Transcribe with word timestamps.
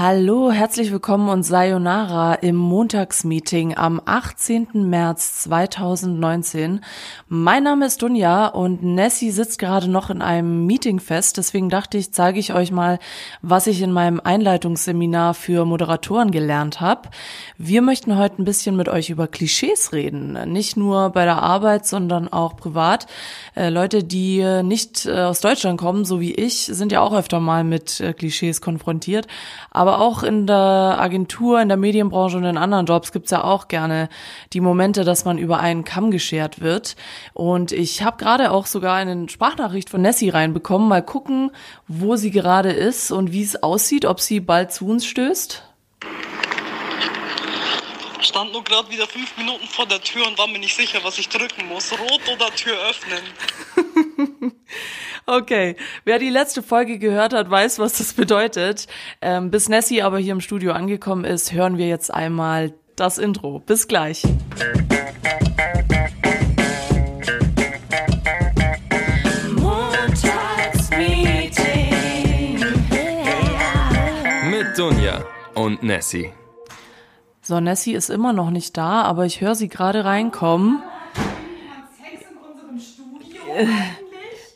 Hallo, 0.00 0.52
herzlich 0.52 0.92
willkommen 0.92 1.28
und 1.28 1.42
Sayonara 1.42 2.34
im 2.34 2.54
Montagsmeeting 2.54 3.76
am 3.76 4.00
18. 4.04 4.68
März 4.72 5.42
2019. 5.42 6.84
Mein 7.26 7.64
Name 7.64 7.86
ist 7.86 8.00
Dunja 8.00 8.46
und 8.46 8.84
Nessie 8.84 9.32
sitzt 9.32 9.58
gerade 9.58 9.90
noch 9.90 10.08
in 10.08 10.22
einem 10.22 10.66
Meeting 10.66 11.00
fest, 11.00 11.36
deswegen 11.36 11.68
dachte 11.68 11.98
ich, 11.98 12.12
zeige 12.12 12.38
ich 12.38 12.54
euch 12.54 12.70
mal, 12.70 13.00
was 13.42 13.66
ich 13.66 13.82
in 13.82 13.90
meinem 13.90 14.20
Einleitungsseminar 14.22 15.34
für 15.34 15.64
Moderatoren 15.64 16.30
gelernt 16.30 16.80
habe. 16.80 17.08
Wir 17.56 17.82
möchten 17.82 18.16
heute 18.16 18.40
ein 18.40 18.44
bisschen 18.44 18.76
mit 18.76 18.88
euch 18.88 19.10
über 19.10 19.26
Klischees 19.26 19.92
reden, 19.92 20.52
nicht 20.52 20.76
nur 20.76 21.10
bei 21.10 21.24
der 21.24 21.42
Arbeit, 21.42 21.88
sondern 21.88 22.28
auch 22.28 22.54
privat. 22.54 23.08
Äh, 23.56 23.70
Leute, 23.70 24.04
die 24.04 24.38
äh, 24.38 24.62
nicht 24.62 25.06
äh, 25.06 25.22
aus 25.22 25.40
Deutschland 25.40 25.80
kommen, 25.80 26.04
so 26.04 26.20
wie 26.20 26.34
ich, 26.34 26.66
sind 26.66 26.92
ja 26.92 27.00
auch 27.00 27.14
öfter 27.14 27.40
mal 27.40 27.64
mit 27.64 27.98
äh, 27.98 28.12
Klischees 28.12 28.60
konfrontiert 28.60 29.26
aber 29.87 29.87
auch 29.96 30.22
in 30.22 30.46
der 30.46 30.96
Agentur, 30.98 31.60
in 31.60 31.68
der 31.68 31.76
Medienbranche 31.76 32.36
und 32.36 32.44
in 32.44 32.58
anderen 32.58 32.86
Jobs 32.86 33.12
gibt's 33.12 33.30
ja 33.30 33.42
auch 33.42 33.68
gerne 33.68 34.08
die 34.52 34.60
Momente, 34.60 35.04
dass 35.04 35.24
man 35.24 35.38
über 35.38 35.60
einen 35.60 35.84
Kamm 35.84 36.10
geschert 36.10 36.60
wird. 36.60 36.96
Und 37.32 37.72
ich 37.72 38.02
habe 38.02 38.18
gerade 38.18 38.50
auch 38.50 38.66
sogar 38.66 38.96
eine 38.96 39.28
Sprachnachricht 39.28 39.90
von 39.90 40.02
Nessie 40.02 40.28
reinbekommen. 40.28 40.88
Mal 40.88 41.02
gucken, 41.02 41.50
wo 41.86 42.16
sie 42.16 42.30
gerade 42.30 42.70
ist 42.70 43.10
und 43.10 43.32
wie 43.32 43.42
es 43.42 43.62
aussieht, 43.62 44.04
ob 44.04 44.20
sie 44.20 44.40
bald 44.40 44.72
zu 44.72 44.86
uns 44.86 45.06
stößt. 45.06 45.62
Stand 48.20 48.52
nur 48.52 48.64
gerade 48.64 48.90
wieder 48.90 49.06
fünf 49.06 49.36
Minuten 49.36 49.66
vor 49.66 49.86
der 49.86 50.00
Tür 50.00 50.26
und 50.26 50.36
war 50.38 50.48
mir 50.48 50.58
nicht 50.58 50.76
sicher, 50.76 50.98
was 51.02 51.18
ich 51.18 51.28
drücken 51.28 51.66
muss. 51.68 51.92
Rot 51.92 52.20
oder 52.30 52.50
Tür 52.54 52.76
öffnen. 52.90 53.22
Okay, 55.30 55.76
wer 56.06 56.18
die 56.18 56.30
letzte 56.30 56.62
Folge 56.62 56.98
gehört 56.98 57.34
hat, 57.34 57.50
weiß, 57.50 57.78
was 57.78 57.98
das 57.98 58.14
bedeutet. 58.14 58.86
Ähm, 59.20 59.50
bis 59.50 59.68
Nessie 59.68 60.00
aber 60.00 60.16
hier 60.18 60.32
im 60.32 60.40
Studio 60.40 60.72
angekommen 60.72 61.26
ist, 61.26 61.52
hören 61.52 61.76
wir 61.76 61.86
jetzt 61.86 62.12
einmal 62.12 62.72
das 62.96 63.18
Intro. 63.18 63.58
Bis 63.58 63.86
gleich. 63.88 64.22
Mit 74.50 74.78
Dunja 74.78 75.26
und 75.54 75.82
Nessie. 75.82 76.32
So, 77.42 77.60
Nessie 77.60 77.92
ist 77.92 78.08
immer 78.08 78.32
noch 78.32 78.48
nicht 78.48 78.78
da, 78.78 79.02
aber 79.02 79.26
ich 79.26 79.42
höre 79.42 79.54
sie 79.54 79.68
gerade 79.68 80.06
reinkommen. 80.06 80.82
Sex 82.00 82.24
in 82.30 82.38
unserem 82.38 82.80
Studio? 82.80 83.68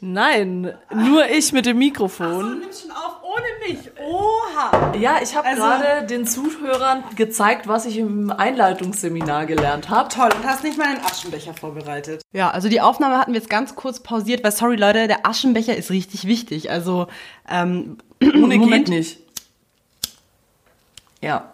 Nein, 0.04 0.74
nur 0.92 1.26
ich 1.30 1.52
mit 1.52 1.64
dem 1.64 1.76
So, 1.76 1.78
Mikrofon. 1.78 2.58
nimm 2.58 2.68
schon 2.72 2.90
auf 2.90 3.22
ohne 3.22 3.46
mich. 3.68 3.88
Oha. 4.04 4.92
Ja, 4.98 5.18
ich 5.22 5.36
habe 5.36 5.46
Also- 5.46 5.62
gerade 5.62 6.06
den 6.08 6.26
Zuhörern 6.26 7.04
gezeigt, 7.14 7.68
was 7.68 7.86
ich 7.86 7.98
im 7.98 8.32
Einleitungsseminar 8.32 9.46
gelernt 9.46 9.90
habe. 9.90 10.08
Toll, 10.08 10.30
und 10.36 10.44
hast 10.44 10.64
nicht 10.64 10.76
mal 10.76 10.88
einen 10.88 11.04
Aschenbecher 11.04 11.54
vorbereitet. 11.54 12.20
Ja, 12.32 12.50
also 12.50 12.68
die 12.68 12.80
Aufnahme 12.80 13.16
hatten 13.16 13.32
wir 13.32 13.38
jetzt 13.38 13.48
ganz 13.48 13.76
kurz 13.76 14.00
pausiert, 14.00 14.42
weil 14.42 14.50
sorry 14.50 14.74
Leute, 14.74 15.06
der 15.06 15.24
Aschenbecher 15.24 15.76
ist 15.76 15.92
richtig 15.92 16.26
wichtig. 16.26 16.68
Also 16.68 17.06
ähm, 17.48 17.98
Ohne 18.20 18.56
Moment. 18.58 18.86
geht 18.86 18.88
nicht. 18.88 19.18
Ja. 21.20 21.51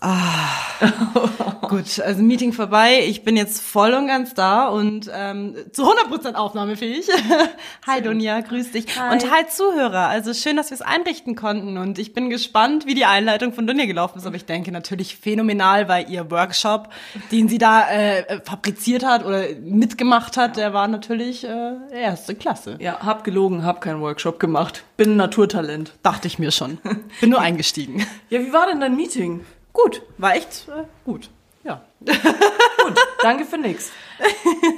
Gut, 1.68 2.00
also 2.00 2.22
Meeting 2.22 2.52
vorbei. 2.52 3.00
Ich 3.04 3.24
bin 3.24 3.36
jetzt 3.36 3.60
voll 3.60 3.92
und 3.94 4.06
ganz 4.06 4.32
da 4.32 4.68
und 4.68 5.10
ähm, 5.12 5.56
zu 5.72 5.84
100% 5.84 6.34
aufnahmefähig. 6.34 7.08
hi 7.86 8.00
Dunja, 8.00 8.40
grüß 8.40 8.70
dich. 8.72 8.86
Hi. 8.98 9.12
Und 9.12 9.30
hi 9.30 9.46
Zuhörer. 9.48 10.08
Also 10.08 10.34
schön, 10.34 10.56
dass 10.56 10.70
wir 10.70 10.76
es 10.76 10.82
einrichten 10.82 11.34
konnten 11.34 11.76
und 11.78 11.98
ich 11.98 12.14
bin 12.14 12.30
gespannt, 12.30 12.86
wie 12.86 12.94
die 12.94 13.04
Einleitung 13.04 13.52
von 13.52 13.66
Dunja 13.66 13.86
gelaufen 13.86 14.18
ist. 14.18 14.26
Aber 14.26 14.36
ich 14.36 14.44
denke 14.44 14.70
natürlich 14.70 15.16
phänomenal, 15.16 15.88
weil 15.88 16.08
ihr 16.08 16.30
Workshop, 16.30 16.90
den 17.32 17.48
sie 17.48 17.58
da 17.58 17.88
äh, 17.90 18.40
fabriziert 18.44 19.04
hat 19.04 19.24
oder 19.24 19.42
mitgemacht 19.60 20.36
hat, 20.36 20.56
der 20.56 20.72
war 20.72 20.86
natürlich 20.86 21.44
äh, 21.44 21.72
erste 21.92 22.36
Klasse. 22.36 22.76
Ja, 22.80 23.00
hab 23.00 23.24
gelogen, 23.24 23.64
hab 23.64 23.80
keinen 23.80 24.00
Workshop 24.00 24.38
gemacht. 24.38 24.84
Bin 24.96 25.12
ein 25.12 25.16
Naturtalent. 25.16 25.92
Dachte 26.02 26.28
ich 26.28 26.38
mir 26.38 26.52
schon. 26.52 26.78
Bin 27.20 27.30
nur 27.30 27.40
eingestiegen. 27.40 28.06
Ja, 28.30 28.40
wie 28.40 28.52
war 28.52 28.66
denn 28.66 28.80
dein 28.80 28.96
Meeting? 28.96 29.44
Gut, 29.72 30.02
war 30.16 30.34
echt 30.34 30.66
äh, 30.68 30.84
gut. 31.04 31.30
Ja. 31.64 31.82
Gut, 32.00 32.94
danke 33.22 33.44
für 33.44 33.58
nix. 33.58 33.90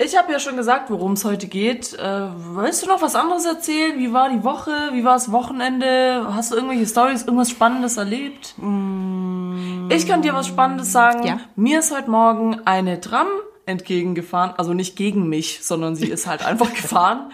Ich 0.03 0.17
habe 0.17 0.33
ja 0.33 0.41
schon 0.41 0.57
gesagt, 0.57 0.91
worum 0.91 1.13
es 1.13 1.25
heute 1.25 1.47
geht. 1.47 1.93
Äh, 1.95 2.29
willst 2.55 2.83
du 2.83 2.89
noch 2.89 3.03
was 3.03 3.15
anderes 3.15 3.45
erzählen? 3.45 3.99
Wie 3.99 4.13
war 4.13 4.31
die 4.31 4.43
Woche? 4.43 4.91
Wie 4.93 5.05
war 5.05 5.13
das 5.15 5.31
Wochenende? 5.31 6.27
Hast 6.35 6.51
du 6.51 6.57
irgendwelche 6.57 6.87
Stories, 6.87 7.23
irgendwas 7.23 7.51
Spannendes 7.51 7.99
erlebt? 7.99 8.55
Ich 9.91 10.09
kann 10.09 10.23
dir 10.23 10.35
was 10.35 10.47
Spannendes 10.47 10.91
sagen. 10.91 11.27
Ja. 11.27 11.41
Mir 11.55 11.81
ist 11.81 11.95
heute 11.95 12.11
Morgen 12.11 12.61
eine 12.65 13.01
Tram 13.01 13.29
entgegengefahren, 13.67 14.55
also 14.57 14.73
nicht 14.73 14.97
gegen 14.97 15.29
mich, 15.29 15.61
sondern 15.63 15.95
sie 15.97 16.09
ist 16.09 16.27
halt 16.27 16.45
einfach 16.45 16.73
gefahren. 16.75 17.31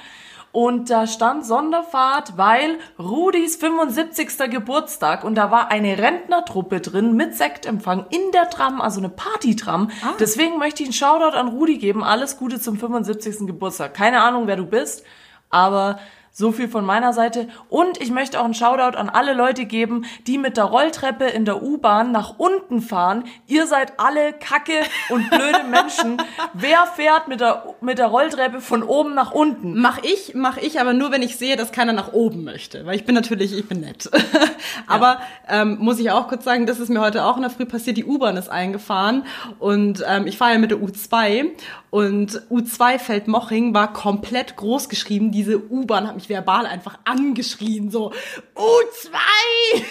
Und 0.56 0.88
da 0.88 1.06
stand 1.06 1.44
Sonderfahrt, 1.44 2.38
weil 2.38 2.78
Rudis 2.98 3.56
75. 3.56 4.50
Geburtstag 4.50 5.22
und 5.22 5.34
da 5.34 5.50
war 5.50 5.70
eine 5.70 5.98
Rentnertruppe 5.98 6.80
drin 6.80 7.14
mit 7.14 7.36
Sektempfang 7.36 8.06
in 8.08 8.32
der 8.32 8.48
Tram, 8.48 8.80
also 8.80 8.98
eine 8.98 9.10
Partytram. 9.10 9.90
Deswegen 10.18 10.56
möchte 10.56 10.82
ich 10.82 10.88
einen 10.88 10.94
Shoutout 10.94 11.36
an 11.36 11.48
Rudi 11.48 11.76
geben. 11.76 12.02
Alles 12.02 12.38
Gute 12.38 12.58
zum 12.58 12.78
75. 12.78 13.46
Geburtstag. 13.46 13.92
Keine 13.92 14.22
Ahnung, 14.22 14.46
wer 14.46 14.56
du 14.56 14.64
bist, 14.64 15.04
aber 15.50 15.98
so 16.36 16.52
viel 16.52 16.69
von 16.69 16.84
meiner 16.84 17.14
Seite. 17.14 17.48
Und 17.70 17.98
ich 17.98 18.10
möchte 18.10 18.38
auch 18.38 18.44
einen 18.44 18.52
Shoutout 18.52 18.98
an 18.98 19.08
alle 19.08 19.32
Leute 19.32 19.64
geben, 19.64 20.04
die 20.26 20.36
mit 20.36 20.58
der 20.58 20.64
Rolltreppe 20.64 21.24
in 21.24 21.47
der 21.47 21.62
U-Bahn 21.62 22.12
nach 22.12 22.38
unten 22.38 22.82
fahren. 22.82 23.24
Ihr 23.47 23.66
seid 23.66 23.98
alle 23.98 24.34
kacke 24.34 24.82
und 25.08 25.30
blöde 25.30 25.64
Menschen. 25.70 26.19
Wer 26.52 26.84
fährt 26.94 27.28
mit 27.28 27.41
der, 27.41 27.74
mit 27.80 27.97
der 27.97 28.08
Rolltreppe 28.08 28.60
von 28.60 28.82
oben 28.82 29.14
nach 29.14 29.32
unten? 29.32 29.80
Mach 29.80 30.02
ich, 30.02 30.34
mach 30.34 30.58
ich, 30.58 30.78
aber 30.78 30.92
nur 30.92 31.10
wenn 31.10 31.22
ich 31.22 31.38
sehe, 31.38 31.56
dass 31.56 31.72
keiner 31.72 31.94
nach 31.94 32.12
oben 32.12 32.44
möchte. 32.44 32.84
Weil 32.84 32.97
ich 32.97 33.06
bin 33.06 33.14
natürlich, 33.14 33.56
ich 33.56 33.66
bin 33.66 33.80
nett. 33.80 34.10
aber 34.86 35.20
ähm, 35.48 35.78
muss 35.80 35.98
ich 35.98 36.10
auch 36.10 36.28
kurz 36.28 36.44
sagen, 36.44 36.66
das 36.66 36.80
ist 36.80 36.91
mir 36.91 37.00
heute 37.00 37.24
auch 37.24 37.36
in 37.36 37.42
der 37.42 37.50
Früh 37.50 37.64
passiert. 37.64 37.97
Die 37.97 38.04
U-Bahn 38.04 38.36
ist 38.36 38.50
eingefahren 38.50 39.24
und 39.58 40.04
ähm, 40.06 40.26
ich 40.26 40.36
fahre 40.36 40.53
ja 40.53 40.58
mit 40.58 40.70
der 40.70 40.80
U2 40.80 41.53
und 41.97 42.42
U2 42.50 42.98
Feldmoching 42.98 43.72
war 43.72 43.91
komplett 43.91 44.56
groß 44.56 44.91
geschrieben. 44.91 45.32
Diese 45.32 45.58
U-Bahn 45.70 46.06
hat 46.06 46.14
mich 46.14 46.25
verbal 46.28 46.66
einfach 46.66 46.98
angeschrien, 47.04 47.91
so 47.91 48.12
U2 48.54 49.10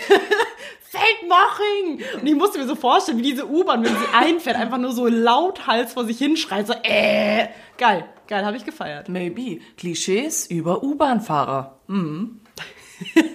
Feldmoching! 0.81 2.03
Und 2.21 2.27
ich 2.27 2.35
musste 2.35 2.57
mir 2.59 2.67
so 2.67 2.75
vorstellen, 2.75 3.17
wie 3.17 3.23
diese 3.23 3.49
U-Bahn, 3.49 3.83
wenn 3.83 3.93
sie 3.93 4.13
einfährt, 4.13 4.55
einfach 4.55 4.77
nur 4.77 4.91
so 4.91 5.07
lauthals 5.07 5.93
vor 5.93 6.05
sich 6.05 6.17
hinschreit, 6.17 6.67
so 6.67 6.73
äh, 6.83 7.47
geil, 7.77 8.05
geil, 8.27 8.45
habe 8.45 8.57
ich 8.57 8.65
gefeiert. 8.65 9.09
Maybe. 9.09 9.59
Klischees 9.77 10.47
über 10.47 10.83
U-Bahn-Fahrer. 10.83 11.79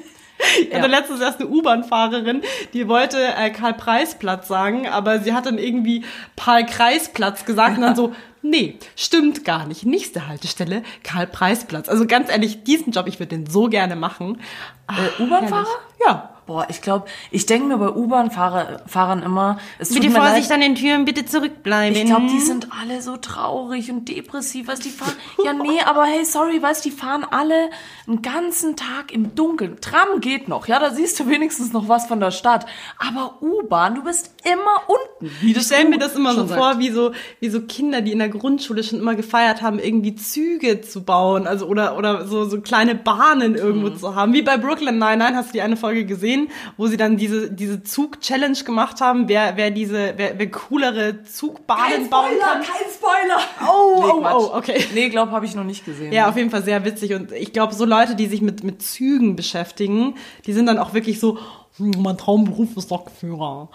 Ich 0.63 0.75
hatte 0.75 0.87
letztens 0.89 1.21
erst 1.21 1.41
eine 1.41 1.49
U-Bahn-Fahrerin, 1.49 2.43
die 2.73 2.89
wollte 2.89 3.19
äh, 3.19 3.51
Karl-Preis-Platz 3.51 4.49
sagen, 4.49 4.89
aber 4.89 5.21
sie 5.21 5.33
hat 5.33 5.47
dann 5.47 5.59
irgendwie 5.59 6.05
Paul-Kreis-Platz 6.37 7.45
gesagt 7.45 7.77
und 7.77 7.83
dann 7.83 7.97
so, 7.97 8.15
nee, 8.43 8.79
stimmt 8.97 9.45
gar 9.45 9.67
nicht. 9.67 9.85
Nächste 9.85 10.29
Haltestelle, 10.29 10.83
Karl-Preis-Platz. 11.03 11.89
Also 11.89 12.07
ganz 12.07 12.31
ehrlich, 12.31 12.65
diesen 12.65 12.93
Job, 12.93 13.07
ich 13.07 13.19
würde 13.19 13.37
den 13.37 13.47
so 13.47 13.69
gerne 13.69 13.97
machen. 13.97 14.41
Äh, 14.89 15.23
U-Bahn-Fahrer? 15.23 15.67
Ja. 16.05 16.31
Boah, 16.51 16.67
ich 16.69 16.83
glaube, 16.83 17.07
ich 17.31 17.47
denke 17.47 17.69
mir 17.69 17.79
bei 17.79 17.91
U-Bahn-Fahrern 17.91 19.23
immer, 19.23 19.59
es 19.79 19.95
Bitte 19.95 20.11
Vorsicht 20.11 20.49
leid, 20.49 20.53
an 20.57 20.61
den 20.61 20.75
Türen, 20.75 21.05
bitte 21.05 21.25
zurückbleiben. 21.25 21.97
Ich 21.97 22.07
glaube, 22.07 22.27
die 22.27 22.41
sind 22.41 22.67
alle 22.83 23.01
so 23.03 23.17
traurig 23.19 23.89
und 23.93 24.09
depressiv, 24.09 24.67
weißt 24.67 24.85
die 24.85 24.89
fahren. 24.91 25.13
Ja, 25.45 25.53
nee, 25.53 25.81
aber 25.87 26.07
hey, 26.07 26.25
sorry, 26.25 26.61
weißt 26.61 26.85
die 26.85 26.91
fahren 26.91 27.25
alle 27.31 27.71
einen 28.09 28.21
ganzen 28.21 28.75
Tag 28.75 29.13
im 29.13 29.37
Dunkeln. 29.37 29.81
Tram 29.81 30.21
geht 30.21 30.49
noch, 30.49 30.67
ja, 30.67 30.81
da 30.81 30.91
siehst 30.91 31.21
du 31.21 31.29
wenigstens 31.29 31.73
noch 31.73 31.89
was 31.89 32.07
von 32.07 32.19
der 32.19 32.33
Stadt. 32.33 32.67
Aber 32.99 33.39
U-Bahn, 33.41 33.95
du 33.95 34.03
bist 34.03 34.33
immer 34.45 34.83
unten. 34.89 35.33
Wie 35.41 35.53
Ich 35.53 35.63
stelle 35.63 35.89
mir 35.89 35.99
das 35.99 36.17
immer 36.17 36.35
so 36.35 36.49
vor, 36.49 36.81
wie 36.81 36.91
so, 36.91 37.13
wie 37.39 37.49
so 37.49 37.61
Kinder, 37.63 38.01
die 38.01 38.11
in 38.11 38.19
der 38.19 38.29
Grundschule 38.29 38.83
schon 38.83 38.99
immer 38.99 39.15
gefeiert 39.15 39.63
haben, 39.63 39.79
irgendwie 39.79 40.17
Züge 40.17 40.81
zu 40.81 41.05
bauen, 41.05 41.47
also 41.47 41.67
oder, 41.67 41.97
oder 41.97 42.27
so, 42.27 42.45
so 42.45 42.61
kleine 42.61 42.97
Bahnen 42.97 43.55
irgendwo 43.55 43.87
Mhm. 43.91 43.97
zu 43.99 44.17
haben. 44.17 44.33
Wie 44.33 44.43
bei 44.43 44.57
Brooklyn 44.57 44.99
Nine-Nine, 44.99 45.37
hast 45.37 45.51
du 45.51 45.53
die 45.53 45.63
eine 45.63 45.77
Folge 45.77 46.05
gesehen, 46.05 46.40
wo 46.77 46.87
sie 46.87 46.97
dann 46.97 47.17
diese, 47.17 47.51
diese 47.51 47.83
Zug-Challenge 47.83 48.59
gemacht 48.65 49.01
haben, 49.01 49.29
wer, 49.29 49.57
wer 49.57 49.71
diese, 49.71 50.15
wer, 50.17 50.39
wer 50.39 50.51
coolere 50.51 51.23
Zugbahnen 51.25 52.09
bauen 52.11 52.31
kann. 52.41 52.63
kein 52.63 52.91
Spoiler. 52.93 53.41
Oh, 53.71 54.01
Nee, 54.01 54.13
oh, 54.13 54.21
Quatsch. 54.21 54.35
oh, 54.35 54.57
okay. 54.57 54.85
Nee, 54.95 55.09
glaub, 55.09 55.31
habe 55.31 55.47
ich 55.47 55.55
noch 55.55 55.65
nicht 55.65 55.85
gesehen. 55.85 56.13
Ja, 56.13 56.29
auf 56.29 56.37
jeden 56.37 56.51
Fall 56.51 56.63
sehr 56.63 56.85
witzig. 56.85 57.15
Und 57.15 57.33
ich 57.33 57.53
glaube, 57.53 57.75
so 57.75 57.85
Leute, 57.85 58.15
die 58.15 58.27
sich 58.27 58.41
mit, 58.43 58.65
mit 58.65 58.83
Zügen 58.83 59.37
beschäftigen, 59.37 60.15
die 60.47 60.53
sind 60.53 60.67
dann 60.67 60.79
auch 60.79 60.95
wirklich 60.95 61.21
so, 61.21 61.39
hm, 61.77 61.93
mein 61.99 62.17
Traumberuf 62.19 62.77
ist 62.77 62.91
Lokführer. 62.91 63.69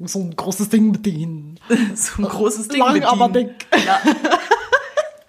So 0.00 0.18
ein 0.18 0.34
großes 0.34 0.68
Ding 0.70 0.90
mit 0.90 1.06
denen. 1.06 1.60
so 1.94 2.22
ein 2.22 2.28
großes 2.28 2.68
Ding 2.68 2.80
Lang, 2.80 2.94
mit 2.94 3.04
aber 3.04 3.28
Ding. 3.28 3.48
dick. 3.48 3.66
Ja. 3.86 4.00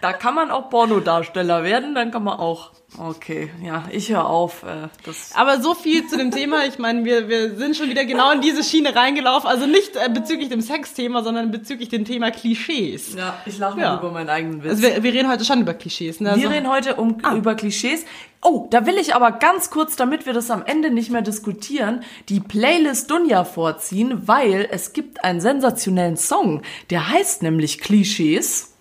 Da 0.05 0.13
kann 0.13 0.35
man 0.35 0.51
auch 0.51 0.69
Pornodarsteller 0.69 1.63
werden, 1.63 1.95
dann 1.95 2.11
kann 2.11 2.23
man 2.23 2.37
auch. 2.37 2.69
Okay, 2.99 3.49
ja, 3.63 3.85
ich 3.91 4.09
höre 4.11 4.29
auf. 4.29 4.61
Äh, 4.61 4.87
das 5.03 5.31
Aber 5.33 5.59
so 5.61 5.73
viel 5.73 6.05
zu 6.07 6.15
dem 6.15 6.29
Thema. 6.29 6.63
Ich 6.65 6.77
meine, 6.77 7.03
wir, 7.05 7.27
wir 7.27 7.55
sind 7.55 7.75
schon 7.75 7.89
wieder 7.89 8.05
genau 8.05 8.31
in 8.31 8.39
diese 8.39 8.63
Schiene 8.63 8.95
reingelaufen. 8.95 9.49
Also 9.49 9.65
nicht 9.65 9.95
äh, 9.95 10.07
bezüglich 10.07 10.49
dem 10.49 10.61
Sexthema, 10.61 11.23
sondern 11.23 11.49
bezüglich 11.49 11.89
dem 11.89 12.05
Thema 12.05 12.29
Klischees. 12.29 13.15
ja, 13.15 13.33
ich 13.47 13.57
lache 13.57 13.79
Ja. 13.81 13.97
über 13.97 14.11
meinen 14.11 14.29
eigenen 14.29 14.63
Witz. 14.63 14.73
Also 14.73 14.83
wir, 14.83 15.01
wir 15.01 15.11
reden 15.11 15.27
heute 15.27 15.43
schon 15.43 15.59
über 15.61 15.73
Klischees. 15.73 16.19
Ne? 16.19 16.27
Wir 16.27 16.33
Also, 16.33 16.47
reden 16.49 16.69
heute 16.69 16.95
um, 16.97 17.17
über 17.35 17.55
Klischees. 17.55 18.05
Oh, 18.43 18.67
da 18.69 18.85
will 18.85 18.99
ich 18.99 19.15
aber 19.15 19.31
ganz 19.31 19.71
kurz, 19.71 19.95
damit 19.95 20.27
wir 20.27 20.33
das 20.33 20.51
am 20.51 20.63
Ende 20.63 20.91
nicht 20.91 21.09
mehr 21.09 21.23
diskutieren, 21.23 22.03
die 22.29 22.39
Playlist 22.41 23.09
Dunja 23.09 23.43
vorziehen, 23.43 24.27
weil 24.27 24.67
es 24.69 24.93
gibt 24.93 25.23
einen 25.23 25.41
sensationellen 25.41 26.15
Song, 26.15 26.61
der 26.91 27.09
heißt 27.09 27.41
nämlich 27.41 27.79
Klischees. 27.79 28.74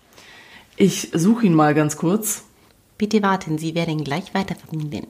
Ich 0.77 1.11
suche 1.13 1.45
ihn 1.45 1.53
mal 1.53 1.73
ganz 1.73 1.97
kurz. 1.97 2.43
Bitte 2.97 3.21
warten, 3.21 3.57
Sie 3.57 3.75
werden 3.75 4.03
gleich 4.03 4.33
weiter 4.33 4.55
verbinden. 4.55 5.07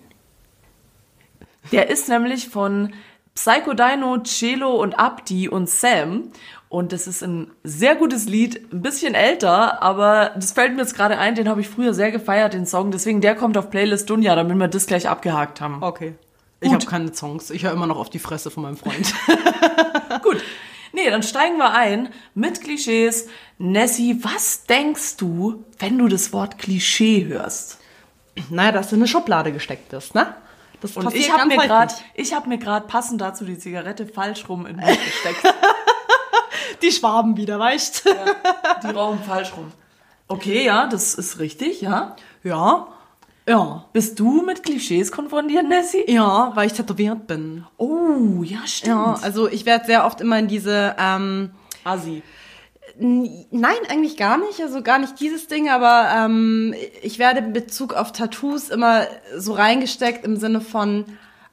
Der 1.72 1.90
ist 1.90 2.10
nämlich 2.10 2.50
von 2.50 2.94
Psycho 3.34 3.74
Dino, 3.74 4.20
Celo 4.24 4.82
und 4.82 4.98
Abdi 4.98 5.50
und 5.50 5.70
Sam. 5.70 6.32
Und 6.70 6.92
das 6.92 7.08
ist 7.08 7.24
ein 7.24 7.52
sehr 7.64 7.96
gutes 7.96 8.26
Lied, 8.26 8.74
ein 8.74 8.82
bisschen 8.82 9.14
älter, 9.14 9.82
aber 9.82 10.32
das 10.36 10.52
fällt 10.52 10.74
mir 10.74 10.82
jetzt 10.82 10.96
gerade 10.96 11.18
ein, 11.18 11.36
den 11.36 11.48
habe 11.48 11.62
ich 11.62 11.70
früher 11.70 11.94
sehr 11.94 12.12
gefeiert, 12.12 12.54
den 12.54 12.66
Song. 12.66 12.92
Deswegen 12.92 13.22
der 13.22 13.36
kommt 13.36 13.58
auf 13.58 13.70
Playlist 13.70 14.10
Dunja, 14.10 14.36
damit 14.36 14.58
wir 14.58 14.68
das 14.68 14.88
gleich 14.88 15.08
abgehakt 15.08 15.62
haben. 15.62 15.82
Okay. 15.82 16.16
Ich 16.62 16.74
habe 16.74 16.86
keine 16.86 17.14
Songs. 17.14 17.52
Ich 17.52 17.64
höre 17.64 17.74
immer 17.74 17.88
noch 17.88 17.98
auf 17.98 18.10
die 18.10 18.20
Fresse 18.20 18.50
von 18.50 18.64
meinem 18.64 18.78
Freund. 18.78 19.14
Nee, 20.96 21.10
dann 21.10 21.24
steigen 21.24 21.58
wir 21.58 21.72
ein 21.72 22.10
mit 22.34 22.62
Klischees. 22.62 23.28
Nessie, 23.58 24.24
was 24.24 24.64
denkst 24.64 25.18
du, 25.18 25.66
wenn 25.78 25.98
du 25.98 26.08
das 26.08 26.34
Wort 26.34 26.58
Klischee 26.58 27.26
hörst? 27.26 27.80
naja, 28.50 28.72
dass 28.72 28.90
du 28.90 28.96
in 28.96 29.02
eine 29.02 29.08
Schublade 29.08 29.52
gesteckt 29.52 29.90
bist, 29.90 30.16
ne? 30.16 30.36
Das 30.82 30.98
Und 30.98 31.14
ich 31.14 31.32
habe 31.32 31.48
mir 31.48 31.58
gerade, 31.58 31.94
ich 32.16 32.34
habe 32.34 32.50
mir 32.50 32.58
gerade 32.58 32.86
passend 32.86 33.22
dazu 33.22 33.46
die 33.46 33.58
Zigarette 33.58 34.06
falsch 34.06 34.48
rum 34.50 34.66
in 34.66 34.78
den 34.78 34.86
Mund 34.86 35.00
gesteckt. 35.06 35.42
Die 36.82 36.92
Schwaben 36.92 37.38
wieder, 37.38 37.58
weißt 37.58 38.06
du? 38.06 38.10
Die 38.84 38.92
rauchen 38.92 39.24
falsch 39.24 39.54
rum. 39.56 39.72
Okay, 40.28 40.66
ja, 40.66 40.88
das 40.88 41.16
ist 41.16 41.40
richtig, 41.40 41.82
ja. 41.82 42.16
Ja. 42.44 42.88
Ja. 43.48 43.86
Bist 43.94 44.20
du 44.20 44.42
mit 44.42 44.64
Klischees 44.64 45.12
konfrontiert, 45.12 45.68
Nessie? 45.68 46.04
Ja, 46.08 46.52
weil 46.56 46.68
ich 46.68 46.74
tätowiert 46.74 47.28
bin. 47.28 47.66
Oh, 47.78 48.42
ja, 48.44 48.66
stimmt. 48.66 48.96
Ja, 48.96 49.20
also 49.22 49.48
ich 49.48 49.66
werde 49.66 49.86
sehr 49.86 50.06
oft 50.06 50.20
immer 50.22 50.40
in 50.40 50.48
diese, 50.48 50.96
ähm, 50.98 51.52
Assi. 51.84 52.24
nein, 52.98 53.76
eigentlich 53.90 54.18
gar 54.18 54.38
nicht, 54.38 54.62
also 54.62 54.82
gar 54.82 54.98
nicht 54.98 55.20
dieses 55.20 55.48
Ding, 55.48 55.70
aber 55.70 56.10
ähm, 56.16 56.74
ich 57.04 57.20
werde 57.20 57.40
in 57.40 57.54
Bezug 57.54 57.94
auf 57.94 58.12
Tattoos 58.12 58.70
immer 58.70 59.06
so 59.38 59.54
reingesteckt 59.54 60.26
im 60.26 60.38
Sinne 60.38 60.62
von, 60.62 61.06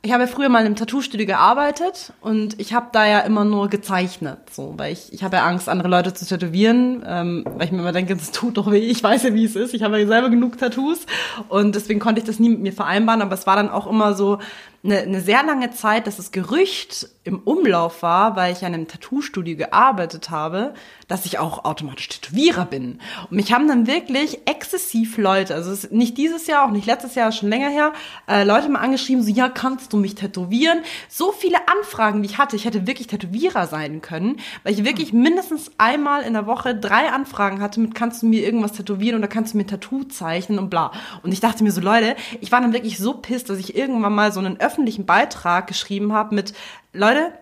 ich 0.05 0.13
habe 0.13 0.25
ja 0.25 0.27
früher 0.27 0.49
mal 0.49 0.65
einem 0.65 0.75
Tattoo-Studio 0.75 1.27
gearbeitet 1.27 2.13
und 2.21 2.59
ich 2.59 2.75
habe 2.75 2.89
da 2.91 3.07
ja 3.07 3.21
immer 3.21 3.45
nur 3.45 3.69
gezeichnet, 3.69 4.39
so, 4.51 4.75
weil 4.77 4.93
ich, 4.93 5.13
ich 5.13 5.23
habe 5.23 5.37
ja 5.37 5.47
Angst, 5.47 5.69
andere 5.69 5.89
Leute 5.89 6.13
zu 6.13 6.27
tätowieren, 6.27 7.05
ähm, 7.07 7.45
weil 7.55 7.67
ich 7.67 7.73
mir 7.73 7.79
immer 7.79 7.93
denke, 7.93 8.17
das 8.17 8.33
tut 8.33 8.57
doch 8.57 8.69
weh, 8.73 8.79
ich 8.79 9.03
weiß 9.03 9.23
ja, 9.23 9.35
wie 9.35 9.45
es 9.45 9.55
ist, 9.55 9.75
ich 9.75 9.85
habe 9.85 10.01
ja 10.01 10.07
selber 10.09 10.29
genug 10.29 10.59
Tattoos 10.59 11.07
und 11.49 11.77
deswegen 11.77 12.01
konnte 12.01 12.21
ich 12.21 12.27
das 12.27 12.41
nie 12.41 12.49
mit 12.49 12.61
mir 12.61 12.73
vereinbaren, 12.73 13.23
aber 13.23 13.35
es 13.35 13.47
war 13.47 13.55
dann 13.55 13.71
auch 13.71 13.87
immer 13.87 14.15
so 14.15 14.39
eine, 14.85 14.99
eine 14.99 15.21
sehr 15.21 15.43
lange 15.45 15.71
Zeit, 15.71 16.07
dass 16.07 16.17
das 16.17 16.33
Gerücht 16.33 17.09
im 17.25 17.39
Umlauf 17.39 18.03
war, 18.03 18.35
weil 18.35 18.53
ich 18.53 18.65
an 18.65 18.75
einem 18.75 18.89
Tattoo-Studio 18.89 19.57
gearbeitet 19.57 20.31
habe, 20.31 20.75
dass 21.07 21.25
ich 21.25 21.39
auch 21.39 21.65
automatisch 21.65 22.09
Tätowierer 22.09 22.65
bin. 22.65 22.99
Und 23.31 23.33
mich 23.33 23.53
haben 23.53 23.69
dann 23.69 23.87
wirklich 23.87 24.41
exzessiv 24.47 25.19
Leute, 25.19 25.55
also 25.55 25.87
nicht 25.91 26.19
dieses 26.19 26.49
Jahr, 26.49 26.67
auch 26.67 26.73
nicht 26.73 26.87
letztes 26.87 27.15
Jahr, 27.15 27.31
schon 27.31 27.49
länger 27.49 27.69
her, 27.69 27.93
äh, 28.27 28.43
Leute 28.43 28.69
mal 28.69 28.81
angeschrieben, 28.81 29.23
so, 29.23 29.31
ja, 29.31 29.49
kannst 29.49 29.93
du 29.93 29.99
mich 29.99 30.17
tätowieren? 30.17 30.81
So 31.09 31.31
viele 31.31 31.59
Anfragen, 31.69 32.23
die 32.23 32.31
ich 32.31 32.39
hatte, 32.39 32.57
ich 32.57 32.65
hätte 32.65 32.89
wirklich 32.89 33.07
Tätowierer 33.07 33.69
sein 33.69 34.01
können, 34.01 34.41
weil 34.65 34.73
ich 34.73 34.85
wirklich 34.85 35.13
mindestens 35.13 35.71
einmal 35.79 36.23
in 36.23 36.33
der 36.33 36.47
Woche 36.47 36.75
drei 36.75 37.09
Anfragen 37.11 37.61
hatte 37.61 37.79
mit, 37.79 37.95
kannst 37.95 38.23
du 38.23 38.27
mir 38.27 38.43
irgendwas 38.43 38.73
tätowieren 38.73 39.19
oder 39.19 39.29
kannst 39.29 39.55
du 39.55 39.59
mir 39.59 39.67
Tattoo 39.67 40.05
zeichnen 40.05 40.59
und 40.59 40.71
bla. 40.71 40.91
Und 41.23 41.33
ich 41.33 41.41
dachte 41.41 41.63
mir 41.63 41.71
so, 41.71 41.81
Leute, 41.81 42.17
ich 42.41 42.51
war 42.51 42.61
dann 42.61 42.73
wirklich 42.73 42.99
so 42.99 43.15
pisst, 43.15 43.49
dass 43.49 43.59
ich 43.59 43.77
irgendwann 43.77 44.15
mal 44.15 44.33
so 44.33 44.41
einen 44.41 44.59
öffentlichen 44.73 45.07
Beitrag 45.07 45.67
geschrieben 45.67 46.13
habe 46.13 46.35
mit, 46.35 46.55
Leute, 46.93 47.33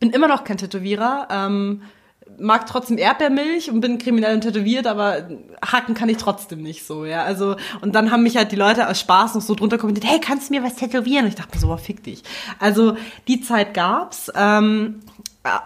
bin 0.00 0.10
immer 0.10 0.28
noch 0.28 0.44
kein 0.44 0.58
Tätowierer, 0.58 1.28
ähm, 1.30 1.82
mag 2.38 2.66
trotzdem 2.66 2.98
Erdbeermilch 2.98 3.70
und 3.70 3.80
bin 3.80 3.98
kriminell 3.98 4.34
und 4.34 4.40
tätowiert, 4.40 4.86
aber 4.86 5.28
hacken 5.64 5.94
kann 5.94 6.08
ich 6.08 6.16
trotzdem 6.16 6.62
nicht 6.62 6.86
so, 6.86 7.04
ja. 7.04 7.24
Also, 7.24 7.56
und 7.82 7.94
dann 7.94 8.10
haben 8.10 8.22
mich 8.22 8.36
halt 8.36 8.52
die 8.52 8.56
Leute 8.56 8.88
aus 8.88 9.00
Spaß 9.00 9.34
noch 9.34 9.42
so 9.42 9.54
drunter 9.54 9.78
kommentiert, 9.78 10.10
hey, 10.10 10.20
kannst 10.20 10.48
du 10.48 10.54
mir 10.54 10.62
was 10.62 10.76
tätowieren? 10.76 11.24
Und 11.24 11.30
ich 11.30 11.34
dachte 11.34 11.54
mir 11.54 11.60
so, 11.60 11.66
boah, 11.66 11.78
fick 11.78 12.02
dich. 12.02 12.22
Also, 12.58 12.96
die 13.28 13.40
Zeit 13.42 13.74
gab's. 13.74 14.30
Ähm, 14.34 15.00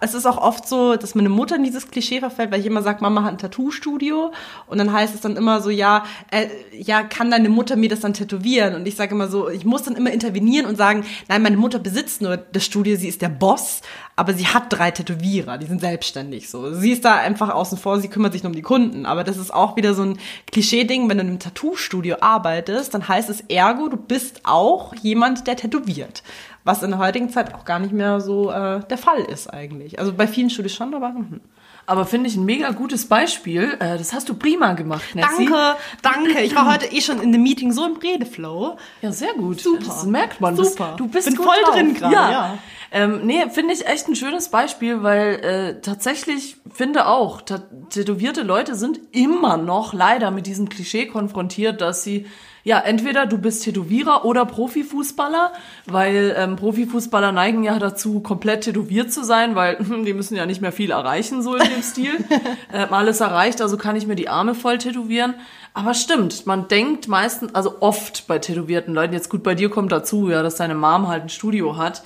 es 0.00 0.14
ist 0.14 0.24
auch 0.24 0.38
oft 0.38 0.66
so, 0.66 0.96
dass 0.96 1.14
meine 1.14 1.28
Mutter 1.28 1.56
in 1.56 1.64
dieses 1.64 1.90
Klischee 1.90 2.20
verfällt, 2.20 2.50
weil 2.50 2.60
ich 2.60 2.66
immer 2.66 2.82
sage, 2.82 3.02
Mama 3.02 3.22
hat 3.24 3.32
ein 3.32 3.38
Tattoo-Studio 3.38 4.32
und 4.66 4.78
dann 4.78 4.90
heißt 4.90 5.14
es 5.14 5.20
dann 5.20 5.36
immer 5.36 5.60
so, 5.60 5.68
ja, 5.68 6.04
äh, 6.30 6.46
ja, 6.72 7.02
kann 7.02 7.30
deine 7.30 7.50
Mutter 7.50 7.76
mir 7.76 7.90
das 7.90 8.00
dann 8.00 8.14
tätowieren? 8.14 8.74
Und 8.74 8.88
ich 8.88 8.96
sage 8.96 9.14
immer 9.14 9.28
so, 9.28 9.50
ich 9.50 9.66
muss 9.66 9.82
dann 9.82 9.94
immer 9.94 10.10
intervenieren 10.10 10.66
und 10.66 10.76
sagen, 10.76 11.04
nein, 11.28 11.42
meine 11.42 11.58
Mutter 11.58 11.78
besitzt 11.78 12.22
nur 12.22 12.38
das 12.38 12.64
Studio, 12.64 12.96
sie 12.96 13.08
ist 13.08 13.20
der 13.20 13.28
Boss, 13.28 13.82
aber 14.16 14.32
sie 14.32 14.46
hat 14.46 14.72
drei 14.72 14.90
Tätowierer, 14.90 15.58
die 15.58 15.66
sind 15.66 15.82
selbstständig 15.82 16.48
so. 16.48 16.72
Sie 16.72 16.90
ist 16.90 17.04
da 17.04 17.16
einfach 17.16 17.50
außen 17.50 17.76
vor, 17.76 18.00
sie 18.00 18.08
kümmert 18.08 18.32
sich 18.32 18.42
nur 18.42 18.50
um 18.50 18.56
die 18.56 18.62
Kunden, 18.62 19.04
aber 19.04 19.24
das 19.24 19.36
ist 19.36 19.52
auch 19.52 19.76
wieder 19.76 19.92
so 19.92 20.02
ein 20.02 20.18
Klischee-Ding, 20.50 21.08
wenn 21.08 21.18
du 21.18 21.24
in 21.24 21.28
einem 21.28 21.38
Tattoo-Studio 21.38 22.16
arbeitest, 22.20 22.94
dann 22.94 23.06
heißt 23.06 23.28
es 23.28 23.42
ergo, 23.42 23.88
du 23.88 23.98
bist 23.98 24.40
auch 24.44 24.94
jemand, 24.94 25.46
der 25.46 25.56
tätowiert. 25.56 26.22
Was 26.64 26.82
in 26.82 26.90
der 26.90 26.98
heutigen 26.98 27.28
Zeit 27.28 27.54
auch 27.54 27.66
gar 27.66 27.78
nicht 27.78 27.92
mehr 27.92 28.20
so 28.20 28.50
äh, 28.50 28.80
der 28.88 28.98
Fall 28.98 29.20
ist 29.20 29.52
eigentlich. 29.52 29.98
Also 29.98 30.14
bei 30.14 30.26
vielen 30.26 30.50
Studios 30.50 30.74
schon, 30.74 30.94
aber 30.94 31.08
hm. 31.08 31.40
Aber 31.86 32.04
finde 32.04 32.28
ich 32.28 32.36
ein 32.36 32.44
mega 32.44 32.70
gutes 32.70 33.06
Beispiel. 33.06 33.76
Äh, 33.78 33.96
das 33.96 34.12
hast 34.12 34.28
du 34.28 34.34
prima 34.34 34.72
gemacht, 34.72 35.14
Nessie. 35.14 35.46
Danke, 35.48 35.76
danke. 36.02 36.40
Ich 36.42 36.54
war 36.54 36.70
heute 36.72 36.86
eh 36.86 37.00
schon 37.00 37.20
in 37.22 37.30
dem 37.32 37.42
Meeting 37.42 37.70
so 37.72 37.84
im 37.86 37.96
Redeflow. 37.96 38.76
Ja, 39.02 39.12
sehr 39.12 39.34
gut. 39.34 39.60
Super. 39.60 39.84
Das 39.86 40.04
merkt 40.04 40.40
man. 40.40 40.56
Super. 40.56 40.88
Das, 40.88 40.96
du 40.96 41.06
bist 41.08 41.28
Bin 41.28 41.36
voll 41.36 41.54
drauf. 41.64 41.74
drin 41.74 41.94
gerade, 41.94 42.14
Ja. 42.14 42.30
ja. 42.30 42.58
Ähm, 42.92 43.22
nee, 43.24 43.44
finde 43.50 43.74
ich 43.74 43.86
echt 43.86 44.08
ein 44.08 44.14
schönes 44.14 44.48
Beispiel, 44.48 45.02
weil 45.02 45.34
äh, 45.44 45.80
tatsächlich 45.80 46.56
finde 46.72 47.06
auch, 47.06 47.42
tätowierte 47.90 48.42
Leute 48.42 48.74
sind 48.76 49.00
immer 49.12 49.56
noch 49.56 49.92
leider 49.92 50.30
mit 50.30 50.46
diesem 50.46 50.68
Klischee 50.68 51.06
konfrontiert, 51.06 51.80
dass 51.80 52.04
sie 52.04 52.26
ja, 52.66 52.80
entweder 52.80 53.26
du 53.26 53.38
bist 53.38 53.62
Tätowierer 53.62 54.24
oder 54.24 54.44
Profifußballer, 54.44 55.52
weil 55.84 56.34
ähm, 56.36 56.56
Profifußballer 56.56 57.30
neigen 57.30 57.62
ja 57.62 57.78
dazu, 57.78 58.18
komplett 58.18 58.64
tätowiert 58.64 59.12
zu 59.12 59.22
sein, 59.22 59.54
weil 59.54 59.78
hm, 59.78 60.04
die 60.04 60.12
müssen 60.12 60.34
ja 60.34 60.46
nicht 60.46 60.60
mehr 60.60 60.72
viel 60.72 60.90
erreichen, 60.90 61.42
so 61.42 61.54
in 61.54 61.62
dem 61.62 61.82
Stil. 61.82 62.16
Ähm, 62.72 62.92
alles 62.92 63.20
erreicht, 63.20 63.62
also 63.62 63.76
kann 63.76 63.96
ich 63.96 64.06
mir 64.06 64.16
die 64.16 64.28
Arme 64.28 64.54
voll 64.54 64.78
tätowieren. 64.78 65.34
Aber 65.76 65.92
stimmt, 65.92 66.46
man 66.46 66.68
denkt 66.68 67.06
meistens, 67.06 67.54
also 67.54 67.76
oft 67.80 68.26
bei 68.26 68.38
tätowierten 68.38 68.94
Leuten, 68.94 69.12
jetzt 69.12 69.28
gut, 69.28 69.42
bei 69.42 69.54
dir 69.54 69.68
kommt 69.68 69.92
dazu, 69.92 70.30
ja, 70.30 70.42
dass 70.42 70.54
deine 70.54 70.74
Mom 70.74 71.06
halt 71.06 71.24
ein 71.24 71.28
Studio 71.28 71.76
hat. 71.76 72.02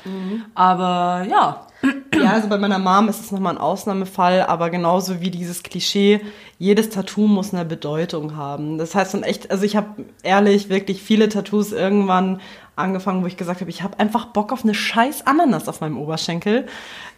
Aber 0.56 1.24
ja, 1.30 1.66
Ja, 2.14 2.32
also 2.32 2.48
bei 2.48 2.58
meiner 2.58 2.78
Mom 2.78 3.08
ist 3.08 3.20
es 3.20 3.32
nochmal 3.32 3.54
ein 3.54 3.60
Ausnahmefall, 3.60 4.42
aber 4.42 4.70
genauso 4.70 5.20
wie 5.20 5.30
dieses 5.30 5.62
Klischee, 5.62 6.20
jedes 6.58 6.90
Tattoo 6.90 7.26
muss 7.26 7.54
eine 7.54 7.64
Bedeutung 7.64 8.36
haben. 8.36 8.76
Das 8.78 8.94
heißt 8.94 9.14
dann 9.14 9.22
echt, 9.22 9.50
also 9.50 9.64
ich 9.64 9.76
habe 9.76 10.04
ehrlich 10.22 10.68
wirklich 10.68 11.02
viele 11.02 11.28
Tattoos 11.28 11.72
irgendwann 11.72 12.40
angefangen, 12.76 13.22
wo 13.22 13.26
ich 13.26 13.36
gesagt 13.36 13.60
habe, 13.60 13.70
ich 13.70 13.82
habe 13.82 13.98
einfach 13.98 14.26
Bock 14.26 14.52
auf 14.52 14.64
eine 14.64 14.74
scheiß 14.74 15.26
Ananas 15.26 15.68
auf 15.68 15.80
meinem 15.80 15.98
Oberschenkel. 15.98 16.66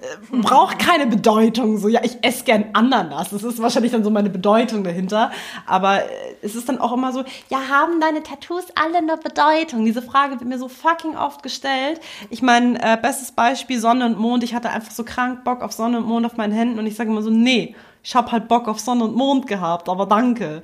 Äh, 0.00 0.36
Braucht 0.36 0.78
keine 0.78 1.06
Bedeutung. 1.06 1.78
So, 1.78 1.88
ja, 1.88 2.00
ich 2.02 2.18
esse 2.22 2.44
gern 2.44 2.66
Ananas. 2.72 3.30
Das 3.30 3.42
ist 3.42 3.60
wahrscheinlich 3.62 3.92
dann 3.92 4.04
so 4.04 4.10
meine 4.10 4.30
Bedeutung 4.30 4.84
dahinter. 4.84 5.30
Aber 5.66 6.02
äh, 6.02 6.08
es 6.42 6.54
ist 6.54 6.68
dann 6.68 6.78
auch 6.78 6.92
immer 6.92 7.12
so, 7.12 7.24
ja, 7.48 7.68
haben 7.68 8.00
deine 8.00 8.22
Tattoos 8.22 8.64
alle 8.74 8.98
eine 8.98 9.16
Bedeutung? 9.16 9.84
Diese 9.84 10.02
Frage 10.02 10.32
wird 10.32 10.44
mir 10.44 10.58
so 10.58 10.68
fucking 10.68 11.16
oft 11.16 11.42
gestellt. 11.42 12.00
Ich 12.30 12.42
meine, 12.42 12.80
äh, 12.82 12.96
bestes 13.00 13.32
Beispiel 13.32 13.78
Sonne 13.78 14.06
und 14.06 14.18
Mond. 14.18 14.42
Ich 14.44 14.54
hatte 14.54 14.70
einfach 14.70 14.92
so 14.92 15.04
krank 15.04 15.44
Bock 15.44 15.62
auf 15.62 15.72
Sonne 15.72 15.98
und 15.98 16.06
Mond 16.06 16.26
auf 16.26 16.36
meinen 16.36 16.52
Händen 16.52 16.78
und 16.78 16.86
ich 16.86 16.96
sage 16.96 17.10
immer 17.10 17.22
so, 17.22 17.30
nee, 17.30 17.76
ich 18.04 18.14
habe 18.16 18.32
halt 18.32 18.48
Bock 18.48 18.66
auf 18.66 18.80
Sonne 18.80 19.04
und 19.04 19.14
Mond 19.14 19.46
gehabt, 19.46 19.88
aber 19.88 20.06
danke. 20.06 20.62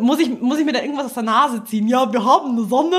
Muss 0.00 0.18
ich, 0.18 0.40
muss 0.40 0.58
ich 0.58 0.64
mir 0.64 0.72
da 0.72 0.80
irgendwas 0.80 1.06
aus 1.06 1.14
der 1.14 1.22
Nase 1.22 1.62
ziehen? 1.64 1.86
Ja, 1.86 2.12
wir 2.12 2.24
haben 2.24 2.50
eine 2.58 2.64
Sonne 2.66 2.96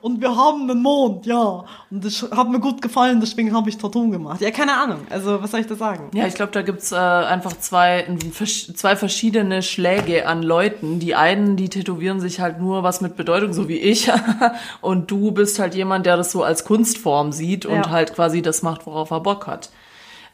und 0.00 0.20
wir 0.22 0.34
haben 0.34 0.62
einen 0.70 0.80
Mond, 0.82 1.26
ja. 1.26 1.64
Und 1.90 2.04
das 2.04 2.26
hat 2.30 2.48
mir 2.48 2.60
gut 2.60 2.80
gefallen, 2.80 3.20
deswegen 3.20 3.54
habe 3.54 3.68
ich 3.68 3.76
Tattoo 3.76 4.08
gemacht. 4.10 4.40
Ja, 4.40 4.50
keine 4.50 4.72
Ahnung. 4.74 5.00
Also, 5.10 5.42
was 5.42 5.50
soll 5.50 5.60
ich 5.60 5.66
da 5.66 5.74
sagen? 5.74 6.10
Ja, 6.14 6.26
ich 6.26 6.34
glaube, 6.34 6.52
da 6.52 6.62
gibt's 6.62 6.92
äh, 6.92 6.96
einfach 6.96 7.52
zwei, 7.58 8.06
zwei 8.74 8.96
verschiedene 8.96 9.62
Schläge 9.62 10.26
an 10.26 10.42
Leuten. 10.42 10.98
Die 10.98 11.14
einen, 11.14 11.56
die 11.56 11.68
tätowieren 11.68 12.20
sich 12.20 12.40
halt 12.40 12.58
nur 12.58 12.82
was 12.82 13.00
mit 13.02 13.16
Bedeutung, 13.16 13.52
so 13.52 13.68
wie 13.68 13.78
ich. 13.78 14.10
und 14.80 15.10
du 15.10 15.30
bist 15.32 15.58
halt 15.58 15.74
jemand, 15.74 16.06
der 16.06 16.16
das 16.16 16.32
so 16.32 16.42
als 16.42 16.64
Kunstform 16.64 17.32
sieht 17.32 17.66
und 17.66 17.74
Ja. 17.74 17.90
halt 17.90 18.14
quasi 18.14 18.40
das 18.40 18.62
macht, 18.62 18.86
worauf 18.86 19.10
er 19.10 19.20
Bock 19.20 19.46
hat. 19.46 19.68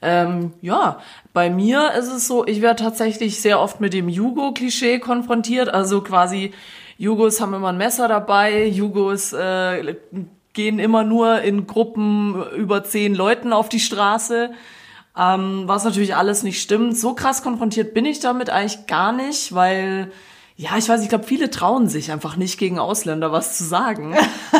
Ähm, 0.02 0.52
ja, 0.61 0.99
bei 1.32 1.49
mir 1.49 1.92
ist 1.92 2.09
es 2.09 2.26
so, 2.26 2.44
ich 2.47 2.61
werde 2.61 2.82
tatsächlich 2.82 3.40
sehr 3.40 3.61
oft 3.61 3.80
mit 3.80 3.92
dem 3.92 4.09
Jugo-Klischee 4.09 4.99
konfrontiert. 4.99 5.68
Also 5.68 6.02
quasi, 6.02 6.52
Jugos 6.99 7.40
haben 7.40 7.54
immer 7.54 7.68
ein 7.68 7.78
Messer 7.78 8.09
dabei, 8.09 8.66
Jugos 8.66 9.32
äh, 9.32 9.94
gehen 10.52 10.78
immer 10.78 11.04
nur 11.04 11.40
in 11.42 11.66
Gruppen 11.66 12.44
über 12.56 12.85
zehn 12.85 13.14
Leuten 13.14 13.52
auf 13.52 13.68
die 13.68 13.80
Straße. 13.80 14.50
Ähm, 15.16 15.64
was 15.66 15.85
natürlich 15.85 16.16
alles 16.16 16.42
nicht 16.42 16.61
stimmt. 16.61 16.97
So 16.97 17.14
krass 17.14 17.42
konfrontiert 17.42 17.94
bin 17.94 18.04
ich 18.04 18.21
damit 18.21 18.50
eigentlich 18.50 18.87
gar 18.87 19.12
nicht, 19.12 19.54
weil 19.54 20.11
ja, 20.56 20.76
ich 20.76 20.88
weiß, 20.88 21.02
ich 21.02 21.09
glaube, 21.09 21.25
viele 21.25 21.50
trauen 21.50 21.88
sich 21.88 22.12
einfach 22.12 22.37
nicht 22.37 22.59
gegen 22.59 22.78
Ausländer 22.78 23.32
was 23.32 23.56
zu 23.56 23.64
sagen. 23.64 24.14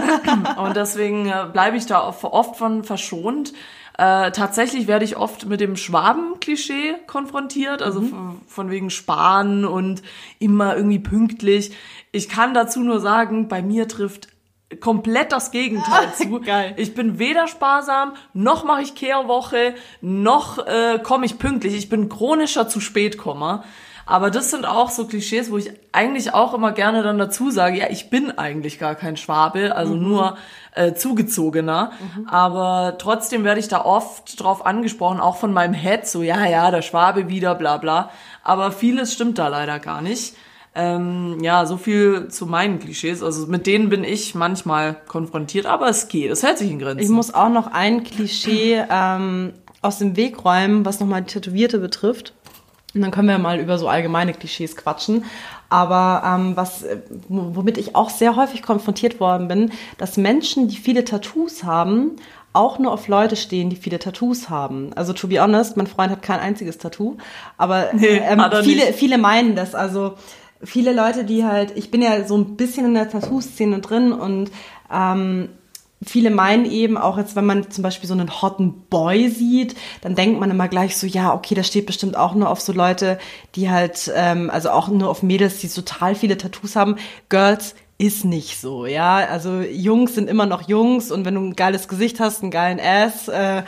und 0.57 0.77
deswegen 0.77 1.29
äh, 1.29 1.47
bleibe 1.53 1.77
ich 1.77 1.87
da 1.87 2.03
oft 2.23 2.57
von 2.57 2.85
verschont. 2.85 3.53
Äh, 3.99 4.33
tatsächlich 4.33 4.87
werde 4.87 5.05
ich 5.05 5.17
oft 5.17 5.47
mit 5.47 5.61
dem 5.61 5.77
Schwaben-Klischee 5.77 6.95
konfrontiert, 7.07 7.83
also 7.83 8.01
mhm. 8.01 8.41
von 8.47 8.71
wegen 8.71 8.91
Sparen 8.91 9.65
und 9.65 10.03
immer 10.39 10.77
irgendwie 10.77 10.99
pünktlich. 10.99 11.73
Ich 12.11 12.29
kann 12.29 12.55
dazu 12.55 12.81
nur 12.81 13.01
sagen, 13.01 13.49
bei 13.49 13.63
mir 13.63 13.89
trifft 13.89 14.29
komplett 14.81 15.33
das 15.33 15.51
Gegenteil 15.51 16.13
zu. 16.17 16.41
Geil. 16.41 16.75
Ich 16.77 16.95
bin 16.95 17.19
weder 17.19 17.47
sparsam, 17.49 18.15
noch 18.33 18.65
mache 18.65 18.83
ich 18.83 18.95
Kehrwoche, 18.95 19.75
noch 20.01 20.59
äh, 20.67 20.99
komme 21.03 21.27
ich 21.27 21.39
pünktlich. 21.39 21.75
Ich 21.75 21.89
bin 21.89 22.09
chronischer 22.09 22.69
zu 22.69 22.81
spät 22.81 23.19
-Komma. 23.19 23.63
Aber 24.07 24.31
das 24.31 24.51
sind 24.51 24.67
auch 24.67 24.91
so 24.91 25.07
Klischees, 25.07 25.51
wo 25.51 25.59
ich 25.59 25.71
eigentlich 25.93 26.35
auch 26.35 26.55
immer 26.55 26.73
gerne 26.73 27.03
dann 27.03 27.19
dazu 27.19 27.51
sage, 27.51 27.79
ja, 27.79 27.87
ich 27.91 28.11
bin 28.11 28.37
eigentlich 28.37 28.79
gar 28.79 28.95
kein 28.95 29.17
Schwabe, 29.17 29.77
also 29.77 29.95
mhm. 29.95 30.03
nur 30.03 30.37
äh, 30.75 30.95
zugezogener. 30.95 31.93
Mhm. 32.17 32.29
Aber 32.29 32.97
trotzdem 32.99 33.45
werde 33.45 33.61
ich 33.61 33.69
da 33.69 33.85
oft 33.85 34.43
drauf 34.43 34.67
angesprochen, 34.67 35.21
auch 35.21 35.37
von 35.37 35.53
meinem 35.53 35.75
Head, 35.75 36.07
so, 36.07 36.23
ja, 36.23 36.45
ja, 36.47 36.71
der 36.71 36.83
Schwabe 36.83 37.29
wieder, 37.29 37.55
bla 37.55 37.77
bla. 37.77 38.11
Aber 38.43 38.73
vieles 38.73 39.13
stimmt 39.13 39.39
da 39.39 39.49
leider 39.49 39.79
gar 39.79 40.03
nicht. 40.03 40.35
Ähm, 40.75 41.39
ja, 41.43 41.67
so 41.67 41.77
viel 41.77 42.29
zu 42.29 42.47
meinen 42.47 42.79
Klischees. 42.79 43.23
Also 43.23 43.47
mit 43.47 43.67
denen 43.67 43.91
bin 43.91 44.05
ich 44.05 44.35
manchmal 44.35 44.97
konfrontiert, 45.07 45.67
aber 45.67 45.89
es 45.89 46.09
geht. 46.09 46.31
Es 46.31 46.43
hält 46.43 46.59
sich 46.59 46.71
in 46.71 46.79
Grenzen. 46.79 47.05
Ich 47.05 47.11
muss 47.11 47.35
auch 47.35 47.51
noch 47.51 47.67
ein 47.67 48.05
Klischee 48.05 48.83
ähm, 48.91 49.53
aus 49.83 49.99
dem 49.99 50.17
Weg 50.17 50.45
räumen, 50.45 50.87
was 50.87 50.99
nochmal 50.99 51.23
die 51.23 51.33
Tätowierte 51.33 51.79
betrifft. 51.79 52.33
Und 52.95 53.01
dann 53.01 53.11
können 53.11 53.29
wir 53.29 53.39
mal 53.39 53.59
über 53.59 53.79
so 53.79 53.89
allgemeine 53.89 54.35
Klischees 54.35 54.77
quatschen. 54.77 55.25
Aber 55.71 56.23
ähm, 56.27 56.57
was, 56.57 56.85
womit 57.29 57.79
ich 57.79 57.97
auch 57.97 58.11
sehr 58.11 58.37
häufig 58.37 58.63
konfrontiert 58.63 59.21
worden 59.21 59.49
bin, 59.49 59.73
dass 59.97 60.17
Menschen, 60.19 60.69
die 60.69 60.77
viele 60.77 61.05
Tattoos 61.05 61.65
haben, 61.65 62.17
auch 62.53 62.79
nur 62.79 62.93
auf 62.93 63.09
Leute 63.09 63.37
stehen, 63.37 63.71
die 63.71 63.77
viele 63.77 63.99
Tattoos 63.99 64.51
haben. 64.51 64.93
Also 64.95 65.13
to 65.13 65.29
be 65.29 65.41
honest, 65.41 65.77
mein 65.77 65.87
Freund 65.87 66.11
hat 66.11 66.23
kein 66.23 66.41
einziges 66.41 66.79
Tattoo, 66.79 67.17
aber 67.57 67.91
nee, 67.95 68.21
ähm, 68.23 68.43
viele, 68.63 68.87
nicht. 68.87 68.99
viele 68.99 69.17
meinen 69.17 69.57
das. 69.57 69.75
Also 69.75 70.15
viele 70.63 70.93
Leute, 70.93 71.25
die 71.25 71.45
halt, 71.45 71.77
ich 71.77 71.91
bin 71.91 72.03
ja 72.03 72.25
so 72.25 72.37
ein 72.37 72.57
bisschen 72.57 72.87
in 72.87 72.95
der 72.95 73.09
Tattoo-Szene 73.09 73.81
drin 73.81 74.13
und 74.13 74.51
ähm, 74.93 75.49
viele 76.05 76.31
meinen 76.31 76.65
eben, 76.65 76.97
auch 76.97 77.19
jetzt, 77.19 77.37
wenn 77.37 77.47
man 77.47 77.71
zum 77.71 77.83
Beispiel 77.83 78.09
so 78.09 78.15
einen 78.15 78.43
hotten 78.43 78.85
Boy 78.89 79.29
sieht, 79.29 79.75
dann 80.01 80.15
denkt 80.15 80.41
man 80.41 80.51
immer 80.51 80.69
gleich 80.69 80.97
so, 80.97 81.07
ja, 81.07 81.33
okay, 81.35 81.55
das 81.55 81.67
steht 81.67 81.87
bestimmt 81.87 82.17
auch 82.17 82.35
nur 82.35 82.51
auf 82.51 82.61
so 82.61 82.73
Leute, 82.73 83.19
die 83.55 83.71
halt, 83.71 84.11
ähm, 84.15 84.51
also 84.51 84.71
auch 84.71 84.89
nur 84.89 85.09
auf 85.09 85.23
Mädels, 85.23 85.59
die 85.59 85.69
total 85.69 86.15
viele 86.15 86.37
Tattoos 86.37 86.77
haben. 86.77 86.97
Girls 87.29 87.75
ist 87.99 88.25
nicht 88.25 88.61
so, 88.61 88.87
ja. 88.87 89.17
Also 89.19 89.61
Jungs 89.61 90.15
sind 90.15 90.29
immer 90.29 90.47
noch 90.47 90.69
Jungs 90.69 91.13
und 91.13 91.25
wenn 91.25 91.37
du 91.37 91.41
ein 91.41 91.57
geiles 91.57 91.87
Gesicht 91.87 92.19
hast, 92.19 92.43
einen 92.43 92.51
geilen 92.51 92.81
Ass, 92.81 93.29
äh, 93.29 93.63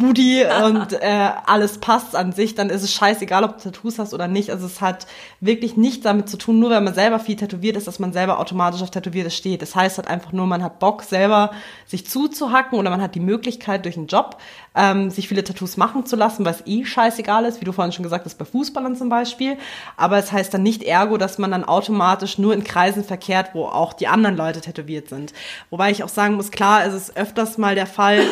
Booty 0.00 0.44
und 0.64 0.94
äh, 0.94 1.30
alles 1.46 1.78
passt 1.78 2.16
an 2.16 2.32
sich, 2.32 2.54
dann 2.54 2.70
ist 2.70 2.82
es 2.82 2.92
scheißegal, 2.92 3.44
ob 3.44 3.58
du 3.58 3.64
Tattoos 3.64 3.98
hast 3.98 4.14
oder 4.14 4.26
nicht. 4.26 4.50
Also 4.50 4.66
es 4.66 4.80
hat 4.80 5.06
wirklich 5.40 5.76
nichts 5.76 6.02
damit 6.02 6.28
zu 6.28 6.36
tun, 6.36 6.58
nur 6.58 6.70
weil 6.70 6.80
man 6.80 6.94
selber 6.94 7.20
viel 7.20 7.36
tätowiert 7.36 7.76
ist, 7.76 7.86
dass 7.86 7.98
man 7.98 8.12
selber 8.12 8.38
automatisch 8.40 8.82
auf 8.82 8.90
Tätowiertes 8.90 9.36
steht. 9.36 9.62
Das 9.62 9.76
heißt 9.76 9.98
halt 9.98 10.08
einfach 10.08 10.32
nur, 10.32 10.46
man 10.46 10.62
hat 10.62 10.78
Bock, 10.80 11.02
selber 11.02 11.50
sich 11.86 12.08
zuzuhacken 12.08 12.78
oder 12.78 12.90
man 12.90 13.02
hat 13.02 13.14
die 13.14 13.20
Möglichkeit 13.20 13.84
durch 13.84 13.96
einen 13.96 14.06
Job, 14.06 14.38
ähm, 14.74 15.10
sich 15.10 15.28
viele 15.28 15.44
Tattoos 15.44 15.76
machen 15.76 16.06
zu 16.06 16.16
lassen, 16.16 16.44
was 16.44 16.66
eh 16.66 16.84
scheißegal 16.84 17.44
ist, 17.44 17.60
wie 17.60 17.64
du 17.64 17.72
vorhin 17.72 17.92
schon 17.92 18.02
gesagt 18.02 18.24
hast, 18.24 18.38
bei 18.38 18.44
Fußballern 18.44 18.96
zum 18.96 19.08
Beispiel. 19.10 19.58
Aber 19.96 20.18
es 20.18 20.32
heißt 20.32 20.52
dann 20.54 20.62
nicht 20.62 20.82
ergo, 20.82 21.18
dass 21.18 21.38
man 21.38 21.50
dann 21.50 21.64
automatisch 21.64 22.38
nur 22.38 22.54
in 22.54 22.64
Kreisen 22.64 23.04
verkehrt, 23.04 23.50
wo 23.52 23.66
auch 23.66 23.92
die 23.92 24.08
anderen 24.08 24.36
Leute 24.36 24.60
tätowiert 24.60 25.08
sind. 25.08 25.32
Wobei 25.68 25.90
ich 25.90 26.02
auch 26.02 26.08
sagen 26.08 26.34
muss, 26.34 26.50
klar, 26.50 26.84
es 26.86 26.94
ist 26.94 27.16
öfters 27.16 27.58
mal 27.58 27.74
der 27.74 27.86
Fall, 27.86 28.22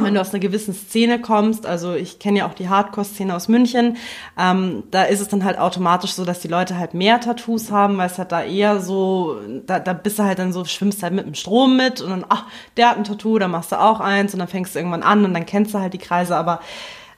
wenn 0.00 0.14
du 0.14 0.20
aus 0.20 0.30
einer 0.30 0.40
gewissen 0.40 0.74
Szene 0.74 1.20
kommst, 1.20 1.66
also 1.66 1.94
ich 1.94 2.18
kenne 2.18 2.38
ja 2.40 2.46
auch 2.46 2.54
die 2.54 2.68
Hardcore-Szene 2.68 3.34
aus 3.34 3.48
München, 3.48 3.96
ähm, 4.38 4.84
da 4.90 5.04
ist 5.04 5.20
es 5.20 5.28
dann 5.28 5.44
halt 5.44 5.58
automatisch 5.58 6.12
so, 6.12 6.24
dass 6.24 6.40
die 6.40 6.48
Leute 6.48 6.78
halt 6.78 6.94
mehr 6.94 7.20
Tattoos 7.20 7.70
haben, 7.70 7.98
weil 7.98 8.06
es 8.06 8.18
halt 8.18 8.32
da 8.32 8.42
eher 8.42 8.80
so, 8.80 9.40
da, 9.66 9.78
da 9.78 9.92
bist 9.92 10.18
du 10.18 10.24
halt 10.24 10.38
dann 10.38 10.52
so, 10.52 10.64
schwimmst 10.64 11.02
halt 11.02 11.12
mit 11.12 11.26
dem 11.26 11.34
Strom 11.34 11.76
mit 11.76 12.00
und 12.00 12.10
dann, 12.10 12.24
ach, 12.28 12.44
der 12.76 12.90
hat 12.90 12.96
ein 12.96 13.04
Tattoo, 13.04 13.38
dann 13.38 13.50
machst 13.50 13.72
du 13.72 13.80
auch 13.80 14.00
eins 14.00 14.32
und 14.32 14.40
dann 14.40 14.48
fängst 14.48 14.74
du 14.74 14.78
irgendwann 14.78 15.02
an 15.02 15.24
und 15.24 15.34
dann 15.34 15.46
kennst 15.46 15.74
du 15.74 15.78
halt 15.78 15.94
die 15.94 15.98
Kreise, 15.98 16.36
aber 16.36 16.60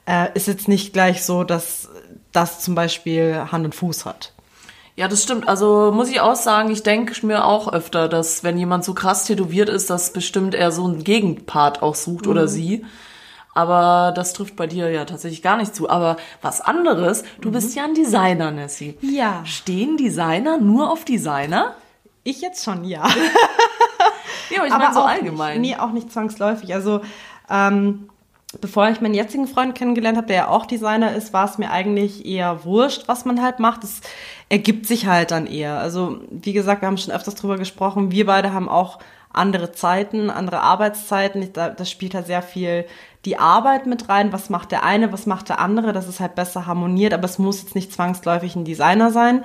äh, 0.07 0.29
ist 0.35 0.49
jetzt 0.49 0.69
nicht 0.69 0.93
gleich 0.93 1.23
so, 1.23 1.45
dass 1.45 1.89
das 2.33 2.61
zum 2.61 2.75
Beispiel 2.75 3.45
Hand 3.51 3.65
und 3.65 3.75
Fuß 3.75 4.07
hat. 4.07 4.33
Ja, 4.99 5.07
das 5.07 5.23
stimmt. 5.23 5.47
Also 5.47 5.93
muss 5.95 6.11
ich 6.11 6.21
auch 6.21 6.35
sagen, 6.35 6.73
ich 6.73 6.83
denke 6.83 7.25
mir 7.25 7.45
auch 7.45 7.73
öfter, 7.73 8.09
dass 8.09 8.43
wenn 8.43 8.59
jemand 8.59 8.83
so 8.83 8.95
krass 8.95 9.27
tätowiert 9.27 9.69
ist, 9.69 9.91
dass 9.91 10.13
bestimmt 10.13 10.57
er 10.57 10.73
so 10.73 10.85
einen 10.87 11.05
Gegenpart 11.05 11.83
auch 11.83 11.95
sucht 11.95 12.25
mhm. 12.25 12.33
oder 12.33 12.49
sie. 12.49 12.85
Aber 13.55 14.11
das 14.13 14.33
trifft 14.33 14.57
bei 14.57 14.67
dir 14.67 14.91
ja 14.91 15.05
tatsächlich 15.05 15.41
gar 15.41 15.57
nicht 15.57 15.73
zu. 15.73 15.89
Aber 15.89 16.17
was 16.43 16.61
anderes, 16.61 17.23
du 17.41 17.51
mhm. 17.51 17.53
bist 17.53 17.77
ja 17.77 17.85
ein 17.85 17.95
Designer, 17.95 18.51
Nessie. 18.51 18.99
Ja. 19.01 19.43
Stehen 19.45 19.99
Designer 19.99 20.59
nur 20.59 20.91
auf 20.91 21.05
Designer? 21.05 21.77
Ich 22.25 22.41
jetzt 22.41 22.65
schon, 22.65 22.83
ja. 22.83 23.07
ja, 24.51 24.59
aber 24.59 24.67
ich 24.67 24.73
meine 24.73 24.95
so 24.95 25.03
allgemein. 25.03 25.61
Nicht, 25.61 25.77
nee, 25.77 25.81
auch 25.81 25.93
nicht 25.93 26.11
zwangsläufig. 26.11 26.75
Also 26.75 27.03
ähm, 27.49 28.09
bevor 28.61 28.89
ich 28.89 29.01
meinen 29.01 29.15
jetzigen 29.15 29.47
Freund 29.47 29.75
kennengelernt 29.75 30.17
habe, 30.17 30.27
der 30.27 30.37
ja 30.37 30.49
auch 30.49 30.67
Designer 30.67 31.15
ist, 31.15 31.33
war 31.33 31.45
es 31.45 31.59
mir 31.59 31.71
eigentlich 31.71 32.25
eher 32.25 32.65
wurscht, 32.65 33.07
was 33.07 33.25
man 33.25 33.43
halt 33.43 33.59
macht. 33.59 33.85
Es 33.85 34.01
ergibt 34.49 34.87
sich 34.87 35.07
halt 35.07 35.31
dann 35.31 35.47
eher. 35.47 35.79
Also 35.79 36.21
wie 36.31 36.55
gesagt, 36.55 36.83
wir 36.83 36.89
haben 36.89 36.97
schon 36.97 37.15
öfters 37.15 37.35
drüber 37.35 37.59
gesprochen. 37.59 38.11
Wir 38.11 38.25
beide 38.27 38.53
haben 38.55 38.69
auch 38.69 38.99
andere 39.31 39.73
Zeiten, 39.73 40.31
andere 40.31 40.61
Arbeitszeiten. 40.61 41.53
Da, 41.53 41.69
das 41.69 41.91
spielt 41.91 42.15
halt 42.15 42.27
sehr 42.27 42.43
viel 42.43 42.87
die 43.27 43.39
Arbeit 43.39 43.87
mit 43.87 44.09
rein. 44.09 44.33
Was 44.33 44.49
macht 44.49 44.73
der 44.73 44.83
eine, 44.83 45.13
was 45.13 45.27
macht 45.27 45.51
der 45.51 45.61
andere? 45.61 45.93
Das 45.93 46.09
ist 46.09 46.21
halt 46.21 46.35
besser 46.35 46.67
harmoniert, 46.67 47.13
aber 47.13 47.25
es 47.25 47.39
muss 47.39 47.63
jetzt 47.63 47.75
nicht 47.75 47.93
zwangsläufig 47.93 48.57
ein 48.57 48.65
Designer 48.65 49.11
sein. 49.11 49.45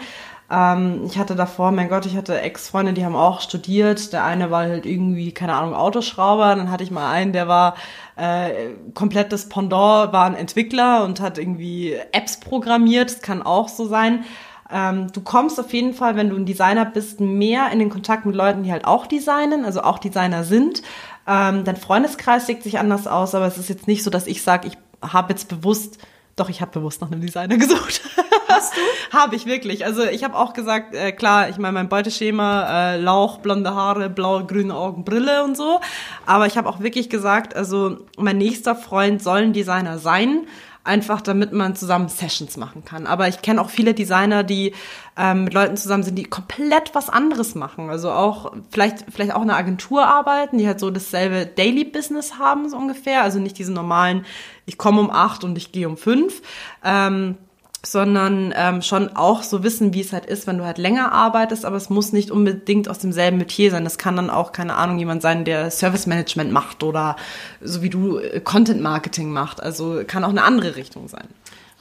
Ähm, 0.51 1.03
ich 1.05 1.17
hatte 1.17 1.35
davor, 1.35 1.71
mein 1.71 1.89
Gott, 1.89 2.05
ich 2.05 2.15
hatte 2.15 2.39
Ex-Freunde, 2.39 2.93
die 2.93 3.05
haben 3.05 3.15
auch 3.15 3.41
studiert. 3.41 4.13
Der 4.13 4.23
eine 4.23 4.51
war 4.51 4.61
halt 4.61 4.85
irgendwie, 4.85 5.31
keine 5.31 5.55
Ahnung, 5.55 5.73
Autoschrauber. 5.73 6.55
Dann 6.55 6.69
hatte 6.69 6.83
ich 6.83 6.91
mal 6.91 7.11
einen, 7.11 7.33
der 7.33 7.47
war 7.47 7.75
äh, 8.15 8.71
komplettes 8.93 9.49
Pendant, 9.49 10.13
war 10.13 10.25
ein 10.25 10.35
Entwickler 10.35 11.03
und 11.03 11.21
hat 11.21 11.37
irgendwie 11.37 11.95
Apps 12.11 12.39
programmiert. 12.39 13.11
Das 13.11 13.21
kann 13.21 13.41
auch 13.41 13.69
so 13.69 13.87
sein. 13.87 14.25
Ähm, 14.71 15.11
du 15.11 15.21
kommst 15.21 15.59
auf 15.59 15.71
jeden 15.73 15.93
Fall, 15.93 16.15
wenn 16.15 16.29
du 16.29 16.35
ein 16.35 16.45
Designer 16.45 16.85
bist, 16.85 17.19
mehr 17.19 17.71
in 17.71 17.79
den 17.79 17.89
Kontakt 17.89 18.25
mit 18.25 18.35
Leuten, 18.35 18.63
die 18.63 18.71
halt 18.71 18.85
auch 18.85 19.07
designen, 19.07 19.65
also 19.65 19.81
auch 19.81 19.99
Designer 19.99 20.43
sind. 20.43 20.81
Ähm, 21.27 21.63
dein 21.63 21.77
Freundeskreis 21.77 22.47
legt 22.47 22.63
sich 22.63 22.79
anders 22.79 23.07
aus, 23.07 23.35
aber 23.35 23.45
es 23.45 23.57
ist 23.57 23.69
jetzt 23.69 23.87
nicht 23.87 24.03
so, 24.03 24.09
dass 24.09 24.27
ich 24.27 24.41
sage, 24.41 24.67
ich 24.67 24.77
habe 25.01 25.31
jetzt 25.31 25.47
bewusst 25.47 25.99
doch, 26.35 26.49
ich 26.49 26.61
habe 26.61 26.71
bewusst 26.71 27.01
nach 27.01 27.11
einem 27.11 27.21
Designer 27.21 27.57
gesucht. 27.57 28.01
Hast 28.47 28.73
du? 28.75 28.81
habe 29.17 29.35
ich 29.35 29.45
wirklich. 29.45 29.85
Also 29.85 30.03
ich 30.03 30.23
habe 30.23 30.35
auch 30.35 30.53
gesagt, 30.53 30.95
äh, 30.95 31.11
klar, 31.11 31.49
ich 31.49 31.57
meine 31.57 31.73
mein 31.73 31.89
Beuteschema, 31.89 32.93
äh, 32.93 32.97
Lauch, 32.97 33.37
blonde 33.39 33.73
Haare, 33.75 34.09
blaue, 34.09 34.45
grüne 34.45 34.75
Augen, 34.75 35.03
Brille 35.05 35.43
und 35.43 35.55
so. 35.55 35.79
Aber 36.25 36.47
ich 36.47 36.57
habe 36.57 36.67
auch 36.67 36.79
wirklich 36.79 37.09
gesagt, 37.09 37.55
also 37.55 37.97
mein 38.17 38.37
nächster 38.37 38.75
Freund 38.75 39.21
soll 39.21 39.39
ein 39.39 39.53
Designer 39.53 39.99
sein 39.99 40.47
einfach 40.83 41.21
damit 41.21 41.53
man 41.53 41.75
zusammen 41.75 42.09
Sessions 42.09 42.57
machen 42.57 42.83
kann. 42.83 43.07
Aber 43.07 43.27
ich 43.27 43.41
kenne 43.41 43.61
auch 43.61 43.69
viele 43.69 43.93
Designer, 43.93 44.43
die 44.43 44.73
ähm, 45.17 45.45
mit 45.45 45.53
Leuten 45.53 45.77
zusammen 45.77 46.03
sind, 46.03 46.15
die 46.15 46.25
komplett 46.25 46.93
was 46.93 47.09
anderes 47.09 47.55
machen. 47.55 47.89
Also 47.89 48.11
auch 48.11 48.53
vielleicht 48.69 49.05
vielleicht 49.09 49.33
auch 49.33 49.41
eine 49.41 49.55
Agentur 49.55 50.05
arbeiten, 50.05 50.57
die 50.57 50.67
halt 50.67 50.79
so 50.79 50.91
dasselbe 50.91 51.45
Daily 51.45 51.85
Business 51.85 52.37
haben 52.37 52.69
so 52.69 52.77
ungefähr. 52.77 53.23
Also 53.23 53.39
nicht 53.39 53.57
diese 53.57 53.71
normalen, 53.71 54.25
ich 54.65 54.77
komme 54.77 54.99
um 54.99 55.09
acht 55.09 55.43
und 55.43 55.57
ich 55.57 55.71
gehe 55.71 55.87
um 55.87 55.95
fünf. 55.95 56.41
Ähm, 56.83 57.37
sondern 57.85 58.53
ähm, 58.55 58.81
schon 58.81 59.15
auch 59.15 59.43
so 59.43 59.61
wissen, 59.61 59.93
wie 59.93 59.99
es 59.99 60.13
halt 60.13 60.25
ist, 60.25 60.47
wenn 60.47 60.57
du 60.57 60.65
halt 60.65 60.77
länger 60.77 61.11
arbeitest, 61.11 61.65
aber 61.65 61.75
es 61.75 61.89
muss 61.89 62.13
nicht 62.13 62.31
unbedingt 62.31 62.87
aus 62.87 62.99
demselben 62.99 63.37
Metier 63.37 63.71
sein. 63.71 63.83
Das 63.83 63.97
kann 63.97 64.15
dann 64.15 64.29
auch, 64.29 64.53
keine 64.53 64.75
Ahnung, 64.75 64.99
jemand 64.99 65.21
sein, 65.21 65.43
der 65.43 65.69
Service 65.69 66.07
Management 66.07 66.51
macht 66.51 66.81
oder 66.83 67.17
so 67.61 67.81
wie 67.81 67.89
du 67.89 68.19
äh, 68.19 68.39
Content 68.39 68.81
Marketing 68.81 69.31
macht. 69.31 69.61
Also 69.61 70.01
kann 70.07 70.23
auch 70.23 70.29
eine 70.29 70.43
andere 70.43 70.77
Richtung 70.77 71.09
sein. 71.09 71.27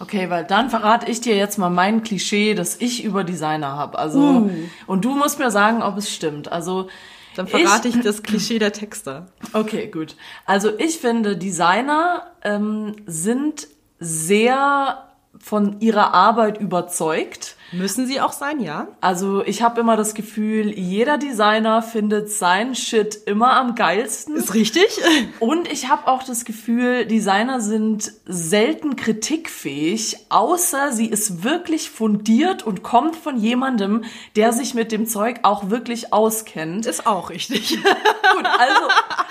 Okay, 0.01 0.29
weil 0.29 0.45
dann 0.45 0.71
verrate 0.71 1.09
ich 1.09 1.21
dir 1.21 1.37
jetzt 1.37 1.59
mal 1.59 1.71
mein 1.71 2.03
Klischee, 2.03 2.55
das 2.55 2.81
ich 2.81 3.05
über 3.05 3.23
Designer 3.23 3.77
habe. 3.77 3.97
Also 3.97 4.19
uh. 4.19 4.51
und 4.89 5.05
du 5.05 5.15
musst 5.15 5.39
mir 5.39 5.53
sagen, 5.53 5.83
ob 5.83 5.97
es 5.97 6.13
stimmt. 6.13 6.51
Also 6.51 6.89
dann 7.37 7.47
verrate 7.47 7.87
ich, 7.87 7.95
ich 7.95 8.03
das 8.03 8.25
Klischee 8.25 8.59
der 8.59 8.73
Texter. 8.73 9.29
Okay, 9.53 9.87
gut. 9.87 10.17
Also 10.45 10.77
ich 10.77 10.99
finde, 10.99 11.37
Designer 11.37 12.33
ähm, 12.43 12.97
sind 13.07 13.69
sehr 14.01 15.12
von 15.43 15.81
ihrer 15.81 16.15
Arbeit 16.15 16.59
überzeugt. 16.59 17.57
Müssen 17.73 18.07
sie 18.07 18.21
auch 18.21 18.33
sein, 18.33 18.61
ja? 18.61 18.89
Also 19.01 19.43
ich 19.45 19.63
habe 19.63 19.81
immer 19.81 19.97
das 19.97 20.15
Gefühl, 20.15 20.71
jeder 20.79 21.17
Designer 21.19 21.83
findet 21.83 22.31
sein 22.31 22.75
Shit 22.75 23.19
immer 23.27 23.55
am 23.55 23.75
geilsten. 23.75 24.37
Ist 24.37 24.55
richtig. 24.55 24.87
Und 25.41 25.71
ich 25.73 25.89
habe 25.89 26.07
auch 26.09 26.23
das 26.23 26.45
Gefühl, 26.45 27.07
Designer 27.07 27.61
sind 27.61 28.13
selten 28.27 28.97
kritikfähig, 28.97 30.19
außer 30.29 30.93
sie 30.93 31.07
ist 31.07 31.43
wirklich 31.45 31.91
fundiert 31.91 32.63
und 32.63 32.83
kommt 32.83 33.17
von 33.17 33.39
jemandem, 33.39 34.05
der 34.37 34.53
sich 34.53 34.75
mit 34.75 34.93
dem 34.93 35.07
Zeug 35.07 35.41
auch 35.43 35.71
wirklich 35.71 36.13
auskennt. 36.13 36.87
Ist 36.87 37.07
auch 37.07 37.31
richtig. 37.31 37.71
Gut, 38.35 38.47
also, 38.47 38.83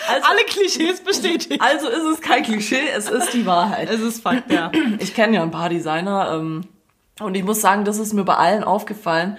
also 0.09 0.27
Alle 0.29 0.43
Klischees 0.47 1.01
bestätigt. 1.01 1.61
also 1.61 1.87
ist 1.87 2.03
es 2.03 2.21
kein 2.21 2.43
Klischee, 2.43 2.89
es 2.95 3.09
ist 3.09 3.33
die 3.33 3.45
Wahrheit. 3.45 3.89
Es 3.89 4.01
ist 4.01 4.21
Fakt, 4.21 4.51
ja. 4.51 4.71
Ich 4.99 5.13
kenne 5.13 5.35
ja 5.35 5.43
ein 5.43 5.51
paar 5.51 5.69
Designer 5.69 6.33
ähm, 6.35 6.63
und 7.21 7.35
ich 7.35 7.43
muss 7.43 7.61
sagen, 7.61 7.85
das 7.85 7.97
ist 7.97 8.13
mir 8.13 8.23
bei 8.23 8.35
allen 8.35 8.63
aufgefallen. 8.63 9.37